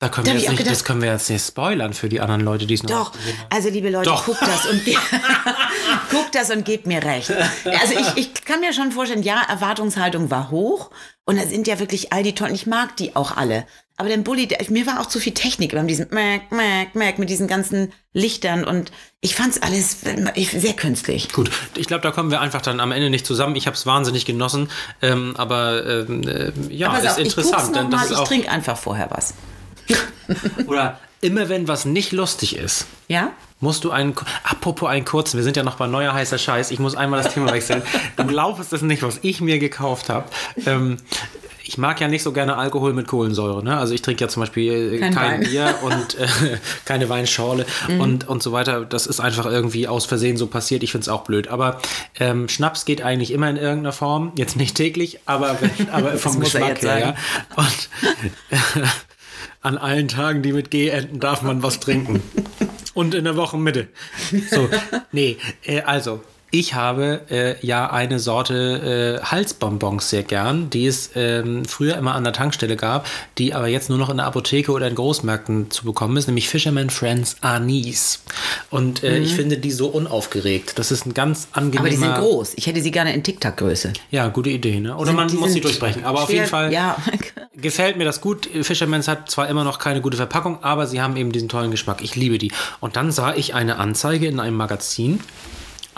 Da 0.00 0.08
können 0.08 0.26
Da 0.26 0.30
wir 0.32 0.36
ich 0.36 0.42
jetzt 0.44 0.50
nicht, 0.52 0.58
gedacht- 0.58 0.74
das 0.76 0.84
können 0.84 1.02
wir 1.02 1.10
jetzt 1.10 1.28
nicht 1.28 1.44
spoilern 1.44 1.92
für 1.92 2.08
die 2.08 2.20
anderen 2.20 2.42
Leute, 2.42 2.66
die 2.66 2.74
es 2.74 2.84
noch 2.84 2.90
Doch, 2.90 3.12
also 3.50 3.68
liebe 3.68 3.90
Leute, 3.90 4.10
Doch. 4.10 4.26
guckt 4.26 4.42
das 4.42 4.66
und 4.66 4.80
guckt 6.10 6.34
das 6.34 6.50
und 6.50 6.64
gebt 6.64 6.86
mir 6.86 7.02
recht. 7.02 7.30
Also 7.30 7.94
ich, 7.98 8.16
ich 8.16 8.44
kann 8.44 8.60
mir 8.60 8.72
schon 8.72 8.92
vorstellen, 8.92 9.22
ja, 9.24 9.42
Erwartungshaltung 9.48 10.30
war 10.30 10.50
hoch 10.50 10.90
und 11.24 11.36
da 11.36 11.44
sind 11.46 11.66
ja 11.66 11.78
wirklich 11.80 12.12
all 12.12 12.22
die 12.22 12.34
tollen, 12.34 12.54
ich 12.54 12.66
mag 12.66 12.96
die 12.96 13.16
auch 13.16 13.36
alle. 13.36 13.66
Aber 13.96 14.08
der 14.08 14.18
Bulli, 14.18 14.46
der, 14.46 14.58
mir 14.70 14.86
war 14.86 15.00
auch 15.00 15.06
zu 15.06 15.18
viel 15.18 15.34
Technik 15.34 15.72
beim 15.72 15.88
diesem 15.88 16.06
Mac, 16.10 16.52
Mac, 16.52 16.94
Mac 16.94 17.18
mit 17.18 17.28
diesen 17.30 17.48
ganzen 17.48 17.92
Lichtern 18.12 18.62
und 18.62 18.92
ich 19.20 19.34
fand's 19.34 19.60
alles 19.60 19.96
sehr 20.02 20.74
künstlich. 20.74 21.32
Gut, 21.32 21.50
ich 21.76 21.88
glaube, 21.88 22.02
da 22.02 22.12
kommen 22.12 22.30
wir 22.30 22.40
einfach 22.40 22.62
dann 22.62 22.78
am 22.78 22.92
Ende 22.92 23.10
nicht 23.10 23.26
zusammen. 23.26 23.56
Ich 23.56 23.66
habe 23.66 23.74
es 23.74 23.84
wahnsinnig 23.86 24.24
genossen, 24.24 24.70
ähm, 25.02 25.34
aber 25.36 25.84
ähm, 25.84 26.22
äh, 26.28 26.52
ja, 26.72 26.88
Pass 26.90 27.02
ist 27.02 27.10
auf, 27.10 27.18
ich 27.18 27.24
interessant. 27.24 27.72
noch 27.72 27.80
denn 27.80 27.90
mal, 27.90 27.96
das 27.96 28.04
ist 28.04 28.10
ich 28.12 28.16
auch, 28.18 28.28
trinke 28.28 28.48
einfach 28.48 28.78
vorher 28.78 29.08
was. 29.10 29.34
oder 30.66 30.98
immer 31.20 31.48
wenn 31.48 31.66
was 31.68 31.84
nicht 31.84 32.12
lustig 32.12 32.56
ist, 32.56 32.86
Ja? 33.08 33.32
musst 33.60 33.84
du 33.84 33.90
einen, 33.90 34.14
apropos 34.44 34.88
einen 34.88 35.04
kurzen, 35.04 35.36
wir 35.36 35.44
sind 35.44 35.56
ja 35.56 35.62
noch 35.64 35.76
bei 35.76 35.86
neuer 35.86 36.12
heißer 36.12 36.38
Scheiß, 36.38 36.70
ich 36.70 36.78
muss 36.78 36.94
einmal 36.94 37.22
das 37.22 37.34
Thema 37.34 37.52
wechseln. 37.52 37.82
Du 38.16 38.24
glaubst 38.24 38.72
es 38.72 38.82
nicht, 38.82 39.02
was 39.02 39.18
ich 39.22 39.40
mir 39.40 39.58
gekauft 39.58 40.08
habe. 40.08 40.26
Ähm, 40.64 40.98
ich 41.64 41.76
mag 41.76 42.00
ja 42.00 42.08
nicht 42.08 42.22
so 42.22 42.32
gerne 42.32 42.56
Alkohol 42.56 42.94
mit 42.94 43.06
Kohlensäure. 43.06 43.62
Ne? 43.62 43.76
Also 43.76 43.92
ich 43.92 44.00
trinke 44.00 44.24
ja 44.24 44.28
zum 44.28 44.40
Beispiel 44.40 44.94
äh, 44.94 44.98
Kein 45.00 45.14
kein. 45.14 45.40
Mhm. 45.40 45.44
Bier 45.44 45.74
und 45.82 46.18
äh, 46.18 46.26
keine 46.86 47.10
Weinschorle 47.10 47.66
und, 47.98 48.26
und 48.26 48.42
so 48.42 48.52
weiter. 48.52 48.86
Das 48.86 49.06
ist 49.06 49.20
einfach 49.20 49.44
irgendwie 49.44 49.86
aus 49.86 50.06
Versehen 50.06 50.38
so 50.38 50.46
passiert. 50.46 50.82
Ich 50.82 50.92
finde 50.92 51.02
es 51.02 51.08
auch 51.10 51.24
blöd. 51.24 51.48
Aber 51.48 51.78
ähm, 52.18 52.48
Schnaps 52.48 52.86
geht 52.86 53.02
eigentlich 53.02 53.32
immer 53.32 53.50
in 53.50 53.56
irgendeiner 53.56 53.92
Form. 53.92 54.32
Jetzt 54.36 54.56
nicht 54.56 54.76
täglich, 54.76 55.20
aber, 55.26 55.58
aber 55.92 56.12
vom 56.16 56.40
Geschmack 56.40 56.80
her. 56.80 56.98
Ja? 56.98 57.14
Und 57.56 57.88
an 59.68 59.76
allen 59.76 60.08
Tagen, 60.08 60.42
die 60.42 60.54
mit 60.54 60.70
G 60.70 60.88
enden, 60.88 61.20
darf 61.20 61.42
man 61.42 61.62
was 61.62 61.78
trinken. 61.78 62.22
Und 62.94 63.14
in 63.14 63.24
der 63.24 63.36
Wochenmitte. 63.36 63.88
So, 64.50 64.68
nee, 65.12 65.36
äh, 65.62 65.82
also. 65.82 66.24
Ich 66.50 66.72
habe 66.72 67.20
äh, 67.30 67.54
ja 67.66 67.90
eine 67.90 68.18
Sorte 68.18 69.18
äh, 69.22 69.24
Halsbonbons 69.26 70.08
sehr 70.08 70.22
gern, 70.22 70.70
die 70.70 70.86
es 70.86 71.10
ähm, 71.14 71.66
früher 71.66 71.96
immer 71.98 72.14
an 72.14 72.24
der 72.24 72.32
Tankstelle 72.32 72.74
gab, 72.76 73.06
die 73.36 73.52
aber 73.52 73.66
jetzt 73.68 73.90
nur 73.90 73.98
noch 73.98 74.08
in 74.08 74.16
der 74.16 74.24
Apotheke 74.26 74.72
oder 74.72 74.88
in 74.88 74.94
Großmärkten 74.94 75.70
zu 75.70 75.84
bekommen 75.84 76.16
ist, 76.16 76.26
nämlich 76.26 76.48
Fisherman 76.48 76.88
Friends 76.88 77.36
Anis. 77.42 78.22
Und 78.70 79.02
äh, 79.04 79.18
ich 79.18 79.34
finde 79.34 79.58
die 79.58 79.70
so 79.70 79.88
unaufgeregt. 79.88 80.78
Das 80.78 80.90
ist 80.90 81.04
ein 81.04 81.12
ganz 81.12 81.48
angenehmer... 81.52 81.82
Mhm. 81.82 81.86
Aber 81.86 81.88
die 81.90 81.96
sind 81.96 82.14
groß. 82.14 82.52
Ich 82.56 82.66
hätte 82.66 82.80
sie 82.80 82.92
gerne 82.92 83.12
in 83.12 83.22
TikTok-Größe. 83.22 83.92
Ja, 84.10 84.28
gute 84.28 84.48
Idee, 84.48 84.80
ne? 84.80 84.96
Oder 84.96 85.08
Sind- 85.08 85.16
man 85.16 85.28
die 85.28 85.36
muss 85.36 85.52
sie 85.52 85.60
durchbrechen. 85.60 86.04
Aber 86.04 86.20
auf 86.22 86.28
schwer- 86.30 86.34
jeden 86.36 86.46
Fall 86.48 86.72
Ja. 86.72 86.96
gefällt 87.56 87.98
mir 87.98 88.04
das 88.04 88.22
gut. 88.22 88.48
Fisherman's 88.62 89.06
hat 89.06 89.30
zwar 89.30 89.48
immer 89.48 89.64
noch 89.64 89.78
keine 89.78 90.00
gute 90.00 90.16
Verpackung, 90.16 90.62
aber 90.62 90.86
sie 90.86 91.02
haben 91.02 91.16
eben 91.18 91.30
diesen 91.30 91.50
tollen 91.50 91.70
Geschmack. 91.70 92.00
Ich 92.02 92.16
liebe 92.16 92.38
die. 92.38 92.52
Und 92.80 92.96
dann 92.96 93.12
sah 93.12 93.34
ich 93.34 93.52
eine 93.54 93.76
Anzeige 93.78 94.26
in 94.28 94.40
einem 94.40 94.56
Magazin 94.56 95.20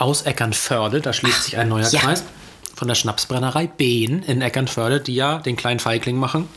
aus 0.00 0.22
Eckernförde. 0.22 1.00
Da 1.00 1.12
schließt 1.12 1.44
sich 1.44 1.56
ein 1.56 1.68
neuer 1.68 1.88
ja. 1.88 2.00
Kreis. 2.00 2.24
Von 2.74 2.88
der 2.88 2.94
Schnapsbrennerei 2.94 3.66
Behn 3.66 4.22
in 4.22 4.40
Eckernförde, 4.40 5.00
die 5.00 5.14
ja 5.14 5.38
den 5.38 5.56
kleinen 5.56 5.80
Feigling 5.80 6.16
machen. 6.16 6.48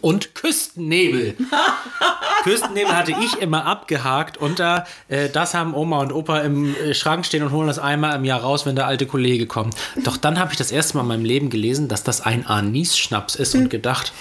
Und 0.00 0.34
Küstennebel. 0.34 1.36
Küstennebel 2.42 2.96
hatte 2.96 3.12
ich 3.12 3.40
immer 3.40 3.64
abgehakt 3.64 4.38
unter, 4.38 4.86
äh, 5.08 5.28
das 5.28 5.54
haben 5.54 5.74
Oma 5.74 6.00
und 6.00 6.12
Opa 6.12 6.40
im 6.40 6.74
äh, 6.74 6.94
Schrank 6.94 7.26
stehen 7.26 7.44
und 7.44 7.52
holen 7.52 7.68
das 7.68 7.78
einmal 7.78 8.16
im 8.16 8.24
Jahr 8.24 8.40
raus, 8.40 8.66
wenn 8.66 8.74
der 8.74 8.86
alte 8.86 9.06
Kollege 9.06 9.46
kommt. 9.46 9.76
Doch 10.04 10.16
dann 10.16 10.40
habe 10.40 10.50
ich 10.50 10.58
das 10.58 10.72
erste 10.72 10.96
Mal 10.96 11.02
in 11.02 11.08
meinem 11.08 11.24
Leben 11.24 11.50
gelesen, 11.50 11.86
dass 11.86 12.02
das 12.02 12.22
ein 12.22 12.46
Anis-Schnaps 12.46 13.36
ist 13.36 13.54
und 13.54 13.70
gedacht, 13.70 14.12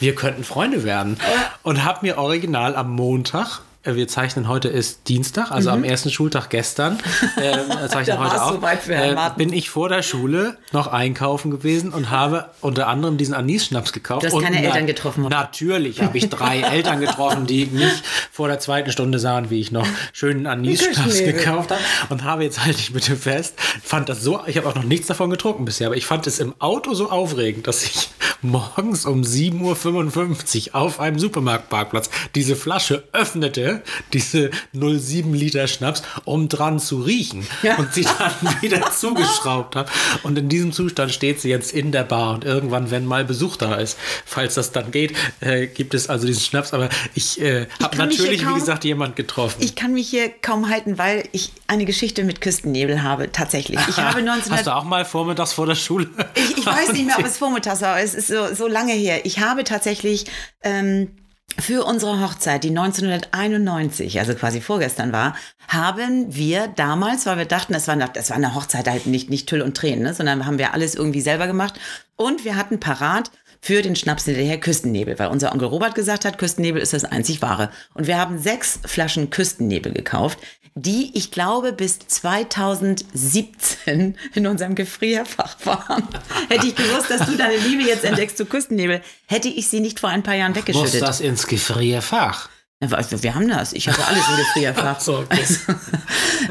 wir 0.00 0.14
könnten 0.14 0.44
Freunde 0.44 0.84
werden. 0.84 1.18
Und 1.62 1.84
habe 1.84 2.00
mir 2.02 2.18
original 2.18 2.76
am 2.76 2.90
Montag, 2.90 3.62
wir 3.84 4.08
zeichnen 4.08 4.48
heute 4.48 4.68
ist 4.68 5.08
Dienstag, 5.08 5.50
also 5.50 5.70
am 5.70 5.84
ersten 5.84 6.10
Schultag 6.10 6.48
gestern, 6.48 6.98
äh, 7.36 7.50
äh, 7.84 7.88
zeichnen 7.88 8.18
heute 8.18 8.42
auch, 8.42 8.52
soweit 8.54 8.82
für 8.82 8.94
Herrn 8.94 9.18
äh, 9.18 9.36
bin 9.36 9.52
ich 9.52 9.68
vor 9.68 9.90
der 9.90 10.02
Schule 10.02 10.56
noch 10.72 10.86
einkaufen 10.86 11.50
gewesen 11.50 11.92
und 11.92 12.10
habe 12.10 12.46
unter 12.62 12.88
anderem 12.88 13.18
diesen 13.18 13.34
Anis-Schnaps 13.34 13.92
gekauft. 13.92 14.24
Du 14.24 14.28
hast 14.28 14.42
keine 14.42 14.64
Eltern 14.64 14.86
getroffen, 14.86 15.24
oder? 15.24 15.36
Natürlich 15.36 16.00
habe 16.00 16.16
ich 16.16 16.30
drei 16.30 16.60
Eltern 16.72 17.00
getroffen, 17.00 17.46
die 17.46 17.66
mich 17.66 17.92
vor 18.32 18.48
der 18.48 18.58
zweiten 18.58 18.90
Stunde 18.90 19.18
sahen, 19.18 19.50
wie 19.50 19.60
ich 19.60 19.70
noch 19.70 19.86
schönen 20.12 20.46
Anis-Schnaps 20.46 21.18
gekauft 21.18 21.70
habe. 21.70 21.80
Und 22.08 22.24
habe 22.24 22.44
jetzt 22.44 22.64
halte 22.64 22.78
ich 22.78 22.92
bitte 22.92 23.16
fest, 23.16 23.54
fand 23.82 24.08
das 24.08 24.22
so, 24.22 24.40
ich 24.46 24.56
habe 24.56 24.68
auch 24.68 24.74
noch 24.74 24.84
nichts 24.84 25.08
davon 25.08 25.28
getrunken 25.28 25.66
bisher, 25.66 25.88
aber 25.88 25.96
ich 25.96 26.06
fand 26.06 26.26
es 26.26 26.38
im 26.38 26.54
Auto 26.58 26.94
so 26.94 27.10
aufregend, 27.10 27.66
dass 27.66 27.84
ich 27.84 28.08
morgens 28.44 29.06
um 29.06 29.22
7.55 29.22 30.68
Uhr 30.68 30.74
auf 30.74 31.00
einem 31.00 31.18
Supermarktparkplatz 31.18 32.10
diese 32.34 32.56
Flasche 32.56 33.04
öffnete, 33.12 33.82
diese 34.12 34.50
0,7 34.74 35.32
Liter 35.34 35.66
Schnaps, 35.66 36.02
um 36.24 36.48
dran 36.48 36.78
zu 36.78 37.00
riechen 37.00 37.46
Ja. 37.62 37.76
und 37.76 37.92
sie 37.94 38.02
dann 38.04 38.32
wieder 38.60 38.90
zugeschraubt 38.92 39.76
habe. 39.76 39.90
Und 40.22 40.38
in 40.38 40.48
diesem 40.48 40.72
Zustand 40.72 41.12
steht 41.12 41.40
sie 41.40 41.48
jetzt 41.48 41.72
in 41.72 41.90
der 41.92 42.04
Bar 42.04 42.34
und 42.34 42.44
irgendwann, 42.44 42.90
wenn 42.90 43.06
mal 43.06 43.24
Besuch 43.24 43.56
da 43.56 43.76
ist, 43.76 43.96
falls 44.24 44.54
das 44.54 44.72
dann 44.72 44.90
geht, 44.90 45.14
äh, 45.40 45.66
gibt 45.66 45.94
es 45.94 46.08
also 46.08 46.26
diesen 46.26 46.42
Schnaps. 46.42 46.72
Aber 46.74 46.88
ich 47.14 47.40
äh, 47.40 47.66
habe 47.82 47.96
natürlich, 47.96 48.40
wie 48.42 48.44
kaum- 48.44 48.54
gesagt, 48.54 48.84
jemand 48.84 49.16
getroffen. 49.16 49.56
Ich 49.60 49.74
kann 49.74 49.92
mich 49.94 50.08
hier 50.08 50.28
kaum 50.28 50.68
halten, 50.68 50.98
weil 50.98 51.28
ich 51.32 51.52
eine 51.66 51.84
Geschichte 51.84 52.24
mit 52.24 52.40
Küstennebel 52.40 53.02
habe, 53.02 53.32
tatsächlich. 53.32 53.80
Ich 53.88 53.96
habe 53.96 54.18
1900 54.18 54.50
Hast 54.58 54.66
du 54.66 54.74
auch 54.76 54.84
mal 54.84 55.04
vormittags 55.04 55.52
vor 55.52 55.66
der 55.66 55.74
Schule? 55.74 56.08
Ich, 56.34 56.58
ich 56.58 56.66
weiß 56.66 56.92
nicht 56.92 57.06
mehr, 57.06 57.18
ob 57.18 57.24
es 57.24 57.38
vormittags 57.38 57.80
war, 57.80 57.98
es 58.00 58.14
ist 58.14 58.28
so, 58.34 58.54
so 58.54 58.66
lange 58.66 58.92
her. 58.92 59.24
Ich 59.24 59.38
habe 59.38 59.64
tatsächlich 59.64 60.26
ähm, 60.62 61.10
für 61.58 61.84
unsere 61.84 62.20
Hochzeit, 62.20 62.64
die 62.64 62.70
1991, 62.70 64.18
also 64.18 64.34
quasi 64.34 64.60
vorgestern 64.60 65.12
war, 65.12 65.36
haben 65.68 66.34
wir 66.34 66.68
damals, 66.68 67.26
weil 67.26 67.38
wir 67.38 67.44
dachten, 67.44 67.72
das 67.72 67.86
war, 67.86 67.94
eine, 67.94 68.10
das 68.12 68.30
war 68.30 68.36
eine 68.36 68.54
Hochzeit 68.54 68.88
halt 68.88 69.06
nicht, 69.06 69.30
nicht 69.30 69.48
Tüll 69.48 69.62
und 69.62 69.76
Tränen, 69.76 70.02
ne, 70.02 70.14
sondern 70.14 70.46
haben 70.46 70.58
wir 70.58 70.74
alles 70.74 70.94
irgendwie 70.94 71.20
selber 71.20 71.46
gemacht. 71.46 71.78
Und 72.16 72.44
wir 72.44 72.56
hatten 72.56 72.80
parat 72.80 73.30
für 73.64 73.80
den 73.80 73.96
Schnaps 73.96 74.26
hinterher 74.26 74.60
Küstennebel, 74.60 75.18
weil 75.18 75.28
unser 75.28 75.50
Onkel 75.50 75.68
Robert 75.68 75.94
gesagt 75.94 76.26
hat, 76.26 76.36
Küstennebel 76.36 76.82
ist 76.82 76.92
das 76.92 77.06
einzig 77.06 77.40
wahre. 77.40 77.70
Und 77.94 78.06
wir 78.06 78.18
haben 78.18 78.38
sechs 78.38 78.78
Flaschen 78.84 79.30
Küstennebel 79.30 79.94
gekauft, 79.94 80.38
die 80.74 81.12
ich 81.14 81.30
glaube 81.30 81.72
bis 81.72 81.98
2017 82.00 84.18
in 84.34 84.46
unserem 84.46 84.74
Gefrierfach 84.74 85.56
waren. 85.64 86.06
hätte 86.50 86.66
ich 86.66 86.76
gewusst, 86.76 87.08
dass 87.08 87.24
du 87.24 87.38
deine 87.38 87.56
Liebe 87.56 87.84
jetzt 87.84 88.04
entdeckst 88.04 88.36
zu 88.36 88.44
Küstennebel, 88.44 89.00
hätte 89.28 89.48
ich 89.48 89.68
sie 89.68 89.80
nicht 89.80 89.98
vor 89.98 90.10
ein 90.10 90.22
paar 90.22 90.34
Jahren 90.34 90.52
Muss 90.52 90.60
weggeschüttet. 90.60 91.00
das 91.00 91.22
ins 91.22 91.46
Gefrierfach? 91.46 92.50
Wir 92.80 93.34
haben 93.34 93.48
das. 93.48 93.72
Ich 93.72 93.88
habe 93.88 94.04
alles 94.04 94.28
im 94.28 94.36
Gefrierfach. 94.36 94.84
Ach 94.98 95.00
so, 95.00 95.20
okay. 95.20 95.40
also, 95.40 95.60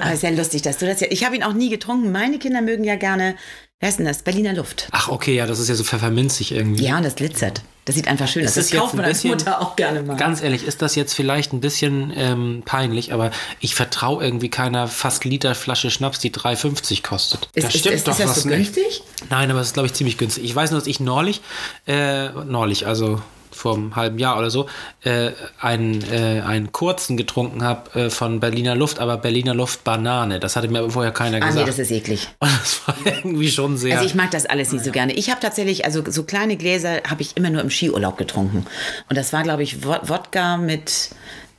aber 0.02 0.14
ist 0.14 0.24
ja 0.24 0.32
lustig, 0.32 0.64
dass 0.64 0.80
du 0.80 0.88
das 0.88 1.00
ja. 1.00 1.06
Ich 1.12 1.24
habe 1.24 1.36
ihn 1.36 1.44
auch 1.44 1.54
nie 1.54 1.70
getrunken. 1.70 2.12
Meine 2.12 2.40
Kinder 2.40 2.64
mögen 2.64 2.84
ja 2.84 2.96
gerne, 2.96 3.36
wer 3.84 3.90
ist 3.90 4.00
denn 4.00 4.06
das? 4.06 4.24
Berliner 4.24 4.54
Luft. 4.54 4.88
Ach, 4.92 5.10
okay, 5.10 5.36
ja, 5.36 5.46
das 5.46 5.60
ist 5.60 5.68
ja 5.68 5.76
so 5.76 5.84
pfefferminzig 5.84 6.54
irgendwie. 6.54 6.86
Ja, 6.86 6.98
und 6.98 7.04
das 7.04 7.16
glitzert. 7.16 7.62
Das 7.84 7.96
sieht 7.96 8.08
einfach 8.08 8.30
schön 8.30 8.46
aus. 8.46 8.54
Das, 8.54 8.72
kauft 8.72 8.94
man 8.94 9.04
als 9.04 9.26
Mutter 9.26 9.62
auch 9.62 9.76
gerne 9.76 10.02
mal. 10.04 10.16
Ganz 10.16 10.42
ehrlich, 10.42 10.64
ist 10.64 10.82
das 10.82 10.96
jetzt 10.96 11.14
vielleicht 11.14 11.52
ein 11.52 11.60
bisschen 11.60 12.14
ähm, 12.16 12.64
peinlich, 12.64 13.12
aber 13.12 13.32
ich 13.60 13.76
vertraue 13.76 14.24
irgendwie 14.24 14.48
keiner 14.48 14.88
fast 14.88 15.26
Liter 15.26 15.54
Flasche 15.54 15.92
Schnaps, 15.92 16.20
die 16.20 16.32
3,50 16.32 17.04
kostet. 17.04 17.50
ist, 17.54 17.66
da 17.66 17.68
ist, 17.68 17.78
stimmt 17.78 17.96
ist, 17.96 18.08
doch 18.08 18.14
ist 18.14 18.20
das 18.22 18.30
was 18.30 18.44
so 18.44 18.50
nicht. 18.50 18.74
günstig? 18.74 19.04
Nein, 19.30 19.52
aber 19.52 19.60
es 19.60 19.68
ist, 19.68 19.74
glaube 19.74 19.88
ich, 19.88 19.94
ziemlich 19.94 20.18
günstig. 20.18 20.46
Ich 20.46 20.56
weiß 20.56 20.72
nur, 20.72 20.80
dass 20.80 20.88
ich 20.88 21.02
neulich, 21.02 21.42
äh, 21.86 22.30
neulich, 22.30 22.88
also 22.88 23.22
vor 23.54 23.76
einem 23.76 23.96
halben 23.96 24.20
Jahr 24.20 24.38
oder 24.38 24.50
so, 24.50 24.68
äh, 25.04 25.32
einen, 25.60 26.02
äh, 26.12 26.42
einen 26.42 26.72
kurzen 26.72 27.18
getrunken 27.18 27.64
habe 27.64 28.00
äh, 28.00 28.10
von 28.10 28.40
Berliner 28.40 28.76
Luft, 28.76 29.00
aber 29.00 29.18
Berliner 29.18 29.54
Luft 29.54 29.84
Banane. 29.84 30.40
Das 30.40 30.56
hatte 30.56 30.68
mir 30.68 30.90
vorher 30.90 31.12
keiner 31.12 31.38
Ah, 31.38 31.46
nee, 31.46 31.48
gesagt. 31.52 31.68
das 31.70 31.80
ist 31.80 31.92
eklig. 31.92 32.28
Und 32.40 32.50
das 32.52 32.82
war 32.88 32.96
irgendwie 33.06 33.50
schon 33.50 33.78
sehr. 33.78 33.96
Also 33.98 34.06
ich 34.06 34.16
mag 34.16 34.32
das 34.32 34.46
alles 34.46 34.72
nicht 34.72 34.84
so 34.84 34.92
gerne. 34.92 35.14
Ich 35.14 35.30
habe 35.30 35.40
tatsächlich, 35.40 35.86
also 35.86 36.04
so 36.10 36.24
kleine 36.24 36.58
Gläser 36.58 37.02
habe 37.10 37.22
ich 37.22 37.38
immer 37.38 37.50
nur 37.50 37.62
im 37.62 37.70
Skiurlaub 37.70 38.18
getrunken. 38.18 38.66
Und 39.10 39.18
das 39.18 39.34
war, 39.34 39.44
glaube 39.44 39.64
ich, 39.64 39.86
Wo- 39.86 40.00
Wodka 40.04 40.58
mit, 40.58 41.10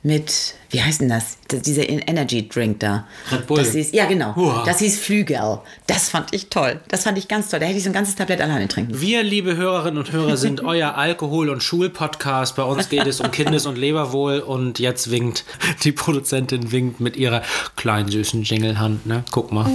mit, 0.05 0.53
wie 0.69 0.81
heißt 0.83 1.01
denn 1.01 1.09
das? 1.09 1.37
Das- 1.47 1.63
Dieser 1.63 1.89
Energy 1.89 2.47
Drink 2.47 2.79
da. 2.79 3.07
Red 3.31 3.47
Bull. 3.47 3.57
Das 3.57 3.71
hieß, 3.71 3.91
ja, 3.91 4.05
genau. 4.05 4.35
Hua. 4.35 4.63
Das 4.63 4.77
hieß 4.79 4.99
Flügel. 4.99 5.57
Das 5.87 6.09
fand 6.09 6.31
ich 6.33 6.49
toll. 6.49 6.79
Das 6.89 7.03
fand 7.03 7.17
ich 7.17 7.27
ganz 7.27 7.49
toll. 7.49 7.59
Da 7.59 7.65
hätte 7.65 7.77
ich 7.79 7.83
so 7.83 7.89
ein 7.89 7.93
ganzes 7.93 8.13
Tablett 8.15 8.39
alleine 8.39 8.67
trinken. 8.67 9.01
Wir, 9.01 9.23
liebe 9.23 9.55
Hörerinnen 9.57 9.97
und 9.97 10.11
Hörer, 10.11 10.37
sind 10.37 10.63
euer 10.63 10.93
Alkohol- 10.95 11.49
und 11.49 11.63
Schulpodcast. 11.63 12.55
Bei 12.55 12.61
uns 12.63 12.87
geht 12.89 13.07
es 13.07 13.19
um 13.19 13.31
Kindes- 13.31 13.65
und 13.65 13.77
Leberwohl 13.79 14.39
und 14.39 14.77
jetzt 14.77 15.09
winkt 15.09 15.43
die 15.83 15.91
Produzentin 15.91 16.71
winkt 16.71 16.99
mit 16.99 17.17
ihrer 17.17 17.41
kleinen 17.75 18.09
süßen 18.11 18.43
Jinglehand. 18.43 19.07
Ne? 19.07 19.23
Guck 19.31 19.51
mal. 19.51 19.69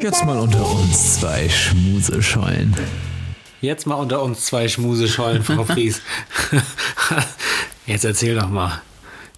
Jetzt 0.00 0.24
mal 0.24 0.38
unter 0.38 0.64
uns 0.70 1.18
zwei 1.18 1.48
Schmuseschollen. 1.48 2.76
Jetzt 3.60 3.88
mal 3.88 3.96
unter 3.96 4.22
uns 4.22 4.44
zwei 4.44 4.68
Schmuseschollen, 4.68 5.42
Frau 5.42 5.64
Fries. 5.64 6.00
Jetzt 7.86 8.04
erzähl 8.04 8.36
doch 8.36 8.48
mal. 8.48 8.80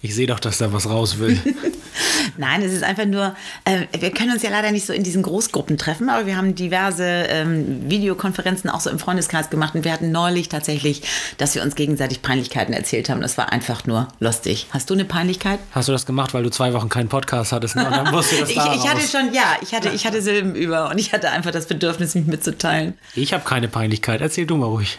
Ich 0.01 0.15
sehe 0.15 0.27
doch, 0.27 0.39
dass 0.39 0.57
da 0.57 0.73
was 0.73 0.89
raus 0.89 1.19
will. 1.19 1.39
Nein, 2.37 2.61
es 2.63 2.73
ist 2.73 2.83
einfach 2.83 3.05
nur, 3.05 3.35
äh, 3.65 3.85
wir 3.99 4.11
können 4.11 4.31
uns 4.31 4.41
ja 4.41 4.49
leider 4.49 4.71
nicht 4.71 4.85
so 4.85 4.93
in 4.93 5.03
diesen 5.03 5.21
Großgruppen 5.21 5.77
treffen, 5.77 6.09
aber 6.09 6.25
wir 6.25 6.37
haben 6.37 6.55
diverse 6.55 7.05
ähm, 7.05 7.89
Videokonferenzen 7.89 8.69
auch 8.69 8.79
so 8.79 8.89
im 8.89 8.99
Freundeskreis 8.99 9.49
gemacht 9.49 9.75
und 9.75 9.83
wir 9.83 9.91
hatten 9.91 10.11
neulich 10.11 10.49
tatsächlich, 10.49 11.03
dass 11.37 11.53
wir 11.55 11.61
uns 11.61 11.75
gegenseitig 11.75 12.21
Peinlichkeiten 12.21 12.73
erzählt 12.73 13.09
haben. 13.09 13.21
Das 13.21 13.37
war 13.37 13.51
einfach 13.51 13.85
nur 13.85 14.07
lustig. 14.19 14.67
Hast 14.71 14.89
du 14.89 14.93
eine 14.93 15.05
Peinlichkeit? 15.05 15.59
Hast 15.71 15.87
du 15.87 15.91
das 15.91 16.05
gemacht, 16.05 16.33
weil 16.33 16.43
du 16.43 16.49
zwei 16.49 16.73
Wochen 16.73 16.89
keinen 16.89 17.09
Podcast 17.09 17.51
hattest? 17.51 17.75
Ne? 17.75 17.85
Und 17.85 17.91
dann 17.91 18.11
musst 18.11 18.31
du 18.31 18.37
das 18.37 18.49
Ich, 18.51 18.55
da 18.55 18.73
ich 18.73 18.87
hatte 18.87 19.07
schon, 19.07 19.33
ja, 19.33 19.55
ich 19.61 19.73
hatte, 19.73 19.89
ich 19.89 20.05
hatte 20.05 20.21
Silben 20.21 20.55
über 20.55 20.89
und 20.89 20.97
ich 20.97 21.13
hatte 21.13 21.29
einfach 21.29 21.51
das 21.51 21.67
Bedürfnis, 21.67 22.15
mich 22.15 22.25
mitzuteilen. 22.25 22.95
Ich 23.15 23.33
habe 23.33 23.43
keine 23.43 23.67
Peinlichkeit. 23.67 24.21
Erzähl 24.21 24.45
du 24.45 24.57
mal 24.57 24.65
ruhig. 24.65 24.97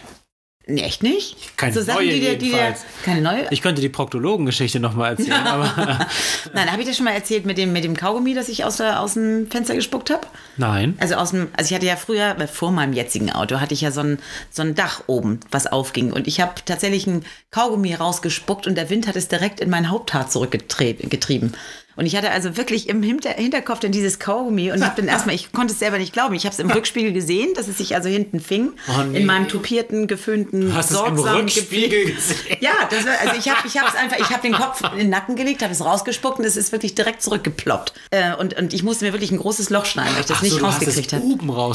Nee, 0.65 0.81
echt 0.81 1.03
nicht? 1.03 1.57
Keine 1.57 1.73
so 1.73 1.81
Sachen, 1.81 2.05
neue 2.05 2.13
die 2.13 2.19
dir, 2.21 2.37
die 2.37 2.51
dir, 2.51 2.73
keine 3.03 3.21
neue? 3.21 3.47
Ich 3.51 3.61
könnte 3.61 3.81
die 3.81 3.89
Proktologengeschichte 3.89 4.79
noch 4.79 4.95
mal 4.95 5.09
erzählen, 5.09 5.33
aber 5.45 6.07
Nein, 6.53 6.71
habe 6.71 6.81
ich 6.81 6.87
dir 6.87 6.93
schon 6.93 7.03
mal 7.03 7.11
erzählt 7.11 7.45
mit 7.45 7.57
dem, 7.57 7.73
mit 7.73 7.83
dem 7.83 7.97
Kaugummi, 7.97 8.33
das 8.33 8.47
ich 8.47 8.63
aus, 8.63 8.77
der, 8.77 9.01
aus 9.01 9.15
dem 9.15 9.51
Fenster 9.51 9.75
gespuckt 9.75 10.09
habe? 10.09 10.25
nein. 10.55 10.95
Also 10.99 11.15
aus 11.15 11.31
dem, 11.31 11.49
also 11.57 11.69
ich 11.69 11.75
hatte 11.75 11.85
ja 11.85 11.97
früher, 11.97 12.39
äh, 12.39 12.47
vor 12.47 12.71
meinem 12.71 12.93
jetzigen 12.93 13.29
Auto, 13.29 13.59
hatte 13.59 13.73
ich 13.73 13.81
ja 13.81 13.91
so 13.91 14.01
ein, 14.01 14.19
so 14.49 14.61
ein 14.61 14.73
Dach 14.73 15.03
oben, 15.07 15.41
was 15.51 15.67
aufging. 15.67 16.13
Und 16.13 16.27
ich 16.27 16.39
habe 16.39 16.53
tatsächlich 16.63 17.07
ein 17.07 17.25
Kaugummi 17.51 17.93
rausgespuckt 17.93 18.65
und 18.65 18.75
der 18.75 18.89
Wind 18.89 19.07
hat 19.07 19.17
es 19.17 19.27
direkt 19.27 19.59
in 19.59 19.69
mein 19.69 19.89
Haupthaar 19.89 20.29
zurückgetrieben. 20.29 21.53
Und 21.95 22.05
ich 22.05 22.15
hatte 22.15 22.31
also 22.31 22.57
wirklich 22.57 22.89
im 22.89 23.03
Hinter 23.03 23.31
Hinterkopf 23.31 23.79
dann 23.79 23.91
dieses 23.91 24.19
Kaugummi 24.19 24.71
und 24.71 24.83
habe 24.83 24.99
dann 25.01 25.07
erstmal, 25.13 25.35
ich 25.35 25.51
konnte 25.51 25.73
es 25.73 25.79
selber 25.79 25.97
nicht 25.97 26.13
glauben. 26.13 26.33
Ich 26.33 26.45
habe 26.45 26.53
es 26.53 26.59
im 26.59 26.69
Rückspiegel 26.69 27.13
gesehen, 27.13 27.53
dass 27.55 27.67
es 27.67 27.77
sich 27.77 27.95
also 27.95 28.09
hinten 28.09 28.39
fing. 28.39 28.73
Oh 28.87 29.03
nee. 29.03 29.19
In 29.19 29.25
meinem 29.25 29.47
tupierten, 29.47 30.07
geföhnten, 30.07 30.73
Hast 30.73 30.91
du 30.91 30.95
es 30.95 31.01
im 31.01 31.17
sorgsamen 31.17 31.41
Rückspiegel 31.41 32.13
gesehen? 32.13 32.57
Ja, 32.59 32.71
das 32.89 33.05
war, 33.05 33.13
also 33.21 33.35
ich 33.37 33.49
habe 33.49 33.67
ich 33.67 33.75
es 33.75 33.95
einfach, 33.95 34.17
ich 34.17 34.29
habe 34.29 34.41
den 34.41 34.53
Kopf 34.53 34.81
in 34.91 34.97
den 34.97 35.09
Nacken 35.09 35.35
gelegt, 35.35 35.61
habe 35.61 35.73
es 35.73 35.83
rausgespuckt 35.83 36.39
und 36.39 36.45
es 36.45 36.57
ist 36.57 36.71
wirklich 36.71 36.95
direkt 36.95 37.21
zurückgeploppt. 37.21 37.93
Äh, 38.11 38.35
und, 38.35 38.55
und 38.55 38.73
ich 38.73 38.83
musste 38.83 39.05
mir 39.05 39.13
wirklich 39.13 39.31
ein 39.31 39.37
großes 39.37 39.69
Loch 39.69 39.85
schneiden, 39.85 40.13
weil 40.13 40.21
ich 40.21 40.27
das 40.27 40.37
Ach 40.37 40.41
so, 40.41 40.45
nicht 40.45 40.57
es 40.57 40.63
rausgekriegt 40.63 41.13
habe. 41.13 41.23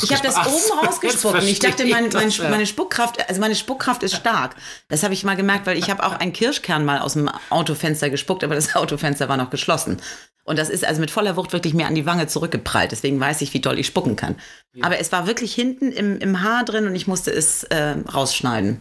Ich 0.02 0.12
habe 0.12 0.22
das 0.22 0.35
so, 0.35 0.40
oben 0.40 0.87
rausgespuckt 0.87 1.35
und 1.42 1.48
ich 1.48 1.59
dachte, 1.59 1.85
mein, 1.87 2.09
mein, 2.12 2.33
meine 2.50 2.66
Spuckkraft, 2.66 3.28
also 3.28 3.40
meine 3.40 3.54
Spuckkraft 3.54 4.02
ist 4.02 4.16
stark. 4.16 4.57
Das 4.88 5.02
habe 5.02 5.14
ich 5.14 5.24
mal 5.24 5.37
gemerkt, 5.37 5.66
weil 5.66 5.78
ich 5.78 5.90
habe 5.90 6.04
auch 6.04 6.12
einen 6.12 6.33
Kirschkern 6.33 6.85
mal 6.85 6.98
aus 6.98 7.14
dem 7.14 7.31
Autofenster 7.50 8.11
gespuckt, 8.11 8.44
aber 8.44 8.54
das 8.54 8.74
Autofenster 8.74 9.28
war 9.28 9.37
noch 9.37 9.50
geschlossen. 9.50 10.00
Und 10.44 10.58
das 10.58 10.70
ist 10.70 10.84
also 10.84 11.00
mit 11.00 11.10
voller 11.10 11.36
Wucht 11.36 11.52
wirklich 11.52 11.74
mir 11.74 11.86
an 11.86 11.94
die 11.94 12.06
Wange 12.06 12.26
zurückgeprallt. 12.26 12.90
Deswegen 12.90 13.20
weiß 13.20 13.42
ich, 13.42 13.52
wie 13.52 13.60
doll 13.60 13.78
ich 13.78 13.86
spucken 13.86 14.16
kann. 14.16 14.36
Aber 14.80 14.98
es 14.98 15.12
war 15.12 15.26
wirklich 15.26 15.54
hinten 15.54 15.92
im, 15.92 16.18
im 16.18 16.42
Haar 16.42 16.64
drin 16.64 16.86
und 16.86 16.94
ich 16.94 17.06
musste 17.06 17.30
es 17.30 17.64
äh, 17.64 17.96
rausschneiden. 18.14 18.80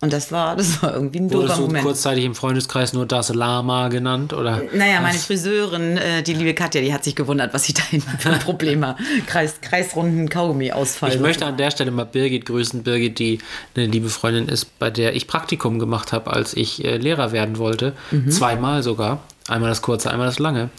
Und 0.00 0.12
das 0.12 0.32
war, 0.32 0.56
das 0.56 0.82
war 0.82 0.92
irgendwie 0.92 1.20
ein 1.20 1.28
doofer 1.28 1.42
Wurdest 1.42 1.58
du 1.58 1.62
Moment. 1.62 1.84
kurzzeitig 1.84 2.24
im 2.24 2.34
Freundeskreis 2.34 2.92
nur 2.92 3.06
das 3.06 3.32
Lama 3.32 3.88
genannt? 3.88 4.32
Oder? 4.32 4.60
Naja, 4.74 5.00
meine 5.00 5.16
Friseurin, 5.16 5.96
äh, 5.96 6.22
die 6.22 6.34
liebe 6.34 6.52
Katja, 6.52 6.80
die 6.80 6.92
hat 6.92 7.04
sich 7.04 7.14
gewundert, 7.14 7.54
was 7.54 7.68
ich 7.68 7.74
da 7.74 7.82
für 8.18 8.30
ein 8.30 8.40
Problem 8.40 8.84
habe. 8.84 9.00
Kreis, 9.26 9.60
kreisrunden 9.60 10.28
Kaugummi-Ausfall. 10.28 11.14
Ich 11.14 11.20
möchte 11.20 11.46
an 11.46 11.56
der 11.56 11.70
Stelle 11.70 11.92
mal 11.92 12.06
Birgit 12.06 12.44
grüßen. 12.44 12.82
Birgit, 12.82 13.20
die 13.20 13.38
eine 13.76 13.86
liebe 13.86 14.08
Freundin 14.08 14.48
ist, 14.48 14.78
bei 14.78 14.90
der 14.90 15.14
ich 15.14 15.28
Praktikum 15.28 15.78
gemacht 15.78 16.12
habe, 16.12 16.32
als 16.32 16.54
ich 16.54 16.84
äh, 16.84 16.96
Lehrer 16.96 17.30
werden 17.30 17.56
wollte. 17.58 17.94
Zweimal 18.28 18.82
sogar. 18.82 19.22
Einmal 19.46 19.68
das 19.68 19.82
kurze, 19.82 20.10
einmal 20.10 20.26
das 20.26 20.38
lange. 20.38 20.70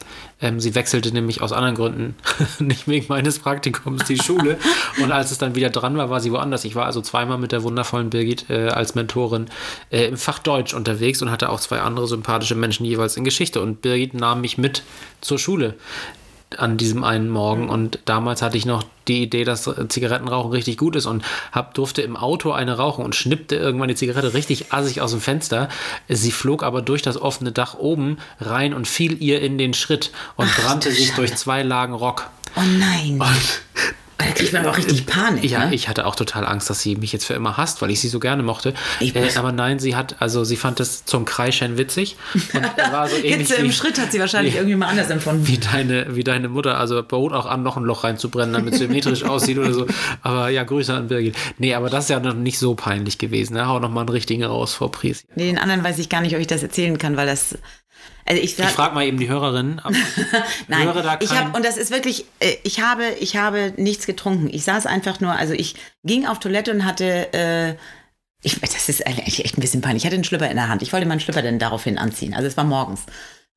Ähm, 0.41 0.59
sie 0.59 0.73
wechselte 0.73 1.11
nämlich 1.11 1.41
aus 1.41 1.51
anderen 1.51 1.75
Gründen, 1.75 2.15
nicht 2.59 2.87
wegen 2.87 3.05
meines 3.09 3.37
Praktikums, 3.37 4.05
die 4.05 4.17
Schule. 4.17 4.57
Und 5.03 5.11
als 5.11 5.29
es 5.29 5.37
dann 5.37 5.53
wieder 5.53 5.69
dran 5.69 5.97
war, 5.97 6.09
war 6.09 6.19
sie 6.19 6.31
woanders. 6.31 6.65
Ich 6.65 6.73
war 6.73 6.87
also 6.87 6.99
zweimal 7.01 7.37
mit 7.37 7.51
der 7.51 7.61
wundervollen 7.61 8.09
Birgit 8.09 8.49
äh, 8.49 8.69
als 8.69 8.95
Mentorin 8.95 9.45
äh, 9.91 10.05
im 10.05 10.17
Fach 10.17 10.39
Deutsch 10.39 10.73
unterwegs 10.73 11.21
und 11.21 11.29
hatte 11.29 11.49
auch 11.49 11.59
zwei 11.59 11.79
andere 11.81 12.07
sympathische 12.07 12.55
Menschen 12.55 12.85
jeweils 12.85 13.17
in 13.17 13.23
Geschichte. 13.23 13.61
Und 13.61 13.81
Birgit 13.81 14.15
nahm 14.15 14.41
mich 14.41 14.57
mit 14.57 14.81
zur 15.21 15.37
Schule 15.37 15.75
an 16.59 16.77
diesem 16.77 17.03
einen 17.03 17.29
Morgen 17.29 17.69
und 17.69 17.99
damals 18.05 18.41
hatte 18.41 18.57
ich 18.57 18.65
noch 18.65 18.83
die 19.07 19.23
Idee, 19.23 19.43
dass 19.43 19.69
Zigarettenrauchen 19.89 20.51
richtig 20.51 20.77
gut 20.77 20.95
ist 20.95 21.05
und 21.05 21.23
hab, 21.51 21.73
durfte 21.73 22.01
im 22.01 22.17
Auto 22.17 22.51
eine 22.51 22.77
rauchen 22.77 23.05
und 23.05 23.15
schnippte 23.15 23.55
irgendwann 23.55 23.87
die 23.87 23.95
Zigarette 23.95 24.33
richtig 24.33 24.73
assig 24.73 25.01
aus 25.01 25.11
dem 25.11 25.21
Fenster. 25.21 25.69
Sie 26.09 26.31
flog 26.31 26.63
aber 26.63 26.81
durch 26.81 27.01
das 27.01 27.21
offene 27.21 27.51
Dach 27.51 27.75
oben 27.75 28.17
rein 28.39 28.73
und 28.73 28.87
fiel 28.87 29.21
ihr 29.21 29.41
in 29.41 29.57
den 29.57 29.73
Schritt 29.73 30.11
und 30.35 30.49
brannte 30.55 30.91
sich 30.91 31.13
durch 31.13 31.35
zwei 31.35 31.63
Lagen 31.63 31.93
Rock. 31.93 32.29
oh 32.55 32.61
nein. 32.61 33.21
Da 34.17 34.25
kriegt 34.27 34.53
man 34.53 34.61
aber 34.61 34.71
auch 34.71 34.77
richtig 34.77 35.05
Panik. 35.05 35.43
Ja, 35.43 35.65
ne? 35.65 35.75
ich 35.75 35.89
hatte 35.89 36.05
auch 36.05 36.15
total 36.15 36.45
Angst, 36.47 36.69
dass 36.69 36.81
sie 36.81 36.95
mich 36.95 37.11
jetzt 37.11 37.25
für 37.25 37.33
immer 37.33 37.57
hasst, 37.57 37.81
weil 37.81 37.91
ich 37.91 37.99
sie 37.99 38.07
so 38.07 38.19
gerne 38.19 38.43
mochte. 38.43 38.73
Äh, 39.01 39.11
aber 39.35 39.51
nein, 39.51 39.77
sie 39.79 39.95
hat, 39.95 40.15
also 40.19 40.43
sie 40.45 40.55
fand 40.55 40.79
es 40.79 41.03
zum 41.05 41.25
Kreischen 41.25 41.77
witzig 41.77 42.15
und 42.53 42.63
war 42.91 43.07
so 43.09 43.17
ähnlich 43.17 43.49
Hitze 43.49 43.55
im 43.55 43.67
wie- 43.67 43.71
Schritt 43.73 43.99
hat 43.99 44.11
sie 44.13 44.19
wahrscheinlich 44.19 44.53
wie- 44.53 44.57
irgendwie 44.57 44.75
mal 44.77 44.87
anders 44.87 45.09
empfunden. 45.09 45.45
wie 45.47 45.57
deine, 45.57 46.15
wie 46.15 46.23
deine 46.23 46.47
Mutter, 46.47 46.77
also 46.79 47.03
bot 47.03 47.33
auch 47.33 47.45
an, 47.45 47.61
noch 47.63 47.75
ein 47.77 47.83
Loch 47.83 48.03
reinzubrennen, 48.05 48.53
damit 48.53 48.73
es 48.73 48.79
symmetrisch 48.79 49.23
aussieht 49.25 49.57
oder 49.57 49.73
so. 49.73 49.85
Aber 50.21 50.47
ja, 50.49 50.63
Grüße 50.63 50.93
an 50.93 51.07
Birgit. 51.09 51.35
Nee, 51.57 51.73
aber 51.75 51.89
das 51.89 52.05
ist 52.05 52.09
ja 52.09 52.19
noch 52.21 52.33
nicht 52.35 52.57
so 52.57 52.73
peinlich 52.75 53.17
gewesen. 53.17 53.53
Ne? 53.55 53.67
Hau 53.67 53.79
noch 53.79 53.89
mal 53.89 54.01
einen 54.01 54.09
richtigen 54.09 54.43
raus 54.45 54.73
vor 54.73 54.91
Pries. 54.91 55.25
Nee, 55.35 55.47
den 55.47 55.57
anderen 55.57 55.83
weiß 55.83 55.99
ich 55.99 56.07
gar 56.09 56.21
nicht, 56.21 56.33
ob 56.35 56.41
ich 56.41 56.47
das 56.47 56.63
erzählen 56.63 56.97
kann, 56.97 57.17
weil 57.17 57.27
das. 57.27 57.57
Also 58.25 58.41
ich, 58.41 58.57
Ich 58.57 58.65
frage 58.65 58.95
mal 58.95 59.05
eben 59.05 59.19
die 59.19 59.29
Hörerin. 59.29 59.79
aber 59.83 59.95
Nein, 60.67 60.85
höre 60.85 61.03
da 61.03 61.19
ich 61.21 61.29
habe 61.29 61.55
und 61.55 61.63
das 61.63 61.77
ist 61.77 61.91
wirklich, 61.91 62.25
äh, 62.39 62.55
ich 62.63 62.81
habe, 62.81 63.05
ich 63.19 63.37
habe 63.37 63.73
nichts 63.77 64.07
getrunken. 64.07 64.49
Ich 64.51 64.63
saß 64.63 64.87
einfach 64.87 65.19
nur, 65.19 65.33
also 65.33 65.53
ich 65.53 65.75
ging 66.03 66.25
auf 66.25 66.39
Toilette 66.39 66.71
und 66.71 66.85
hatte, 66.85 67.33
äh, 67.33 67.75
ich, 68.41 68.59
das 68.59 68.89
ist 68.89 69.05
eigentlich 69.05 69.45
echt 69.45 69.57
ein 69.57 69.61
bisschen 69.61 69.81
peinlich. 69.81 70.03
Ich 70.03 70.05
hatte 70.05 70.15
einen 70.15 70.23
Schlüpper 70.23 70.49
in 70.49 70.55
der 70.55 70.69
Hand. 70.69 70.81
Ich 70.81 70.91
wollte 70.91 71.05
meinen 71.05 71.19
Schlüpper 71.19 71.41
dann 71.41 71.59
daraufhin 71.59 71.97
anziehen. 71.97 72.33
Also 72.33 72.47
es 72.47 72.57
war 72.57 72.63
morgens. 72.63 73.01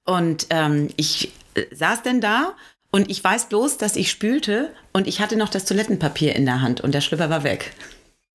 Und 0.05 0.47
ähm, 0.51 0.89
ich 0.97 1.33
äh, 1.55 1.65
saß 1.75 2.03
denn 2.03 2.21
da 2.21 2.55
und 2.91 3.11
ich 3.11 3.23
weiß 3.23 3.49
bloß, 3.49 3.79
dass 3.79 3.97
ich 3.97 4.11
spülte 4.11 4.71
und 4.93 5.07
ich 5.07 5.21
hatte 5.21 5.37
noch 5.37 5.49
das 5.49 5.65
Toilettenpapier 5.65 6.35
in 6.37 6.47
der 6.47 6.61
Hand 6.61 6.81
und 6.81 6.93
der 6.93 7.01
Schlüpper 7.01 7.31
war 7.31 7.43
weg. 7.43 7.73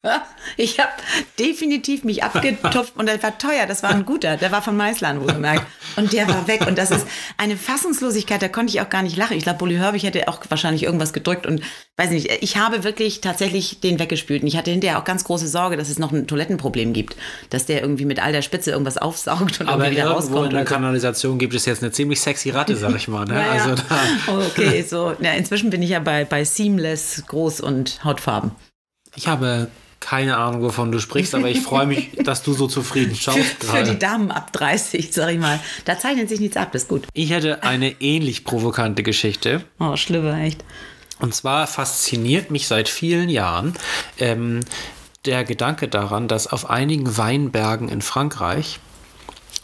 Ich 0.57 0.77
habe 0.79 0.91
definitiv 1.39 2.03
mich 2.03 2.23
abgetupft 2.23 2.93
und 2.97 3.05
der 3.07 3.21
war 3.23 3.37
teuer. 3.37 3.65
Das 3.65 3.81
war 3.81 3.91
ein 3.91 4.05
guter. 4.05 4.35
Der 4.37 4.51
war 4.51 4.61
von 4.61 4.75
Meißland, 4.75 5.21
wohlgemerkt. 5.21 5.65
Und 5.95 6.11
der 6.11 6.27
war 6.27 6.47
weg. 6.47 6.67
Und 6.67 6.77
das 6.77 6.91
ist 6.91 7.07
eine 7.37 7.55
Fassungslosigkeit. 7.55 8.41
Da 8.41 8.49
konnte 8.49 8.71
ich 8.73 8.81
auch 8.81 8.89
gar 8.89 9.01
nicht 9.01 9.15
lachen. 9.15 9.37
Ich 9.37 9.43
glaube, 9.43 9.59
Bully 9.59 9.75
Herbig 9.75 10.03
hätte 10.03 10.27
auch 10.27 10.39
wahrscheinlich 10.49 10.83
irgendwas 10.83 11.13
gedrückt. 11.13 11.45
Und 11.45 11.61
weiß 11.97 12.09
nicht, 12.09 12.29
ich 12.43 12.57
habe 12.57 12.83
wirklich 12.83 13.21
tatsächlich 13.21 13.79
den 13.79 13.97
weggespült. 13.99 14.41
Und 14.41 14.47
ich 14.49 14.57
hatte 14.57 14.69
hinterher 14.71 14.99
auch 14.99 15.05
ganz 15.05 15.23
große 15.23 15.47
Sorge, 15.47 15.77
dass 15.77 15.89
es 15.89 15.97
noch 15.97 16.11
ein 16.11 16.27
Toilettenproblem 16.27 16.91
gibt. 16.93 17.15
Dass 17.49 17.65
der 17.65 17.81
irgendwie 17.81 18.05
mit 18.05 18.21
all 18.21 18.33
der 18.33 18.41
Spitze 18.41 18.71
irgendwas 18.71 18.97
aufsaugt 18.97 19.61
und 19.61 19.69
Aber 19.69 19.85
irgendwie 19.85 20.01
wieder 20.01 20.11
rauskommt. 20.11 20.47
in 20.51 20.57
der 20.57 20.67
so. 20.67 20.73
Kanalisation 20.73 21.39
gibt 21.39 21.53
es 21.55 21.65
jetzt 21.65 21.81
eine 21.81 21.91
ziemlich 21.93 22.19
sexy 22.19 22.49
Ratte, 22.49 22.75
sag 22.75 22.95
ich 22.95 23.07
mal. 23.07 23.25
Ne? 23.25 23.33
Ja, 23.39 23.55
ja. 23.55 23.63
Also 23.63 23.81
Oh, 24.27 24.41
okay, 24.45 24.81
so. 24.87 25.15
Ja, 25.21 25.31
inzwischen 25.31 25.69
bin 25.69 25.81
ich 25.81 25.89
ja 25.91 25.99
bei, 25.99 26.25
bei 26.25 26.43
Seamless, 26.43 27.23
Groß 27.27 27.61
und 27.61 28.03
Hautfarben. 28.03 28.51
ich 29.15 29.27
habe 29.27 29.69
keine 30.03 30.37
Ahnung, 30.37 30.61
wovon 30.61 30.91
du 30.91 30.99
sprichst, 30.99 31.33
aber 31.33 31.49
ich 31.49 31.61
freue 31.61 31.87
mich, 31.87 32.11
dass 32.23 32.43
du 32.43 32.53
so 32.53 32.67
zufrieden 32.67 33.15
schaust 33.15 33.39
Für, 33.59 33.77
für 33.77 33.83
die. 33.83 33.99
Damen 33.99 34.31
ab 34.31 34.53
30, 34.53 35.11
sag 35.11 35.31
ich 35.31 35.39
mal. 35.39 35.59
Da 35.85 35.97
zeichnet 35.97 36.29
sich 36.29 36.39
nichts 36.39 36.57
ab, 36.57 36.71
das 36.71 36.83
ist 36.83 36.87
gut. 36.87 37.07
Ich 37.13 37.31
hätte 37.31 37.63
eine 37.63 38.01
ähnlich 38.01 38.43
provokante 38.43 39.03
Geschichte. 39.03 39.63
Oh, 39.79 39.95
Schlüpper, 39.95 40.37
echt. 40.37 40.63
Und 41.19 41.33
zwar 41.33 41.67
fasziniert 41.67 42.51
mich 42.51 42.67
seit 42.67 42.89
vielen 42.89 43.29
Jahren 43.29 43.73
ähm, 44.19 44.65
der 45.25 45.43
Gedanke 45.43 45.87
daran, 45.87 46.27
dass 46.27 46.47
auf 46.47 46.69
einigen 46.69 47.17
Weinbergen 47.17 47.89
in 47.89 48.01
Frankreich 48.01 48.79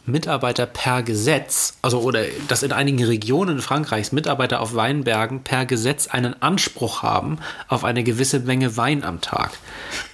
Mitarbeiter 0.05 0.65
per 0.65 1.03
Gesetz, 1.03 1.77
also 1.81 2.01
oder 2.01 2.23
dass 2.47 2.63
in 2.63 2.71
einigen 2.71 3.03
Regionen 3.03 3.61
Frankreichs 3.61 4.11
Mitarbeiter 4.11 4.59
auf 4.59 4.75
Weinbergen 4.75 5.43
per 5.43 5.65
Gesetz 5.65 6.07
einen 6.07 6.41
Anspruch 6.41 7.03
haben 7.03 7.39
auf 7.67 7.83
eine 7.83 8.03
gewisse 8.03 8.39
Menge 8.39 8.75
Wein 8.77 9.03
am 9.03 9.21
Tag. 9.21 9.51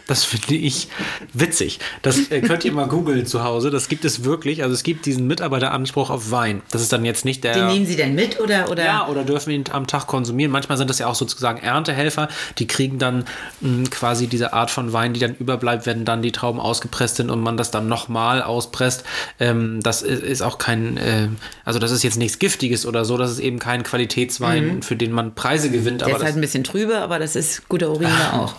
Das 0.08 0.24
finde 0.24 0.56
ich 0.56 0.88
witzig. 1.34 1.80
Das 2.02 2.30
äh, 2.30 2.42
könnt 2.42 2.64
ihr 2.64 2.72
mal 2.72 2.88
googeln 2.88 3.26
zu 3.26 3.44
Hause. 3.44 3.72
Das 3.72 3.88
gibt 3.88 4.06
es 4.06 4.24
wirklich. 4.24 4.62
Also 4.62 4.74
es 4.74 4.84
gibt 4.84 5.06
diesen 5.06 5.26
Mitarbeiteranspruch 5.28 6.10
auf 6.10 6.32
Wein. 6.32 6.62
Das 6.72 6.82
ist 6.82 6.94
dann 6.94 7.06
jetzt 7.06 7.26
nicht 7.26 7.44
der. 7.44 7.54
Den 7.54 7.68
nehmen 7.68 7.86
Sie 7.86 7.96
denn 7.96 8.14
mit 8.14 8.40
oder? 8.40 8.70
oder? 8.70 8.86
Ja, 8.86 9.08
oder 9.08 9.24
dürfen 9.24 9.50
ihn 9.52 9.64
am 9.72 9.88
Tag 9.88 10.08
konsumieren. 10.08 10.52
Manchmal 10.52 10.78
sind 10.78 10.90
das 10.90 11.00
ja 11.00 11.08
auch 11.08 11.16
sozusagen 11.16 11.60
Erntehelfer, 11.60 12.28
die 12.60 12.68
kriegen 12.68 13.00
dann 13.00 13.26
mh, 13.62 13.90
quasi 13.90 14.28
diese 14.28 14.54
Art 14.54 14.70
von 14.70 14.94
Wein, 14.94 15.14
die 15.14 15.20
dann 15.20 15.36
überbleibt, 15.36 15.86
wenn 15.86 16.06
dann 16.06 16.22
die 16.22 16.32
Trauben 16.32 16.60
ausgepresst 16.60 17.16
sind 17.16 17.30
und 17.30 17.42
man 17.42 17.58
das 17.58 17.72
dann 17.72 17.88
nochmal 17.88 18.42
auspresst. 18.42 19.04
Ähm, 19.40 19.82
das 19.82 20.02
ist, 20.02 20.22
ist 20.22 20.42
auch 20.42 20.58
kein, 20.58 20.98
äh, 20.98 21.30
also 21.64 21.80
das 21.80 21.92
ist 21.92 22.04
jetzt 22.04 22.18
nichts 22.18 22.40
Giftiges 22.40 22.86
oder 22.86 23.06
so, 23.06 23.18
das 23.18 23.32
ist 23.32 23.40
eben 23.40 23.60
kein 23.60 23.84
Qualitätswein, 23.84 24.84
für 24.84 24.96
den 24.96 25.12
man 25.12 25.36
Preise 25.36 25.70
gewinnt. 25.70 26.02
Der 26.02 26.10
Aber 26.10 26.18
ist 26.18 26.24
halt 26.24 26.36
ein 26.36 26.42
bisschen 26.42 26.64
trübe, 26.64 27.00
aber 27.00 27.20
das 27.20 27.36
ist 27.36 27.68
guter 27.70 27.90
Urin 27.90 28.10
da 28.32 28.40
auch. 28.40 28.56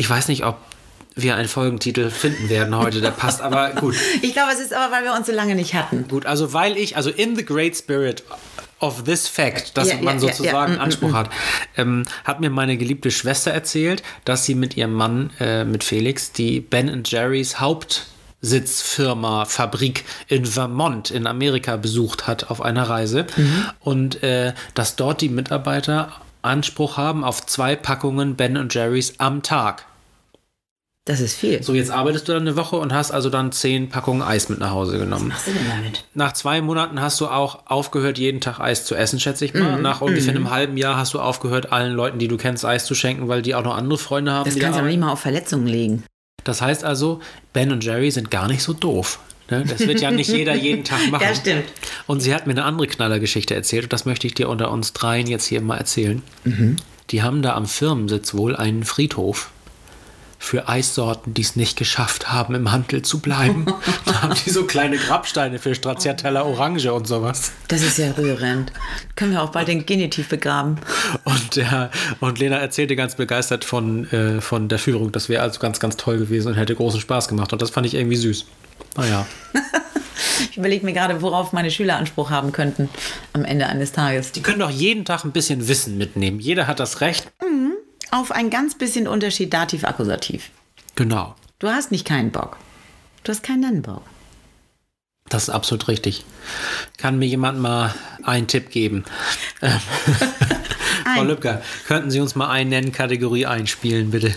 Ich 0.00 0.08
weiß 0.08 0.28
nicht, 0.28 0.46
ob 0.46 0.56
wir 1.14 1.34
einen 1.36 1.46
Folgentitel 1.46 2.08
finden 2.08 2.48
werden 2.48 2.74
heute, 2.74 3.02
der 3.02 3.10
passt, 3.10 3.42
aber 3.42 3.70
gut. 3.72 3.94
Ich 4.22 4.32
glaube, 4.32 4.50
es 4.52 4.58
ist 4.58 4.72
aber, 4.72 4.90
weil 4.94 5.04
wir 5.04 5.12
uns 5.12 5.26
so 5.26 5.32
lange 5.32 5.54
nicht 5.54 5.74
hatten. 5.74 6.08
Gut, 6.08 6.24
also 6.24 6.54
weil 6.54 6.78
ich, 6.78 6.96
also 6.96 7.10
in 7.10 7.36
the 7.36 7.44
great 7.44 7.76
spirit 7.76 8.24
of 8.78 9.04
this 9.04 9.28
fact, 9.28 9.76
dass 9.76 9.88
ja, 9.88 9.96
man 9.96 10.14
ja, 10.14 10.20
sozusagen 10.20 10.72
ja, 10.72 10.78
mm, 10.78 10.82
Anspruch 10.82 11.12
hat, 11.12 11.28
ähm, 11.76 12.06
hat 12.24 12.40
mir 12.40 12.48
meine 12.48 12.78
geliebte 12.78 13.10
Schwester 13.10 13.50
erzählt, 13.50 14.02
dass 14.24 14.46
sie 14.46 14.54
mit 14.54 14.74
ihrem 14.78 14.94
Mann, 14.94 15.28
äh, 15.38 15.64
mit 15.66 15.84
Felix, 15.84 16.32
die 16.32 16.60
Ben 16.60 17.02
Jerry's 17.04 17.60
Hauptsitzfirma, 17.60 19.44
Fabrik 19.44 20.04
in 20.28 20.46
Vermont 20.46 21.10
in 21.10 21.26
Amerika 21.26 21.76
besucht 21.76 22.26
hat 22.26 22.50
auf 22.50 22.62
einer 22.62 22.88
Reise 22.88 23.26
Mhm. 23.36 23.64
und 23.80 24.22
äh, 24.22 24.54
dass 24.72 24.96
dort 24.96 25.20
die 25.20 25.28
Mitarbeiter 25.28 26.12
Anspruch 26.40 26.96
haben 26.96 27.22
auf 27.22 27.44
zwei 27.44 27.76
Packungen 27.76 28.36
Ben 28.36 28.68
Jerry's 28.70 29.12
am 29.18 29.42
Tag. 29.42 29.84
Das 31.06 31.20
ist 31.20 31.34
viel. 31.34 31.62
So, 31.62 31.72
jetzt 31.72 31.90
arbeitest 31.90 32.28
du 32.28 32.32
dann 32.34 32.42
eine 32.42 32.56
Woche 32.56 32.76
und 32.76 32.92
hast 32.92 33.10
also 33.10 33.30
dann 33.30 33.52
zehn 33.52 33.88
Packungen 33.88 34.20
Eis 34.20 34.50
mit 34.50 34.58
nach 34.58 34.70
Hause 34.70 34.98
genommen. 34.98 35.30
Was 35.30 35.46
machst 35.46 35.46
du 35.48 35.52
denn 35.52 35.68
damit? 35.68 36.04
Nach 36.14 36.32
zwei 36.32 36.60
Monaten 36.60 37.00
hast 37.00 37.20
du 37.20 37.28
auch 37.28 37.66
aufgehört, 37.66 38.18
jeden 38.18 38.40
Tag 38.40 38.60
Eis 38.60 38.84
zu 38.84 38.94
essen, 38.94 39.18
schätze 39.18 39.46
ich 39.46 39.54
mal. 39.54 39.80
Nach 39.80 40.02
ungefähr 40.02 40.34
einem 40.34 40.50
halben 40.50 40.76
Jahr 40.76 40.96
hast 40.96 41.14
du 41.14 41.20
aufgehört, 41.20 41.72
allen 41.72 41.94
Leuten, 41.94 42.18
die 42.18 42.28
du 42.28 42.36
kennst, 42.36 42.64
Eis 42.66 42.84
zu 42.84 42.94
schenken, 42.94 43.28
weil 43.28 43.40
die 43.40 43.54
auch 43.54 43.64
noch 43.64 43.76
andere 43.76 43.98
Freunde 43.98 44.32
haben. 44.32 44.44
Das 44.44 44.58
kannst 44.58 44.76
du 44.76 44.80
aber 44.80 44.88
nicht 44.88 45.00
mal 45.00 45.12
auf 45.12 45.20
Verletzungen 45.20 45.66
legen. 45.66 46.04
Das 46.44 46.60
heißt 46.60 46.84
also, 46.84 47.20
Ben 47.52 47.72
und 47.72 47.82
Jerry 47.82 48.10
sind 48.10 48.30
gar 48.30 48.46
nicht 48.46 48.62
so 48.62 48.72
doof. 48.74 49.20
Ne? 49.50 49.64
Das 49.68 49.80
wird 49.80 50.00
ja 50.00 50.10
nicht 50.10 50.30
jeder 50.30 50.54
jeden 50.54 50.84
Tag 50.84 51.00
machen. 51.10 51.22
Ja, 51.22 51.34
stimmt. 51.34 51.64
Und 52.06 52.20
sie 52.20 52.34
hat 52.34 52.46
mir 52.46 52.52
eine 52.52 52.64
andere 52.64 52.86
Knallergeschichte 52.86 53.54
erzählt 53.54 53.84
und 53.84 53.92
das 53.92 54.04
möchte 54.04 54.26
ich 54.26 54.34
dir 54.34 54.48
unter 54.48 54.70
uns 54.70 54.92
dreien 54.92 55.26
jetzt 55.26 55.46
hier 55.46 55.60
mal 55.60 55.78
erzählen. 55.78 56.22
Die 57.10 57.22
haben 57.22 57.42
da 57.42 57.54
am 57.54 57.66
Firmensitz 57.66 58.34
wohl 58.34 58.54
einen 58.54 58.84
Friedhof 58.84 59.50
für 60.42 60.68
Eissorten, 60.68 61.34
die 61.34 61.42
es 61.42 61.54
nicht 61.54 61.78
geschafft 61.78 62.32
haben, 62.32 62.54
im 62.54 62.72
Handel 62.72 63.02
zu 63.02 63.20
bleiben. 63.20 63.66
da 64.06 64.22
haben 64.22 64.34
die 64.34 64.50
so 64.50 64.64
kleine 64.64 64.96
Grabsteine 64.96 65.58
für 65.58 65.74
Stracciatella 65.74 66.42
Orange 66.42 66.92
und 66.92 67.06
sowas. 67.06 67.52
Das 67.68 67.82
ist 67.82 67.98
ja 67.98 68.10
rührend. 68.12 68.72
Können 69.16 69.32
wir 69.32 69.42
auch 69.42 69.50
bald 69.50 69.68
den 69.68 69.84
Genitiv 69.84 70.30
begraben. 70.30 70.78
Und, 71.24 71.56
der, 71.56 71.90
und 72.20 72.38
Lena 72.38 72.56
erzählte 72.56 72.96
ganz 72.96 73.16
begeistert 73.16 73.66
von, 73.66 74.10
äh, 74.12 74.40
von 74.40 74.68
der 74.68 74.78
Führung. 74.78 75.12
Das 75.12 75.28
wäre 75.28 75.42
also 75.42 75.60
ganz, 75.60 75.78
ganz 75.78 75.98
toll 75.98 76.18
gewesen 76.18 76.48
und 76.48 76.54
hätte 76.54 76.74
großen 76.74 77.00
Spaß 77.00 77.28
gemacht. 77.28 77.52
Und 77.52 77.60
das 77.60 77.68
fand 77.68 77.86
ich 77.86 77.94
irgendwie 77.94 78.16
süß. 78.16 78.46
Naja. 78.96 79.26
Ich 80.50 80.56
überlege 80.56 80.84
mir 80.84 80.92
gerade, 80.94 81.20
worauf 81.20 81.52
meine 81.52 81.70
Schüler 81.70 81.96
Anspruch 81.96 82.30
haben 82.30 82.50
könnten 82.52 82.88
am 83.34 83.44
Ende 83.44 83.66
eines 83.66 83.92
Tages. 83.92 84.32
Die 84.32 84.40
können 84.42 84.60
doch 84.60 84.70
jeden 84.70 85.04
Tag 85.04 85.24
ein 85.24 85.32
bisschen 85.32 85.68
Wissen 85.68 85.98
mitnehmen. 85.98 86.40
Jeder 86.40 86.66
hat 86.66 86.80
das 86.80 87.02
Recht. 87.02 87.30
Auf 88.10 88.32
ein 88.32 88.50
ganz 88.50 88.76
bisschen 88.76 89.06
Unterschied 89.06 89.52
Dativ-Akkusativ. 89.52 90.50
Genau. 90.96 91.34
Du 91.58 91.68
hast 91.68 91.90
nicht 91.90 92.06
keinen 92.06 92.30
Bock. 92.30 92.56
Du 93.22 93.32
hast 93.32 93.42
keinen 93.42 93.82
Bock. 93.82 94.02
Das 95.28 95.44
ist 95.44 95.50
absolut 95.50 95.86
richtig. 95.88 96.24
Kann 96.98 97.18
mir 97.18 97.26
jemand 97.26 97.60
mal 97.60 97.94
einen 98.24 98.48
Tipp 98.48 98.70
geben? 98.70 99.04
Ähm, 99.62 99.78
Frau 101.04 101.20
Ein. 101.20 101.28
Lübcker, 101.28 101.62
könnten 101.86 102.10
Sie 102.10 102.20
uns 102.20 102.34
mal 102.34 102.50
einen 102.50 102.70
nennen, 102.70 102.92
Kategorie 102.92 103.46
einspielen, 103.46 104.10
bitte? 104.10 104.34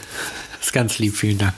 Das 0.58 0.68
ist 0.68 0.74
ganz 0.74 1.00
lieb, 1.00 1.16
vielen 1.16 1.40
Dank. 1.40 1.56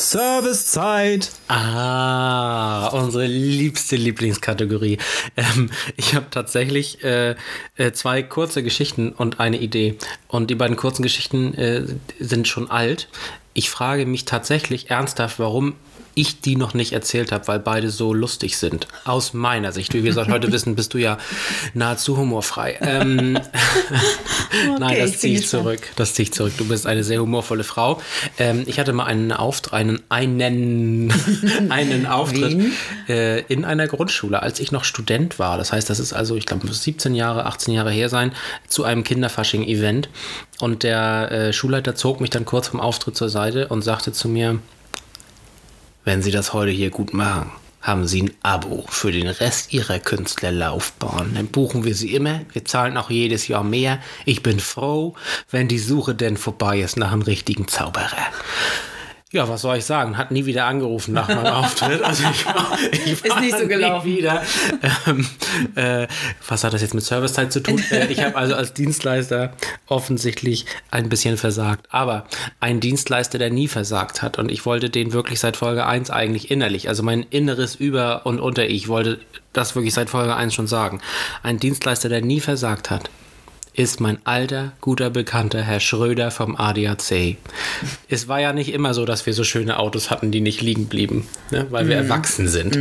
Servicezeit. 0.00 1.30
Ah, 1.48 2.88
unsere 2.88 3.26
liebste 3.26 3.96
Lieblingskategorie. 3.96 4.96
Ähm, 5.36 5.70
ich 5.96 6.14
habe 6.14 6.26
tatsächlich 6.30 7.04
äh, 7.04 7.36
äh, 7.76 7.92
zwei 7.92 8.22
kurze 8.22 8.62
Geschichten 8.62 9.12
und 9.12 9.40
eine 9.40 9.58
Idee. 9.58 9.96
Und 10.26 10.48
die 10.48 10.54
beiden 10.54 10.76
kurzen 10.76 11.02
Geschichten 11.02 11.52
äh, 11.54 11.84
sind 12.18 12.48
schon 12.48 12.70
alt. 12.70 13.08
Ich 13.52 13.68
frage 13.68 14.06
mich 14.06 14.24
tatsächlich 14.24 14.90
ernsthaft, 14.90 15.38
warum 15.38 15.74
ich 16.20 16.40
die 16.40 16.56
noch 16.56 16.74
nicht 16.74 16.92
erzählt 16.92 17.32
habe, 17.32 17.48
weil 17.48 17.58
beide 17.58 17.90
so 17.90 18.12
lustig 18.12 18.56
sind. 18.58 18.86
Aus 19.04 19.32
meiner 19.32 19.72
Sicht. 19.72 19.94
Wie 19.94 20.04
wir 20.04 20.12
seit 20.12 20.28
heute 20.28 20.52
wissen, 20.52 20.74
bist 20.76 20.94
du 20.94 20.98
ja 20.98 21.18
nahezu 21.74 22.16
humorfrei. 22.16 22.78
Ähm, 22.80 23.32
Nein, 24.78 24.96
ich 24.96 25.02
das 25.02 25.18
ziehe 25.18 25.34
ich 25.34 25.42
gespannt. 25.42 25.64
zurück. 25.64 25.80
Das 25.96 26.14
ziehe 26.14 26.24
ich 26.24 26.32
zurück. 26.32 26.52
Du 26.58 26.66
bist 26.66 26.86
eine 26.86 27.04
sehr 27.04 27.20
humorvolle 27.20 27.64
Frau. 27.64 28.00
Ähm, 28.38 28.64
ich 28.66 28.78
hatte 28.78 28.92
mal 28.92 29.04
einen 29.04 29.32
Auftritt, 29.32 29.72
einen, 29.72 30.00
einen, 30.08 31.12
einen 31.70 32.06
Auftritt 32.06 32.72
äh, 33.08 33.40
in 33.42 33.64
einer 33.64 33.86
Grundschule, 33.86 34.42
als 34.42 34.60
ich 34.60 34.72
noch 34.72 34.84
Student 34.84 35.38
war. 35.38 35.58
Das 35.58 35.72
heißt, 35.72 35.88
das 35.88 35.98
ist 36.00 36.12
also, 36.12 36.36
ich 36.36 36.46
glaube, 36.46 36.66
muss 36.66 36.82
17 36.82 37.14
Jahre, 37.14 37.46
18 37.46 37.74
Jahre 37.74 37.90
her 37.90 38.08
sein, 38.08 38.32
zu 38.68 38.84
einem 38.84 39.04
Kinderfasching-Event. 39.04 40.08
Und 40.60 40.82
der 40.82 41.30
äh, 41.30 41.52
Schulleiter 41.52 41.94
zog 41.94 42.20
mich 42.20 42.30
dann 42.30 42.44
kurz 42.44 42.68
vom 42.68 42.80
Auftritt 42.80 43.16
zur 43.16 43.28
Seite 43.28 43.68
und 43.68 43.82
sagte 43.82 44.12
zu 44.12 44.28
mir, 44.28 44.58
wenn 46.04 46.22
Sie 46.22 46.30
das 46.30 46.52
heute 46.52 46.70
hier 46.70 46.90
gut 46.90 47.12
machen, 47.14 47.50
haben 47.80 48.06
Sie 48.06 48.22
ein 48.22 48.32
Abo 48.42 48.84
für 48.88 49.10
den 49.10 49.26
Rest 49.26 49.72
Ihrer 49.72 49.98
Künstlerlaufbahn. 49.98 51.34
Dann 51.34 51.46
buchen 51.46 51.84
wir 51.84 51.94
Sie 51.94 52.14
immer. 52.14 52.40
Wir 52.52 52.64
zahlen 52.64 52.96
auch 52.96 53.10
jedes 53.10 53.48
Jahr 53.48 53.64
mehr. 53.64 54.00
Ich 54.26 54.42
bin 54.42 54.60
froh, 54.60 55.14
wenn 55.50 55.68
die 55.68 55.78
Suche 55.78 56.14
denn 56.14 56.36
vorbei 56.36 56.80
ist 56.80 56.96
nach 56.96 57.12
einem 57.12 57.22
richtigen 57.22 57.68
Zauberer. 57.68 58.28
Ja, 59.32 59.48
was 59.48 59.60
soll 59.62 59.76
ich 59.76 59.84
sagen? 59.84 60.18
Hat 60.18 60.32
nie 60.32 60.44
wieder 60.44 60.64
angerufen 60.66 61.14
nach 61.14 61.28
meinem 61.28 61.46
Auftritt. 61.54 62.02
Also 62.02 62.24
ich 62.32 62.44
war, 62.46 62.76
ich 63.04 63.22
war 63.24 63.36
Ist 63.36 63.40
nicht 63.40 63.56
so 63.56 63.62
nie 63.62 63.68
gelaufen. 63.68 64.06
wieder. 64.08 64.42
Ähm, 65.06 65.26
äh, 65.76 66.08
was 66.48 66.64
hat 66.64 66.72
das 66.72 66.82
jetzt 66.82 66.94
mit 66.94 67.04
Servicezeit 67.04 67.52
zu 67.52 67.60
tun? 67.62 67.80
äh, 67.92 68.06
ich 68.06 68.20
habe 68.24 68.34
also 68.34 68.56
als 68.56 68.72
Dienstleister 68.72 69.52
offensichtlich 69.86 70.66
ein 70.90 71.08
bisschen 71.08 71.36
versagt. 71.36 71.86
Aber 71.90 72.26
ein 72.58 72.80
Dienstleister, 72.80 73.38
der 73.38 73.50
nie 73.50 73.68
versagt 73.68 74.20
hat. 74.20 74.36
Und 74.38 74.50
ich 74.50 74.66
wollte 74.66 74.90
den 74.90 75.12
wirklich 75.12 75.38
seit 75.38 75.56
Folge 75.56 75.86
1 75.86 76.10
eigentlich 76.10 76.50
innerlich, 76.50 76.88
also 76.88 77.04
mein 77.04 77.22
inneres 77.30 77.76
Über- 77.76 78.26
und 78.26 78.40
Unter-Ich, 78.40 78.88
wollte 78.88 79.20
das 79.52 79.76
wirklich 79.76 79.94
seit 79.94 80.10
Folge 80.10 80.34
1 80.34 80.52
schon 80.54 80.66
sagen. 80.66 81.00
Ein 81.44 81.60
Dienstleister, 81.60 82.08
der 82.08 82.20
nie 82.22 82.40
versagt 82.40 82.90
hat 82.90 83.10
ist 83.74 84.00
mein 84.00 84.18
alter, 84.24 84.72
guter 84.80 85.10
Bekannter 85.10 85.62
Herr 85.62 85.80
Schröder 85.80 86.30
vom 86.30 86.56
ADAC. 86.56 87.36
Es 88.08 88.28
war 88.28 88.40
ja 88.40 88.52
nicht 88.52 88.72
immer 88.72 88.94
so, 88.94 89.04
dass 89.04 89.26
wir 89.26 89.34
so 89.34 89.44
schöne 89.44 89.78
Autos 89.78 90.10
hatten, 90.10 90.30
die 90.30 90.40
nicht 90.40 90.60
liegen 90.60 90.86
blieben, 90.86 91.28
ne? 91.50 91.66
weil 91.70 91.88
wir 91.88 91.96
erwachsen 91.96 92.48
sind. 92.48 92.78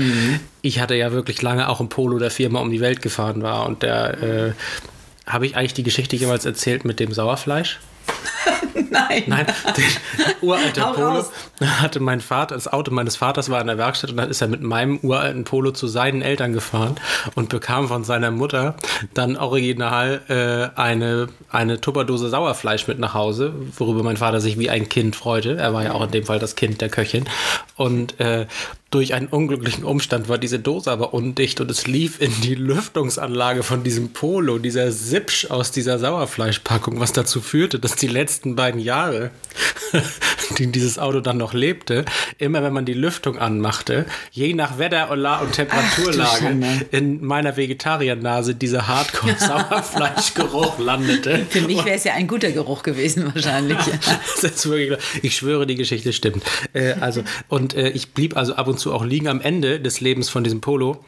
Ich 0.62 0.80
hatte 0.80 0.95
ja 0.95 1.12
wirklich 1.12 1.41
lange 1.41 1.69
auch 1.69 1.80
im 1.80 1.89
Polo 1.89 2.17
der 2.17 2.32
Firma 2.32 2.60
um 2.60 2.71
die 2.71 2.82
Welt 2.82 3.02
gefahren 3.02 3.41
war 3.43 3.65
und 3.67 3.84
der, 3.84 4.23
äh, 4.23 4.52
habe 5.30 5.45
ich 5.45 5.56
eigentlich 5.56 5.75
die 5.75 5.84
Geschichte 5.84 6.15
jemals 6.15 6.45
erzählt 6.45 6.86
mit 6.86 6.99
dem 6.99 7.13
Sauerfleisch? 7.13 7.80
Nein. 8.91 9.23
Nein, 9.28 9.45
den 9.78 10.38
uralter 10.41 10.89
Hau 10.89 10.93
Polo 10.93 11.25
hatte 11.62 11.99
mein 11.99 12.21
Vater, 12.21 12.56
das 12.56 12.67
Auto 12.67 12.91
meines 12.91 13.15
Vaters 13.15 13.49
war 13.49 13.62
in 13.62 13.67
der 13.67 13.78
Werkstatt 13.78 14.12
und 14.12 14.17
dann 14.17 14.30
ist 14.30 14.41
er 14.41 14.47
mit 14.47 14.62
meinem 14.62 14.99
uralten 14.99 15.43
Polo 15.43 15.71
zu 15.71 15.88
seinen 15.88 16.21
Eltern 16.21 16.54
gefahren 16.54 16.95
und 17.36 17.49
bekam 17.49 17.88
von 17.88 18.04
seiner 18.04 18.32
Mutter 18.32 18.75
dann 19.13 19.38
original 19.38 20.21
äh, 20.28 20.80
eine, 20.80 21.28
eine 21.49 21.82
Tupperdose 21.82 22.30
Sauerfleisch 22.30 22.88
mit 22.88 22.99
nach 22.99 23.13
Hause, 23.13 23.54
worüber 23.78 24.04
mein 24.04 24.17
Vater 24.17 24.41
sich 24.41 24.58
wie 24.58 24.69
ein 24.69 24.89
Kind 24.89 25.15
freute. 25.15 25.58
Er 25.58 25.73
war 25.73 25.84
ja 25.84 25.93
auch 25.93 26.04
in 26.04 26.12
dem 26.12 26.25
Fall 26.25 26.39
das 26.39 26.56
Kind 26.56 26.82
der 26.82 26.89
Köchin. 26.89 27.25
Und 27.75 28.19
äh, 28.19 28.47
durch 28.91 29.13
einen 29.13 29.28
unglücklichen 29.28 29.84
Umstand 29.84 30.30
war 30.30 30.39
diese 30.39 30.58
Dose 30.58 30.91
aber 30.91 31.13
undicht 31.13 31.62
und 31.62 31.69
es 31.69 31.86
lief 31.86 32.19
in 32.19 32.32
die 32.41 32.56
Lüftungsanlage 32.56 33.62
von 33.62 33.84
diesem 33.84 34.13
Polo, 34.13 34.58
dieser 34.58 34.91
Sipsch 34.91 35.45
aus 35.52 35.71
dieser 35.71 35.99
Sauerfleischpackung, 35.99 36.99
was 36.99 37.13
dazu 37.13 37.39
führte, 37.39 37.78
dass 37.78 37.95
die 37.95 38.08
letzten 38.08 38.56
beiden 38.56 38.80
Jahre, 38.80 39.30
die 40.58 40.71
dieses 40.71 40.97
Auto 40.97 41.19
dann 41.19 41.38
noch 41.38 41.54
lebte, 41.54 42.04
immer 42.39 42.63
wenn 42.63 42.73
man 42.73 42.86
die 42.86 42.93
Lüftung 42.93 43.38
anmachte, 43.38 44.08
je 44.32 44.56
nach 44.56 44.80
Wetter 44.80 45.12
und 45.12 45.19
La- 45.19 45.39
und 45.39 45.52
Temperaturlage 45.54 46.39
Schande. 46.39 46.67
in 46.91 47.23
meiner 47.23 47.58
Vegetariernase 47.58 48.56
dieser 48.56 48.88
Hardcore-Sauerfleischgeruch 48.88 50.80
landete. 50.84 51.45
Für 51.47 51.62
mich 51.62 51.86
wäre 51.86 51.97
es 51.97 52.06
ja 52.06 52.13
ein 52.13 52.28
guter 52.28 52.52
Geruch 52.52 52.82
gewesen 52.82 53.32
wahrscheinlich. 53.34 53.78
Ich 55.21 55.36
schwöre, 55.36 55.67
die 55.67 55.75
Geschichte 55.75 56.13
stimmt. 56.13 56.43
Äh, 56.73 56.93
also, 56.93 57.23
und 57.47 57.73
äh, 57.73 57.89
ich 57.89 58.12
blieb 58.12 58.36
also 58.36 58.56
ab 58.56 58.67
und 58.67 58.79
zu 58.80 58.94
auch 58.94 59.04
liegen 59.04 59.28
am 59.28 59.42
Ende 59.42 59.80
des 59.80 60.02
Lebens 60.02 60.30
von 60.30 60.44
diesem 60.44 60.62
Polo. 60.62 61.04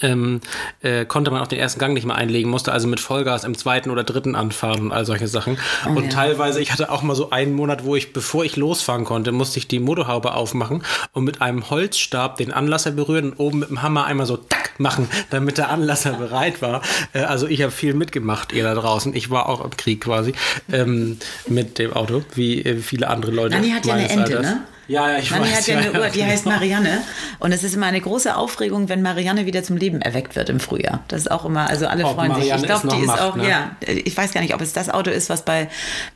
Ähm, 0.00 0.40
äh, 0.82 1.04
konnte 1.04 1.30
man 1.30 1.40
auch 1.42 1.46
den 1.46 1.58
ersten 1.58 1.78
Gang 1.78 1.94
nicht 1.94 2.06
mehr 2.06 2.16
einlegen, 2.16 2.50
musste 2.50 2.72
also 2.72 2.88
mit 2.88 3.00
Vollgas 3.00 3.44
im 3.44 3.56
zweiten 3.56 3.90
oder 3.90 4.02
dritten 4.02 4.34
anfahren 4.34 4.80
und 4.80 4.92
all 4.92 5.04
solche 5.04 5.28
Sachen. 5.28 5.58
und 5.86 6.04
ja. 6.04 6.10
teilweise, 6.10 6.60
ich 6.60 6.72
hatte 6.72 6.90
auch 6.90 7.02
mal 7.02 7.14
so 7.14 7.30
einen 7.30 7.54
Monat, 7.54 7.84
wo 7.84 7.96
ich, 7.96 8.12
bevor 8.12 8.44
ich 8.44 8.56
losfahren 8.56 9.04
konnte, 9.04 9.32
musste 9.32 9.58
ich 9.58 9.68
die 9.68 9.80
Motorhaube 9.80 10.34
aufmachen 10.34 10.82
und 11.12 11.24
mit 11.24 11.42
einem 11.42 11.70
Holzstab 11.70 12.36
den 12.36 12.52
Anlasser 12.52 12.90
berühren 12.92 13.30
und 13.30 13.38
oben 13.38 13.58
mit 13.60 13.70
dem 13.70 13.82
Hammer 13.82 14.06
einmal 14.06 14.26
so 14.26 14.36
tack 14.36 14.78
machen, 14.78 15.08
damit 15.30 15.58
der 15.58 15.70
Anlasser 15.70 16.12
bereit 16.18 16.62
war. 16.62 16.82
Äh, 17.12 17.20
also 17.20 17.46
ich 17.46 17.62
habe 17.62 17.72
viel 17.72 17.94
mitgemacht, 17.94 18.52
ihr 18.52 18.64
da 18.64 18.74
draußen. 18.74 19.14
Ich 19.14 19.30
war 19.30 19.48
auch 19.48 19.64
im 19.64 19.76
Krieg 19.76 20.00
quasi 20.00 20.32
ähm, 20.72 21.18
mit 21.46 21.78
dem 21.78 21.92
Auto, 21.92 22.22
wie 22.34 22.62
äh, 22.62 22.78
viele 22.78 23.08
andere 23.08 23.32
Leute. 23.32 23.56
Nanni 23.56 23.70
hat 23.70 23.86
ja 23.86 23.94
eine 23.94 24.08
Ente, 24.08 24.38
Alters. 24.38 24.42
ne? 24.42 24.60
Ja, 24.88 25.10
ja, 25.10 25.18
ich 25.18 25.30
Nanni 25.30 25.46
weiß. 25.46 25.56
hat 25.56 25.66
ja 25.66 25.74
ja, 25.74 25.80
eine 25.80 26.00
Uhr, 26.00 26.08
die 26.08 26.18
genau. 26.18 26.30
heißt 26.30 26.46
Marianne. 26.46 27.02
Und 27.38 27.52
es 27.52 27.64
ist 27.64 27.74
immer 27.74 27.86
eine 27.86 28.00
große 28.00 28.36
Aufregung, 28.36 28.88
wenn 28.88 29.02
Marianne 29.02 29.46
wieder 29.46 29.62
zum 29.62 29.76
Leben 29.76 30.00
erweckt 30.00 30.36
wird 30.36 30.48
im 30.50 30.60
Frühjahr. 30.60 31.02
Das 31.08 31.22
ist 31.22 31.30
auch 31.30 31.44
immer, 31.44 31.68
also 31.68 31.86
alle 31.86 32.04
Ob 32.04 32.14
freuen 32.14 32.34
sich. 32.34 32.50
Marianne 32.50 32.60
Ich 32.60 32.66
glaube, 32.66 32.88
die 32.88 33.00
ist 33.00 33.06
macht, 33.06 33.20
auch, 33.20 33.36
ne? 33.36 33.48
ja, 33.48 33.76
ich 33.86 34.16
weiß 34.16 34.32
gar 34.32 34.40
nicht, 34.40 34.54
ob 34.54 34.60
es 34.60 34.72
das 34.72 34.90
Auto 34.90 35.10
ist, 35.10 35.30
was 35.30 35.44
bei, 35.44 35.68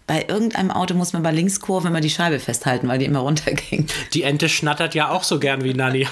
bei 0.06 0.26
irgendeinem 0.28 0.70
Auto 0.70 0.94
muss 0.94 1.12
man 1.12 1.22
bei 1.22 1.32
Linkskurve 1.32 1.88
immer 1.88 2.00
die 2.00 2.10
Scheibe 2.10 2.38
festhalten, 2.38 2.88
weil 2.88 2.98
die 2.98 3.06
immer 3.06 3.20
runterging. 3.20 3.86
Die 4.12 4.22
Ente 4.22 4.48
schnattert 4.48 4.94
ja 4.94 5.10
auch 5.10 5.22
so 5.22 5.38
gern 5.38 5.64
wie 5.64 5.74
Nanni. 5.74 6.06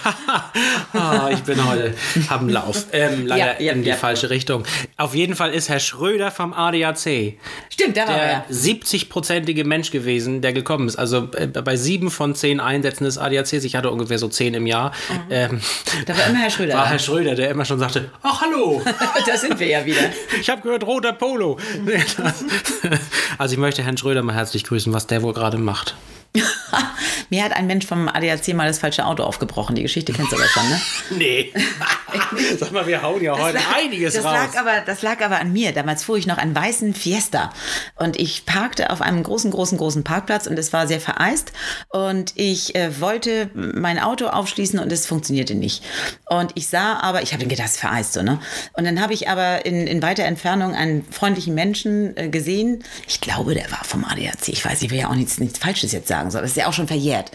ah, 0.93 1.29
ich 1.31 1.41
bin 1.41 1.65
heute 1.67 1.95
am 2.29 2.49
Lauf. 2.49 2.87
Ähm, 2.93 3.27
leider 3.27 3.61
Ja, 3.61 3.67
ja, 3.67 3.73
in 3.73 3.83
die 3.83 3.93
falsche 3.93 4.31
Richtung. 4.31 4.65
Auf 4.97 5.15
jeden 5.15 5.35
Fall 5.35 5.53
ist 5.53 5.69
Herr 5.69 5.81
Schröder 5.81 6.31
vom 6.31 6.53
ADAC 6.53 7.37
Stimmt, 7.69 7.97
war 7.97 8.07
der 8.07 8.17
er. 8.17 8.47
70-prozentige 8.51 9.65
Mensch 9.65 9.91
gewesen, 9.91 10.41
der 10.41 10.53
gekommen 10.53 10.89
ist. 10.89 10.97
Also 10.97 11.29
äh, 11.33 11.47
bei 11.47 11.77
sieben 11.77 12.11
von 12.11 12.35
zehn 12.35 12.46
Einsätzen 12.61 13.05
des 13.05 13.19
ADACs, 13.19 13.53
ich 13.65 13.77
hatte 13.77 13.91
ungefähr 13.91 14.19
so 14.19 14.29
zehn 14.29 14.55
im 14.55 14.67
Jahr, 14.67 14.93
ähm, 15.31 15.61
Da 16.07 16.17
war 16.17 16.27
immer 16.29 16.39
Herr 16.39 16.51
Schröder. 16.51 16.75
war. 16.75 16.87
Herr 16.87 16.99
Schröder, 16.99 17.35
der 17.35 17.51
immer 17.51 17.65
schon 17.65 17.79
sagte, 17.79 18.11
ach 18.23 18.41
hallo, 18.43 18.83
da 19.27 19.37
sind 19.37 19.59
wir 19.59 19.67
ja 19.69 19.85
wieder. 19.85 20.01
ich 20.41 20.49
habe 20.49 20.63
gehört, 20.63 20.85
roter 20.85 21.13
Polo. 21.13 21.59
also 23.39 23.53
ich 23.55 23.59
möchte 23.59 23.83
Herrn 23.83 23.97
Schröder 23.97 24.23
mal 24.23 24.35
herzlich 24.35 24.65
grüßen, 24.65 24.93
was 24.93 25.07
der 25.07 25.23
wohl 25.23 25.33
gerade 25.35 25.59
macht. 25.59 25.95
Mir 27.31 27.43
hat 27.45 27.53
ein 27.57 27.67
Mensch 27.67 27.87
vom 27.87 28.09
ADAC 28.09 28.49
mal 28.55 28.67
das 28.69 28.79
falsche 28.79 29.05
Auto 29.07 29.23
aufgebrochen. 29.25 29.75
Die 29.77 29.83
Geschichte 29.83 30.13
kennst 30.13 30.33
du 30.33 30.37
aber 30.37 30.47
schon, 30.47 30.69
ne? 30.69 30.81
Nee. 31.19 31.53
Sag 32.59 32.73
mal, 32.73 32.87
wir 32.87 33.03
hauen 33.03 33.23
ja 33.23 33.33
heute 33.37 33.55
lag- 33.59 33.77
einiges 33.77 34.15
das 34.15 34.25
raus. 34.25 34.33
Lag 34.33 34.57
aber, 34.61 34.81
das 34.85 35.03
lag 35.03 35.21
aber 35.25 35.41
an 35.41 35.53
mir. 35.53 35.73
Damals 35.73 36.05
fuhr 36.05 36.17
ich 36.17 36.27
noch 36.27 36.39
einen 36.39 36.55
weißen 36.55 36.95
Fiesta 36.95 37.53
und 37.97 38.19
ich 38.19 38.47
parkte 38.47 38.91
auf 38.91 39.01
einem 39.03 39.23
großen, 39.23 39.51
großen, 39.51 39.77
großen 39.79 40.05
Parkplatz 40.05 40.47
und 40.47 40.59
es 40.59 40.73
war 40.73 40.87
sehr 40.87 41.01
vereist 41.01 41.53
und 41.89 42.33
ich 42.37 42.75
äh, 42.75 43.01
wollte 43.01 43.51
mein 43.55 43.99
Auto 43.99 44.27
aufschließen 44.27 44.79
und 44.79 44.93
es 44.93 45.07
funktionierte 45.07 45.55
nicht. 45.55 45.83
Und 46.27 46.53
ich 46.55 46.69
sah 46.69 47.01
aber, 47.01 47.23
ich 47.23 47.33
habe 47.33 47.45
gedacht, 47.45 47.67
das 47.67 47.73
ist 47.73 47.81
vereist 47.81 48.13
so, 48.13 48.23
ne? 48.23 48.39
Und 48.75 48.85
dann 48.85 49.01
habe 49.01 49.13
ich 49.13 49.29
aber 49.29 49.67
in, 49.67 49.87
in 49.87 50.03
weiter 50.03 50.25
Entfernung 50.25 50.75
einen 50.75 51.05
freundlichen 51.11 51.55
Menschen 51.55 52.17
äh, 52.17 52.29
gesehen. 52.29 52.85
Ich 53.09 53.21
glaube, 53.21 53.55
der 53.55 53.71
war 53.73 53.85
vom 53.85 54.05
ADAC. 54.05 54.49
Ich 54.49 54.65
weiß, 54.65 54.83
ich 54.83 54.91
will 54.91 54.99
ja 54.99 55.09
auch 55.09 55.15
nichts, 55.15 55.39
nichts 55.39 55.59
Falsches 55.59 55.93
jetzt 55.93 56.09
sagen, 56.09 56.26
so. 56.31 56.41
das 56.41 56.51
ist 56.51 56.57
ja 56.57 56.67
auch 56.67 56.73
schon 56.73 56.87
verjährt. 56.87 57.31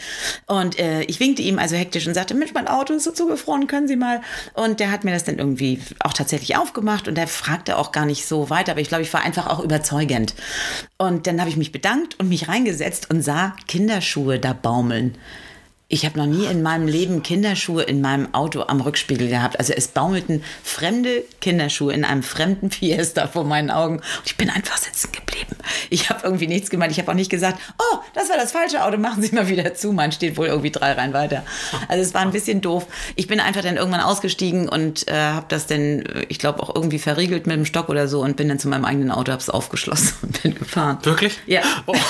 Und 0.47 0.79
äh, 0.79 1.01
ich 1.03 1.19
winkte 1.19 1.41
ihm 1.41 1.59
also 1.59 1.75
hektisch 1.75 2.07
und 2.07 2.13
sagte, 2.13 2.33
Mensch, 2.33 2.53
mein 2.53 2.67
Auto 2.67 2.93
ist 2.93 3.03
so 3.03 3.11
zugefroren, 3.11 3.67
können 3.67 3.87
Sie 3.87 3.95
mal? 3.95 4.21
Und 4.53 4.79
der 4.79 4.91
hat 4.91 5.03
mir 5.03 5.11
das 5.11 5.23
dann 5.23 5.37
irgendwie 5.37 5.81
auch 5.99 6.13
tatsächlich 6.13 6.57
aufgemacht 6.57 7.07
und 7.07 7.15
der 7.15 7.27
fragte 7.27 7.77
auch 7.77 7.91
gar 7.91 8.05
nicht 8.05 8.25
so 8.25 8.49
weiter, 8.49 8.73
aber 8.73 8.81
ich 8.81 8.89
glaube, 8.89 9.03
ich 9.03 9.13
war 9.13 9.21
einfach 9.21 9.47
auch 9.47 9.59
überzeugend. 9.59 10.35
Und 10.97 11.27
dann 11.27 11.39
habe 11.39 11.49
ich 11.49 11.57
mich 11.57 11.71
bedankt 11.71 12.19
und 12.19 12.29
mich 12.29 12.47
reingesetzt 12.47 13.09
und 13.09 13.21
sah 13.21 13.55
Kinderschuhe 13.67 14.39
da 14.39 14.53
baumeln. 14.53 15.17
Ich 15.91 16.05
habe 16.05 16.17
noch 16.17 16.25
nie 16.25 16.45
in 16.45 16.61
meinem 16.63 16.87
Leben 16.87 17.21
Kinderschuhe 17.21 17.83
in 17.83 17.99
meinem 17.99 18.33
Auto 18.33 18.61
am 18.61 18.79
Rückspiegel 18.79 19.27
gehabt. 19.27 19.59
Also 19.59 19.73
es 19.73 19.89
baumelten 19.89 20.41
fremde 20.63 21.25
Kinderschuhe 21.41 21.93
in 21.93 22.05
einem 22.05 22.23
fremden 22.23 22.71
Fiesta 22.71 23.27
vor 23.27 23.43
meinen 23.43 23.69
Augen. 23.69 23.97
Und 23.97 24.23
ich 24.23 24.37
bin 24.37 24.49
einfach 24.49 24.77
sitzen 24.77 25.11
geblieben. 25.11 25.57
Ich 25.89 26.09
habe 26.09 26.21
irgendwie 26.23 26.47
nichts 26.47 26.69
gemeint. 26.69 26.93
Ich 26.93 26.99
habe 26.99 27.11
auch 27.11 27.15
nicht 27.15 27.29
gesagt, 27.29 27.59
oh, 27.77 27.97
das 28.13 28.29
war 28.29 28.37
das 28.37 28.53
falsche 28.53 28.83
Auto, 28.85 28.97
machen 28.97 29.21
Sie 29.21 29.35
mal 29.35 29.49
wieder 29.49 29.73
zu. 29.73 29.91
Mein 29.91 30.13
steht 30.13 30.37
wohl 30.37 30.47
irgendwie 30.47 30.71
drei 30.71 30.93
Reihen 30.93 31.11
weiter. 31.11 31.43
Also 31.89 32.01
es 32.01 32.13
war 32.13 32.21
ein 32.21 32.31
bisschen 32.31 32.61
doof. 32.61 32.87
Ich 33.17 33.27
bin 33.27 33.41
einfach 33.41 33.61
dann 33.61 33.75
irgendwann 33.75 33.99
ausgestiegen 33.99 34.69
und 34.69 35.09
äh, 35.09 35.13
habe 35.13 35.47
das 35.49 35.67
dann, 35.67 36.05
ich 36.29 36.39
glaube, 36.39 36.63
auch 36.63 36.73
irgendwie 36.73 36.99
verriegelt 36.99 37.47
mit 37.47 37.57
dem 37.57 37.65
Stock 37.65 37.89
oder 37.89 38.07
so 38.07 38.21
und 38.21 38.37
bin 38.37 38.47
dann 38.47 38.59
zu 38.59 38.69
meinem 38.69 38.85
eigenen 38.85 39.11
Auto, 39.11 39.33
habe 39.33 39.41
es 39.41 39.49
aufgeschlossen 39.49 40.13
und 40.21 40.41
bin 40.41 40.55
gefahren. 40.55 40.99
Wirklich? 41.03 41.37
Ja. 41.47 41.61
Oh. 41.85 41.95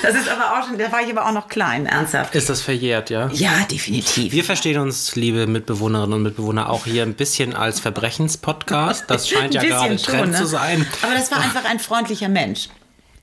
Das 0.00 0.14
ist 0.14 0.28
aber 0.28 0.58
auch 0.58 0.66
schon, 0.66 0.78
da 0.78 0.92
war 0.92 1.02
ich 1.02 1.10
aber 1.10 1.26
auch 1.26 1.32
noch 1.32 1.48
klein, 1.48 1.86
ernsthaft. 1.86 2.34
Ist 2.34 2.48
das 2.48 2.62
verjährt, 2.62 2.87
ja? 3.10 3.30
Ja, 3.32 3.64
definitiv. 3.70 4.32
Wir 4.32 4.44
verstehen 4.44 4.78
uns, 4.78 5.14
liebe 5.16 5.46
Mitbewohnerinnen 5.46 6.14
und 6.14 6.22
Mitbewohner, 6.22 6.70
auch 6.70 6.84
hier 6.84 7.02
ein 7.02 7.14
bisschen 7.14 7.54
als 7.54 7.80
Verbrechenspodcast. 7.80 9.04
Das 9.08 9.28
scheint 9.30 9.54
ja 9.54 9.62
gerade 9.62 9.90
bisschen 9.90 10.12
Trend 10.12 10.20
schon, 10.20 10.30
ne? 10.30 10.38
zu 10.38 10.46
sein. 10.46 10.86
Aber 11.02 11.14
das 11.14 11.30
war 11.30 11.38
einfach 11.38 11.64
ein 11.64 11.78
freundlicher 11.78 12.28
Mensch. 12.28 12.68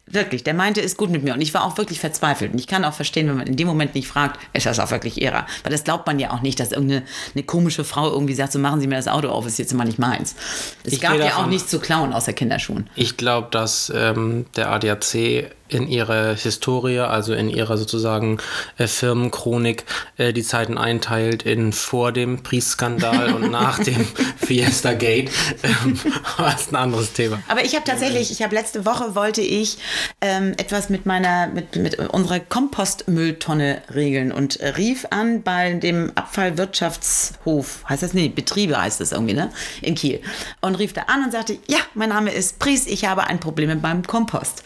Wirklich, 0.07 0.43
der 0.43 0.53
meinte, 0.53 0.81
ist 0.81 0.97
gut 0.97 1.09
mit 1.09 1.23
mir. 1.23 1.33
Und 1.33 1.41
ich 1.41 1.53
war 1.55 1.63
auch 1.63 1.79
wirklich 1.79 1.99
verzweifelt. 1.99 2.53
Und 2.53 2.59
ich 2.59 2.67
kann 2.67 2.85
auch 2.85 2.93
verstehen, 2.93 3.27
wenn 3.27 3.37
man 3.37 3.47
in 3.47 3.55
dem 3.55 3.67
Moment 3.67 3.95
nicht 3.95 4.07
fragt, 4.07 4.39
ist 4.53 4.67
das 4.67 4.79
auch 4.79 4.91
wirklich 4.91 5.19
ihrer. 5.19 5.47
Weil 5.63 5.71
das 5.71 5.83
glaubt 5.83 6.05
man 6.05 6.19
ja 6.19 6.31
auch 6.31 6.41
nicht, 6.41 6.59
dass 6.59 6.71
irgendeine 6.71 7.03
eine 7.33 7.43
komische 7.43 7.83
Frau 7.83 8.11
irgendwie 8.11 8.35
sagt, 8.35 8.51
so 8.51 8.59
machen 8.59 8.79
Sie 8.79 8.87
mir 8.87 8.97
das 8.97 9.07
Auto 9.07 9.29
auf, 9.29 9.47
ist 9.47 9.57
jetzt 9.57 9.73
mal 9.73 9.83
nicht 9.83 9.97
meins. 9.97 10.35
Es 10.83 10.93
Ich 10.93 11.01
gab 11.01 11.17
ja 11.17 11.37
auch 11.37 11.47
nichts 11.47 11.71
zu 11.71 11.79
klauen 11.79 12.13
außer 12.13 12.33
Kinderschuhen. 12.33 12.87
Ich 12.95 13.17
glaube, 13.17 13.47
dass 13.49 13.91
ähm, 13.95 14.45
der 14.55 14.69
ADAC 14.69 15.49
in 15.67 15.87
ihrer 15.87 16.35
Historie, 16.35 16.99
also 16.99 17.33
in 17.33 17.49
ihrer 17.49 17.77
sozusagen 17.77 18.37
äh, 18.77 18.87
Firmenchronik, 18.87 19.85
äh, 20.17 20.31
die 20.31 20.43
Zeiten 20.43 20.77
einteilt 20.77 21.43
in 21.43 21.73
vor 21.73 22.11
dem 22.11 22.43
Priestskandal 22.43 23.33
und 23.33 23.49
nach 23.51 23.79
dem 23.79 24.05
Fiesta 24.37 24.93
Gate. 24.93 25.31
Ähm, 25.63 25.99
aber 26.37 26.53
ist 26.53 26.71
ein 26.71 26.75
anderes 26.75 27.13
Thema. 27.13 27.41
Aber 27.47 27.65
ich 27.65 27.75
habe 27.75 27.83
tatsächlich, 27.83 28.31
ich 28.31 28.43
habe 28.43 28.53
letzte 28.53 28.85
Woche 28.85 29.15
wollte 29.15 29.41
ich 29.41 29.77
ähm, 30.21 30.53
etwas 30.57 30.89
mit 30.89 31.05
meiner, 31.05 31.47
mit, 31.47 31.75
mit 31.75 31.97
unserer 31.97 32.39
Kompostmülltonne 32.39 33.81
regeln 33.93 34.31
und 34.31 34.59
äh, 34.59 34.69
rief 34.69 35.07
an 35.09 35.41
bei 35.41 35.73
dem 35.73 36.11
Abfallwirtschaftshof, 36.13 37.85
heißt 37.89 38.03
das? 38.03 38.13
Nee, 38.13 38.29
Betriebe 38.29 38.79
heißt 38.79 39.01
das 39.01 39.11
irgendwie, 39.11 39.33
ne? 39.33 39.49
In 39.81 39.95
Kiel. 39.95 40.21
Und 40.61 40.75
rief 40.75 40.93
da 40.93 41.03
an 41.03 41.23
und 41.23 41.31
sagte, 41.31 41.57
ja, 41.67 41.79
mein 41.95 42.09
Name 42.09 42.31
ist 42.31 42.59
Pries, 42.59 42.85
ich 42.85 43.05
habe 43.05 43.23
ein 43.23 43.39
Problem 43.39 43.69
mit 43.69 43.81
meinem 43.81 44.03
Kompost. 44.03 44.63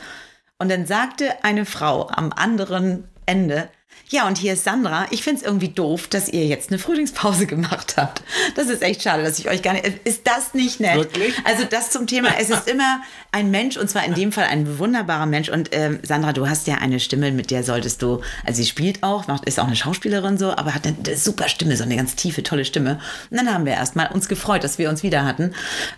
Und 0.60 0.70
dann 0.70 0.86
sagte 0.86 1.44
eine 1.44 1.66
Frau 1.66 2.08
am 2.10 2.34
anderen 2.34 3.08
Ende, 3.26 3.70
ja, 4.10 4.28
und 4.28 4.38
hier 4.38 4.54
ist 4.54 4.64
Sandra. 4.64 5.06
Ich 5.12 5.24
finde 5.24 5.42
es 5.42 5.46
irgendwie 5.46 5.70
doof, 5.70 6.08
dass 6.08 6.30
ihr 6.30 6.46
jetzt 6.46 6.70
eine 6.70 6.80
Frühlingspause 6.80 7.46
gemacht 7.46 7.96
habt. 7.98 8.22
Das 8.56 8.68
ist 8.68 8.82
echt 8.82 9.04
schade, 9.04 9.24
dass 9.24 9.40
ich 9.40 9.50
euch 9.50 9.62
gar 9.62 9.74
nicht. 9.74 9.86
Ist 10.04 10.22
das 10.26 10.54
nicht 10.54 10.80
nett? 10.80 10.96
Wirklich? 10.96 11.34
Also 11.46 11.64
das 11.64 11.92
zum 11.92 12.08
Thema, 12.08 12.30
es 12.40 12.50
ist 12.50 12.68
immer 12.68 13.02
ein 13.32 13.52
Mensch 13.52 13.78
und 13.78 13.90
zwar 13.90 14.06
in 14.06 14.14
dem 14.14 14.32
Fall 14.32 14.46
ein 14.46 14.80
wunderbarer 14.80 15.26
Mensch. 15.26 15.50
Und 15.50 15.70
ähm, 15.74 16.00
Sandra, 16.04 16.34
du 16.34 16.48
hast 16.48 16.68
ja 16.68 16.76
eine 16.76 17.00
Stimme, 17.00 17.32
mit 17.32 17.52
der 17.52 17.64
solltest 17.64 18.02
du, 18.02 18.22
also 18.46 18.62
sie 18.62 18.68
spielt 18.68 19.04
auch, 19.04 19.28
macht, 19.28 19.46
ist 19.46 19.60
auch 19.60 19.68
eine 19.68 19.76
Schauspielerin 19.76 20.38
so, 20.38 20.52
aber 20.52 20.74
hat 20.76 20.86
eine, 20.86 21.18
super 21.18 21.50
Stimme, 21.50 21.76
so 21.76 21.84
eine 21.84 21.96
ganz 21.96 22.16
tiefe, 22.16 22.44
tolle 22.44 22.66
Stimme. 22.66 23.00
Und 23.30 23.38
dann 23.38 23.54
haben 23.54 23.66
wir 23.66 23.74
erstmal 23.74 24.12
uns 24.12 24.28
gefreut, 24.28 24.64
dass 24.64 24.78
wir 24.78 24.90
uns 24.90 25.04
wieder 25.04 25.26
hatten. 25.26 25.54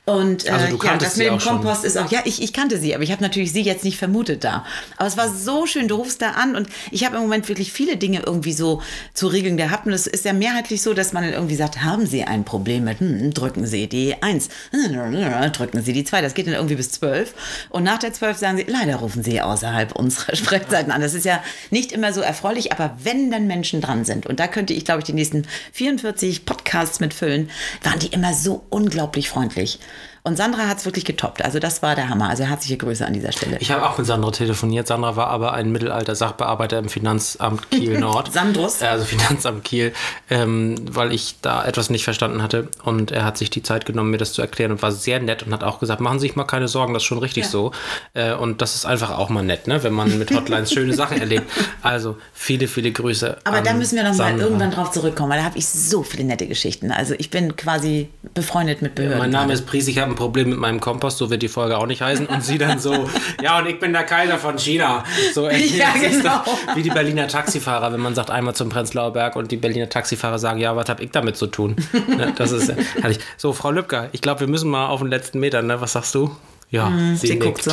Und 0.06 0.45
äh, 0.45 0.52
Also 0.52 0.78
du 0.78 0.86
ja, 0.86 0.97
das 0.97 1.17
mit 1.17 1.28
dem 1.28 1.36
auch 1.36 1.41
schon. 1.41 1.62
Kompost 1.62 1.86
ist 1.86 1.97
auch, 1.97 2.12
ja, 2.12 2.21
ich, 2.26 2.41
ich 2.41 2.54
kannte 2.54 2.78
sie, 2.78 2.93
aber 2.95 3.04
ich 3.04 3.12
habe 3.12 3.21
natürlich 3.21 3.52
sie 3.52 3.62
jetzt 3.62 3.84
nicht 3.84 3.97
vermutet 3.97 4.43
da. 4.43 4.65
Aber 4.97 5.08
es 5.08 5.17
war 5.17 5.30
so 5.30 5.65
schön, 5.65 5.88
du 5.88 5.95
rufst 5.95 6.21
da 6.21 6.32
an 6.32 6.56
und 6.56 6.67
ich 6.91 7.06
habe 7.06 7.15
im 7.15 7.21
Moment 7.21 7.47
wirklich 7.47 7.71
viel 7.71 7.91
viele 7.91 7.97
Dinge 8.01 8.23
irgendwie 8.25 8.53
so 8.53 8.81
zu 9.13 9.27
regeln 9.27 9.57
gehabt. 9.57 9.85
Und 9.85 9.93
es 9.93 10.07
ist 10.07 10.25
ja 10.25 10.33
mehrheitlich 10.33 10.81
so, 10.81 10.93
dass 10.93 11.13
man 11.13 11.23
dann 11.23 11.33
irgendwie 11.33 11.55
sagt, 11.55 11.83
haben 11.83 12.05
Sie 12.05 12.23
ein 12.23 12.43
Problem 12.43 12.83
mit, 12.85 12.99
hm, 12.99 13.33
drücken 13.33 13.65
Sie 13.65 13.87
die 13.87 14.21
1, 14.21 14.49
drücken 15.53 15.81
Sie 15.81 15.93
die 15.93 16.03
2. 16.03 16.21
Das 16.21 16.33
geht 16.33 16.47
dann 16.47 16.55
irgendwie 16.55 16.75
bis 16.75 16.91
12. 16.91 17.33
Und 17.69 17.83
nach 17.83 17.99
der 17.99 18.13
12 18.13 18.37
sagen 18.37 18.57
Sie, 18.57 18.65
leider 18.67 18.97
rufen 18.97 19.23
Sie 19.23 19.41
außerhalb 19.41 19.93
unserer 19.93 20.35
Sprechzeiten 20.41 20.91
an. 20.91 21.01
Das 21.01 21.13
ist 21.13 21.25
ja 21.25 21.43
nicht 21.69 21.91
immer 21.91 22.13
so 22.13 22.21
erfreulich, 22.21 22.71
aber 22.71 22.97
wenn 23.03 23.31
dann 23.31 23.47
Menschen 23.47 23.81
dran 23.81 24.05
sind, 24.05 24.25
und 24.25 24.39
da 24.39 24.47
könnte 24.47 24.73
ich, 24.73 24.85
glaube 24.85 24.99
ich, 24.99 25.05
die 25.05 25.13
nächsten 25.13 25.43
44 25.73 26.45
Podcasts 26.45 26.99
mitfüllen, 26.99 27.49
waren 27.83 27.99
die 27.99 28.07
immer 28.07 28.33
so 28.33 28.65
unglaublich 28.69 29.29
freundlich. 29.29 29.79
Und 30.23 30.38
Sandra 30.38 30.67
hat 30.67 30.77
es 30.77 30.86
wirklich 30.86 31.05
getoppt. 31.05 31.43
Also 31.43 31.57
das 31.57 31.81
war 31.81 31.95
der 31.95 32.10
Hammer. 32.10 32.29
Also 32.29 32.43
herzliche 32.43 32.77
Grüße 32.77 33.03
an 33.03 33.13
dieser 33.13 33.31
Stelle. 33.31 33.57
Ich 33.60 33.71
habe 33.71 33.89
auch 33.89 33.97
mit 33.97 34.05
Sandra 34.05 34.29
telefoniert. 34.29 34.86
Sandra 34.86 35.15
war 35.15 35.27
aber 35.27 35.53
ein 35.53 35.71
Mittelalter-Sachbearbeiter 35.71 36.77
im 36.77 36.89
Finanzamt 36.89 37.71
Kiel 37.71 37.97
Nord. 37.99 38.31
Sandrus? 38.31 38.84
Also 38.84 39.03
Finanzamt 39.05 39.63
Kiel, 39.63 39.93
ähm, 40.29 40.75
weil 40.91 41.12
ich 41.12 41.38
da 41.41 41.65
etwas 41.65 41.89
nicht 41.89 42.03
verstanden 42.03 42.43
hatte. 42.43 42.67
Und 42.84 43.12
er 43.12 43.25
hat 43.25 43.39
sich 43.39 43.49
die 43.49 43.63
Zeit 43.63 43.88
genommen, 43.88 44.12
mir 44.12 44.19
das 44.19 44.34
zu 44.34 44.43
erklären 44.43 44.71
und 44.71 44.84
war 44.84 44.91
sehr 44.91 45.19
nett 45.19 45.41
und 45.41 45.53
hat 45.53 45.63
auch 45.63 45.79
gesagt, 45.79 46.01
machen 46.01 46.19
Sie 46.19 46.27
sich 46.27 46.36
mal 46.36 46.43
keine 46.43 46.67
Sorgen, 46.67 46.93
das 46.93 47.01
ist 47.01 47.07
schon 47.07 47.17
richtig 47.17 47.45
ja. 47.45 47.49
so. 47.49 47.71
Äh, 48.13 48.34
und 48.34 48.62
das 48.62 48.75
ist 48.75 48.86
einfach 48.86 49.17
auch 49.17 49.29
mal 49.29 49.43
nett, 49.43 49.65
ne? 49.65 49.81
wenn 49.81 49.93
man 49.93 50.19
mit 50.19 50.29
Hotlines 50.29 50.71
schöne 50.73 50.93
Sachen 50.93 51.19
erlebt. 51.19 51.51
Also 51.81 52.17
viele, 52.31 52.67
viele 52.67 52.91
Grüße. 52.91 53.38
Aber 53.43 53.62
da 53.62 53.73
müssen 53.73 53.95
wir 53.95 54.03
noch 54.03 54.15
mal 54.15 54.39
irgendwann 54.39 54.69
drauf 54.69 54.91
zurückkommen, 54.91 55.31
weil 55.31 55.39
da 55.39 55.45
habe 55.45 55.57
ich 55.57 55.67
so 55.67 56.03
viele 56.03 56.25
nette 56.25 56.45
Geschichten. 56.45 56.91
Also 56.91 57.15
ich 57.17 57.31
bin 57.31 57.55
quasi 57.55 58.10
befreundet 58.36 58.84
mit 58.84 58.93
Behörden. 58.93 59.17
mein 59.17 59.31
Name 59.31 59.53
ist 59.53 59.65
Pries, 59.65 59.88
ich 59.88 59.97
habe 59.97 60.11
ein 60.12 60.15
Problem 60.15 60.50
mit 60.50 60.60
meinem 60.60 60.80
Kompost, 60.80 61.17
so 61.17 61.30
wird 61.30 61.41
die 61.41 61.47
Folge 61.47 61.78
auch 61.78 61.86
nicht 61.86 62.02
heißen. 62.02 62.28
Und 62.28 62.43
sie 62.43 62.58
dann 62.58 62.80
so, 62.80 63.10
ja, 63.41 63.60
und 63.60 63.67
ich 63.67 63.80
bin 63.80 63.93
der 63.93 64.04
Kaiser 64.04 64.38
von 64.38 64.58
China. 64.58 65.04
So 65.34 65.50
ja, 65.50 65.93
genau. 66.00 66.43
wie 66.76 66.84
die 66.84 66.89
Berliner 66.89 67.28
Taxifahrer, 67.28 67.91
wenn 67.93 68.00
man 68.00 68.15
sagt 68.15 68.30
einmal 68.30 68.56
zum 68.56 68.69
Prenzlauer 68.69 69.13
Berg 69.13 69.36
und 69.36 69.52
die 69.52 69.58
Berliner 69.58 69.89
Taxifahrer 69.89 70.39
sagen, 70.39 70.60
ja, 70.60 70.76
was 70.76 70.89
habe 70.89 71.04
ich 71.04 71.12
damit 71.12 71.38
zu 71.38 71.47
tun? 71.47 71.76
Ne, 72.08 72.34
das 72.36 72.52
ist 72.52 72.71
herrlich. 73.02 73.19
So, 73.38 73.54
Frau 73.54 73.71
Lübcker, 73.71 74.10
ich 74.12 74.21
glaube, 74.21 74.41
wir 74.41 74.47
müssen 74.47 74.69
mal 74.69 74.88
auf 74.88 75.00
den 75.00 75.10
letzten 75.10 75.39
Meter, 75.39 75.62
ne? 75.62 75.82
Was 75.82 75.93
sagst 75.93 76.13
du? 76.15 76.36
Ja, 76.69 76.89
mhm, 76.89 77.15
sie, 77.15 77.28
sie 77.28 77.39
guckt 77.39 77.63
so. 77.63 77.71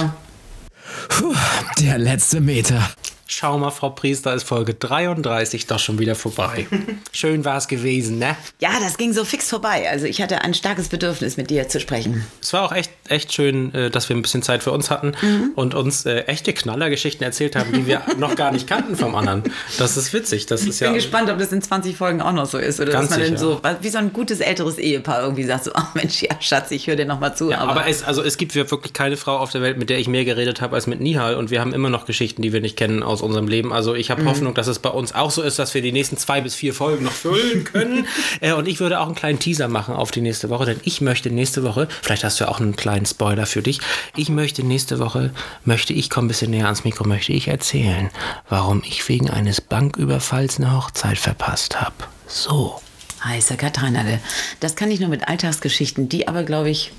Puh, 1.08 1.34
der 1.80 1.98
letzte 1.98 2.40
Meter. 2.40 2.90
Schau 3.30 3.58
mal, 3.58 3.70
Frau 3.70 3.90
Priester, 3.90 4.32
ist 4.32 4.44
Folge 4.44 4.72
33 4.72 5.66
doch 5.66 5.78
schon 5.78 5.98
wieder 5.98 6.14
vorbei. 6.14 6.66
Schön 7.12 7.44
war 7.44 7.58
es 7.58 7.68
gewesen, 7.68 8.18
ne? 8.18 8.34
Ja, 8.58 8.70
das 8.80 8.96
ging 8.96 9.12
so 9.12 9.22
fix 9.22 9.50
vorbei. 9.50 9.86
Also 9.90 10.06
ich 10.06 10.22
hatte 10.22 10.40
ein 10.40 10.54
starkes 10.54 10.88
Bedürfnis, 10.88 11.36
mit 11.36 11.50
dir 11.50 11.68
zu 11.68 11.78
sprechen. 11.78 12.24
Es 12.40 12.54
war 12.54 12.62
auch 12.62 12.72
echt, 12.72 12.90
echt 13.06 13.34
schön, 13.34 13.74
äh, 13.74 13.90
dass 13.90 14.08
wir 14.08 14.16
ein 14.16 14.22
bisschen 14.22 14.42
Zeit 14.42 14.62
für 14.62 14.72
uns 14.72 14.90
hatten 14.90 15.12
mhm. 15.20 15.50
und 15.56 15.74
uns 15.74 16.06
äh, 16.06 16.20
echte 16.20 16.54
Knallergeschichten 16.54 17.22
erzählt 17.22 17.54
haben, 17.54 17.70
die 17.74 17.86
wir 17.86 18.00
noch 18.16 18.34
gar 18.34 18.50
nicht 18.50 18.66
kannten 18.66 18.96
vom 18.96 19.14
anderen. 19.14 19.42
Das 19.76 19.98
ist 19.98 20.14
witzig. 20.14 20.46
Das 20.46 20.62
ist 20.62 20.68
ich 20.68 20.78
bin 20.78 20.88
ja 20.88 20.94
gespannt, 20.94 21.28
ob 21.28 21.38
das 21.38 21.52
in 21.52 21.60
20 21.60 21.98
Folgen 21.98 22.22
auch 22.22 22.32
noch 22.32 22.46
so 22.46 22.56
ist. 22.56 22.80
Oder 22.80 22.92
dass 22.92 23.10
man 23.10 23.20
sicher. 23.20 23.30
dann 23.32 23.36
so, 23.36 23.60
wie 23.82 23.90
so 23.90 23.98
ein 23.98 24.14
gutes 24.14 24.40
älteres 24.40 24.78
Ehepaar 24.78 25.20
irgendwie 25.20 25.44
sagt, 25.44 25.64
so, 25.64 25.72
ach 25.74 25.94
Mensch, 25.94 26.22
ja, 26.22 26.30
Schatz, 26.40 26.70
ich 26.70 26.86
höre 26.86 26.96
dir 26.96 27.04
noch 27.04 27.20
mal 27.20 27.34
zu. 27.34 27.50
Ja, 27.50 27.58
aber, 27.58 27.72
aber 27.72 27.88
es, 27.88 28.02
also 28.02 28.22
es 28.22 28.38
gibt 28.38 28.54
wirklich 28.54 28.94
keine 28.94 29.18
Frau 29.18 29.36
auf 29.36 29.52
der 29.52 29.60
Welt, 29.60 29.76
mit 29.76 29.90
der 29.90 29.98
ich 29.98 30.08
mehr 30.08 30.24
geredet 30.24 30.62
habe 30.62 30.76
als 30.76 30.86
mit 30.86 31.02
Nihal 31.02 31.34
und 31.34 31.50
wir 31.50 31.60
haben 31.60 31.74
immer 31.74 31.90
noch 31.90 32.06
Geschichten, 32.06 32.40
die 32.40 32.54
wir 32.54 32.62
nicht 32.62 32.78
kennen 32.78 33.02
aus 33.02 33.17
unserem 33.22 33.48
Leben. 33.48 33.72
Also 33.72 33.94
ich 33.94 34.10
habe 34.10 34.22
mhm. 34.22 34.28
Hoffnung, 34.28 34.54
dass 34.54 34.66
es 34.66 34.78
bei 34.78 34.90
uns 34.90 35.14
auch 35.14 35.30
so 35.30 35.42
ist, 35.42 35.58
dass 35.58 35.74
wir 35.74 35.82
die 35.82 35.92
nächsten 35.92 36.16
zwei 36.16 36.40
bis 36.40 36.54
vier 36.54 36.74
Folgen 36.74 37.04
noch 37.04 37.12
füllen 37.12 37.64
können. 37.64 38.06
äh, 38.40 38.52
und 38.52 38.68
ich 38.68 38.80
würde 38.80 39.00
auch 39.00 39.06
einen 39.06 39.14
kleinen 39.14 39.38
Teaser 39.38 39.68
machen 39.68 39.94
auf 39.94 40.10
die 40.10 40.20
nächste 40.20 40.50
Woche, 40.50 40.66
denn 40.66 40.80
ich 40.84 41.00
möchte 41.00 41.30
nächste 41.30 41.62
Woche, 41.62 41.88
vielleicht 42.02 42.24
hast 42.24 42.40
du 42.40 42.44
ja 42.44 42.50
auch 42.50 42.60
einen 42.60 42.76
kleinen 42.76 43.06
Spoiler 43.06 43.46
für 43.46 43.62
dich, 43.62 43.80
ich 44.16 44.28
möchte 44.28 44.62
nächste 44.62 44.98
Woche, 44.98 45.30
möchte 45.64 45.92
ich, 45.92 46.10
komm 46.10 46.26
ein 46.26 46.28
bisschen 46.28 46.50
näher 46.50 46.66
ans 46.66 46.84
Mikro, 46.84 47.06
möchte 47.06 47.32
ich 47.32 47.48
erzählen, 47.48 48.10
warum 48.48 48.82
ich 48.84 49.08
wegen 49.08 49.30
eines 49.30 49.60
Banküberfalls 49.60 50.58
eine 50.58 50.76
Hochzeit 50.76 51.18
verpasst 51.18 51.80
habe. 51.80 51.94
So. 52.26 52.80
Heißer 53.24 53.56
Katrinale. 53.56 54.20
Das 54.60 54.76
kann 54.76 54.90
ich 54.90 55.00
nur 55.00 55.08
mit 55.08 55.28
Alltagsgeschichten, 55.28 56.08
die 56.08 56.28
aber, 56.28 56.44
glaube 56.44 56.70
ich, 56.70 56.92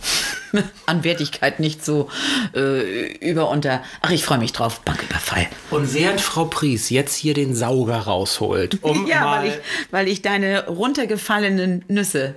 an 0.85 1.03
Wertigkeit 1.03 1.59
nicht 1.59 1.83
so 1.83 2.09
äh, 2.55 3.13
über 3.17 3.49
unter. 3.49 3.83
Ach, 4.01 4.11
ich 4.11 4.23
freue 4.23 4.39
mich 4.39 4.53
drauf. 4.53 4.81
Banküberfall. 4.81 5.47
Und 5.69 5.93
während 5.93 6.21
Frau 6.21 6.45
Pries 6.45 6.89
jetzt 6.89 7.15
hier 7.15 7.33
den 7.33 7.55
Sauger 7.55 7.97
rausholt, 7.97 8.83
um 8.83 9.07
ja, 9.07 9.31
weil 9.31 9.49
ich, 9.49 9.53
weil 9.91 10.07
ich 10.07 10.21
deine 10.21 10.67
runtergefallenen 10.67 11.85
Nüsse 11.87 12.35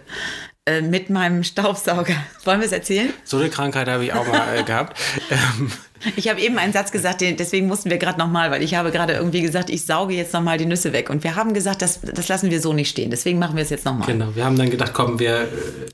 äh, 0.67 0.81
mit 0.81 1.11
meinem 1.11 1.43
Staubsauger. 1.43 2.15
Wollen 2.45 2.61
wir 2.61 2.67
es 2.67 2.73
erzählen? 2.73 3.13
So 3.25 3.39
eine 3.39 3.51
Krankheit 3.51 3.89
habe 3.89 4.05
ich 4.05 4.13
auch 4.13 4.27
mal 4.27 4.59
äh, 4.59 4.63
gehabt. 4.63 4.99
Ähm. 5.31 5.73
Ich 6.17 6.29
habe 6.29 6.41
eben 6.41 6.59
einen 6.59 6.73
Satz 6.73 6.93
gesagt, 6.93 7.21
deswegen 7.21 7.67
mussten 7.67 7.91
wir 7.91 7.99
gerade 7.99 8.19
nochmal, 8.19 8.51
weil 8.51 8.63
ich 8.63 8.75
habe 8.75 8.91
gerade 8.91 9.15
irgendwie 9.15 9.43
gesagt, 9.43 9.71
ich 9.71 9.85
sauge 9.85 10.15
jetzt 10.15 10.33
nochmal 10.33 10.59
die 10.59 10.67
Nüsse 10.67 10.93
weg. 10.93 11.11
Und 11.11 11.25
wir 11.25 11.37
haben 11.37 11.55
gesagt, 11.55 11.83
das, 11.83 12.01
das 12.01 12.29
lassen 12.29 12.51
wir 12.51 12.61
so 12.61 12.73
nicht 12.73 12.91
stehen. 12.91 13.11
Deswegen 13.11 13.39
machen 13.39 13.57
wir 13.57 13.63
es 13.63 13.71
jetzt 13.71 13.85
nochmal. 13.85 14.07
Genau, 14.07 14.35
wir 14.35 14.45
haben 14.45 14.57
dann 14.57 14.71
gedacht, 14.71 14.93
komm, 14.95 15.19
wir... 15.19 15.43
Äh, 15.43 15.47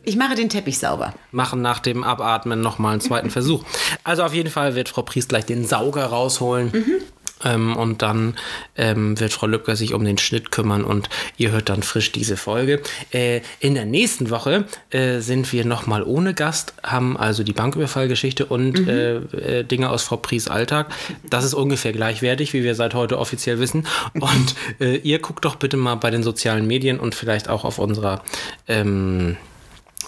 ich 0.05 0.17
mache 0.17 0.35
den 0.35 0.49
Teppich 0.49 0.79
sauber. 0.79 1.15
Machen 1.33 1.63
nach 1.63 1.81
dem 1.81 2.05
Abatmen 2.05 2.61
nochmal 2.61 2.93
einen 2.93 3.01
zweiten 3.01 3.31
Versuch. 3.31 3.65
Also 4.05 4.23
auf 4.25 4.35
jeden 4.35 4.51
Fall 4.51 4.75
wird 4.75 4.89
Frau 4.89 5.03
Priest 5.03 5.29
gleich 5.29 5.47
den 5.47 5.67
Sauger 5.67 6.07
rausholen. 6.07 6.71
Mhm. 6.73 6.97
Ähm, 7.45 7.77
und 7.77 8.03
dann 8.03 8.35
ähm, 8.77 9.19
wird 9.19 9.33
Frau 9.33 9.47
Lübcker 9.47 9.77
sich 9.77 9.95
um 9.95 10.05
den 10.05 10.19
Schnitt 10.19 10.51
kümmern 10.51 10.85
und 10.85 11.09
ihr 11.37 11.51
hört 11.51 11.69
dann 11.69 11.83
frisch 11.83 12.13
diese 12.13 12.37
Folge. 12.37 12.81
Äh, 13.13 13.41
in 13.61 13.75
der 13.75 13.85
nächsten 13.85 14.31
Woche 14.31 14.65
äh, 14.91 15.21
sind 15.21 15.53
wir 15.53 15.65
nochmal 15.65 16.03
ohne 16.03 16.35
Gast, 16.35 16.75
haben 16.83 17.17
also 17.17 17.43
die 17.43 17.53
Banküberfallgeschichte 17.53 18.47
und 18.47 18.81
mhm. 18.81 18.89
äh, 18.89 19.15
äh 19.59 19.65
Dinge 19.65 19.91
aus 19.91 20.05
Frau 20.05 20.17
Pries 20.17 20.49
Alltag. 20.49 20.93
Das 21.29 21.45
ist 21.45 21.55
ungefähr 21.55 21.93
gleichwertig, 21.93 22.53
wie 22.53 22.65
wir 22.65 22.75
seit 22.75 22.95
heute 22.95 23.19
offiziell 23.19 23.59
wissen. 23.59 23.87
Und 24.15 24.55
äh, 24.81 24.97
ihr 24.97 25.19
guckt 25.19 25.45
doch 25.45 25.57
bitte 25.57 25.77
mal 25.77 25.97
bei 25.97 26.11
den 26.11 26.23
sozialen 26.23 26.67
Medien 26.67 26.99
und 26.99 27.15
vielleicht 27.15 27.49
auch 27.49 27.65
auf 27.65 27.79
unserer 27.79 28.23
ähm, 28.67 29.37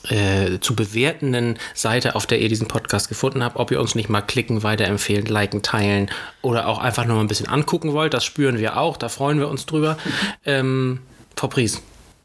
äh, 0.09 0.59
zu 0.61 0.75
bewertenden 0.75 1.59
Seite, 1.75 2.15
auf 2.15 2.27
der 2.27 2.41
ihr 2.41 2.49
diesen 2.49 2.69
Podcast 2.69 3.09
gefunden 3.09 3.45
habt, 3.45 3.57
ob 3.57 3.71
ihr 3.71 3.81
uns 3.81 3.95
nicht 3.95 4.09
mal 4.09 4.23
klicken, 4.23 4.63
weiterempfehlen, 4.63 5.27
liken, 5.27 5.63
teilen 5.63 6.11
oder 6.43 6.69
auch 6.69 6.79
einfach 6.79 7.05
nur 7.05 7.17
mal 7.17 7.23
ein 7.23 7.29
bisschen 7.29 7.49
angucken 7.49 7.93
wollt. 7.93 8.15
Das 8.15 8.25
spüren 8.25 8.59
wir 8.59 8.77
auch, 8.77 8.97
da 8.97 9.09
freuen 9.09 9.39
wir 9.39 9.49
uns 9.49 9.67
drüber. 9.67 9.99
Ähm, 10.45 11.01
Frau 11.37 11.49
Pries, 11.49 11.83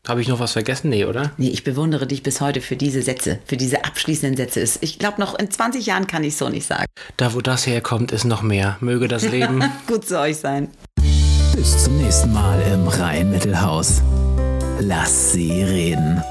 habe 0.08 0.22
ich 0.22 0.28
noch 0.28 0.40
was 0.40 0.52
vergessen? 0.52 0.90
Nee, 0.90 1.06
oder? 1.06 1.32
Nee, 1.38 1.50
ich 1.50 1.64
bewundere 1.64 2.06
dich 2.06 2.22
bis 2.22 2.40
heute 2.40 2.62
für 2.62 2.76
diese 2.76 3.02
Sätze, 3.02 3.40
für 3.46 3.58
diese 3.58 3.86
abschließenden 3.86 4.38
Sätze. 4.38 4.80
Ich 4.82 5.00
glaube, 5.00 5.20
noch 5.20 5.38
in 5.38 5.50
20 5.50 5.86
Jahren 5.86 6.06
kann 6.06 6.24
ich 6.24 6.38
so 6.38 6.50
nicht 6.50 6.68
sagen. 6.68 6.86
Da, 7.18 7.34
wo 7.34 7.42
das 7.42 7.66
herkommt, 7.66 8.12
ist 8.12 8.26
noch 8.26 8.42
mehr. 8.42 8.78
Möge 8.82 9.08
das 9.08 9.24
Leben 9.24 9.64
gut 9.88 10.08
zu 10.08 10.20
euch 10.20 10.38
sein. 10.38 10.70
Bis 11.56 11.86
zum 11.86 11.98
nächsten 11.98 12.32
Mal 12.34 12.62
im 12.74 12.88
Rhein-Mittelhaus. 12.88 14.02
Lass 14.80 15.32
sie 15.32 15.64
reden. 15.64 16.22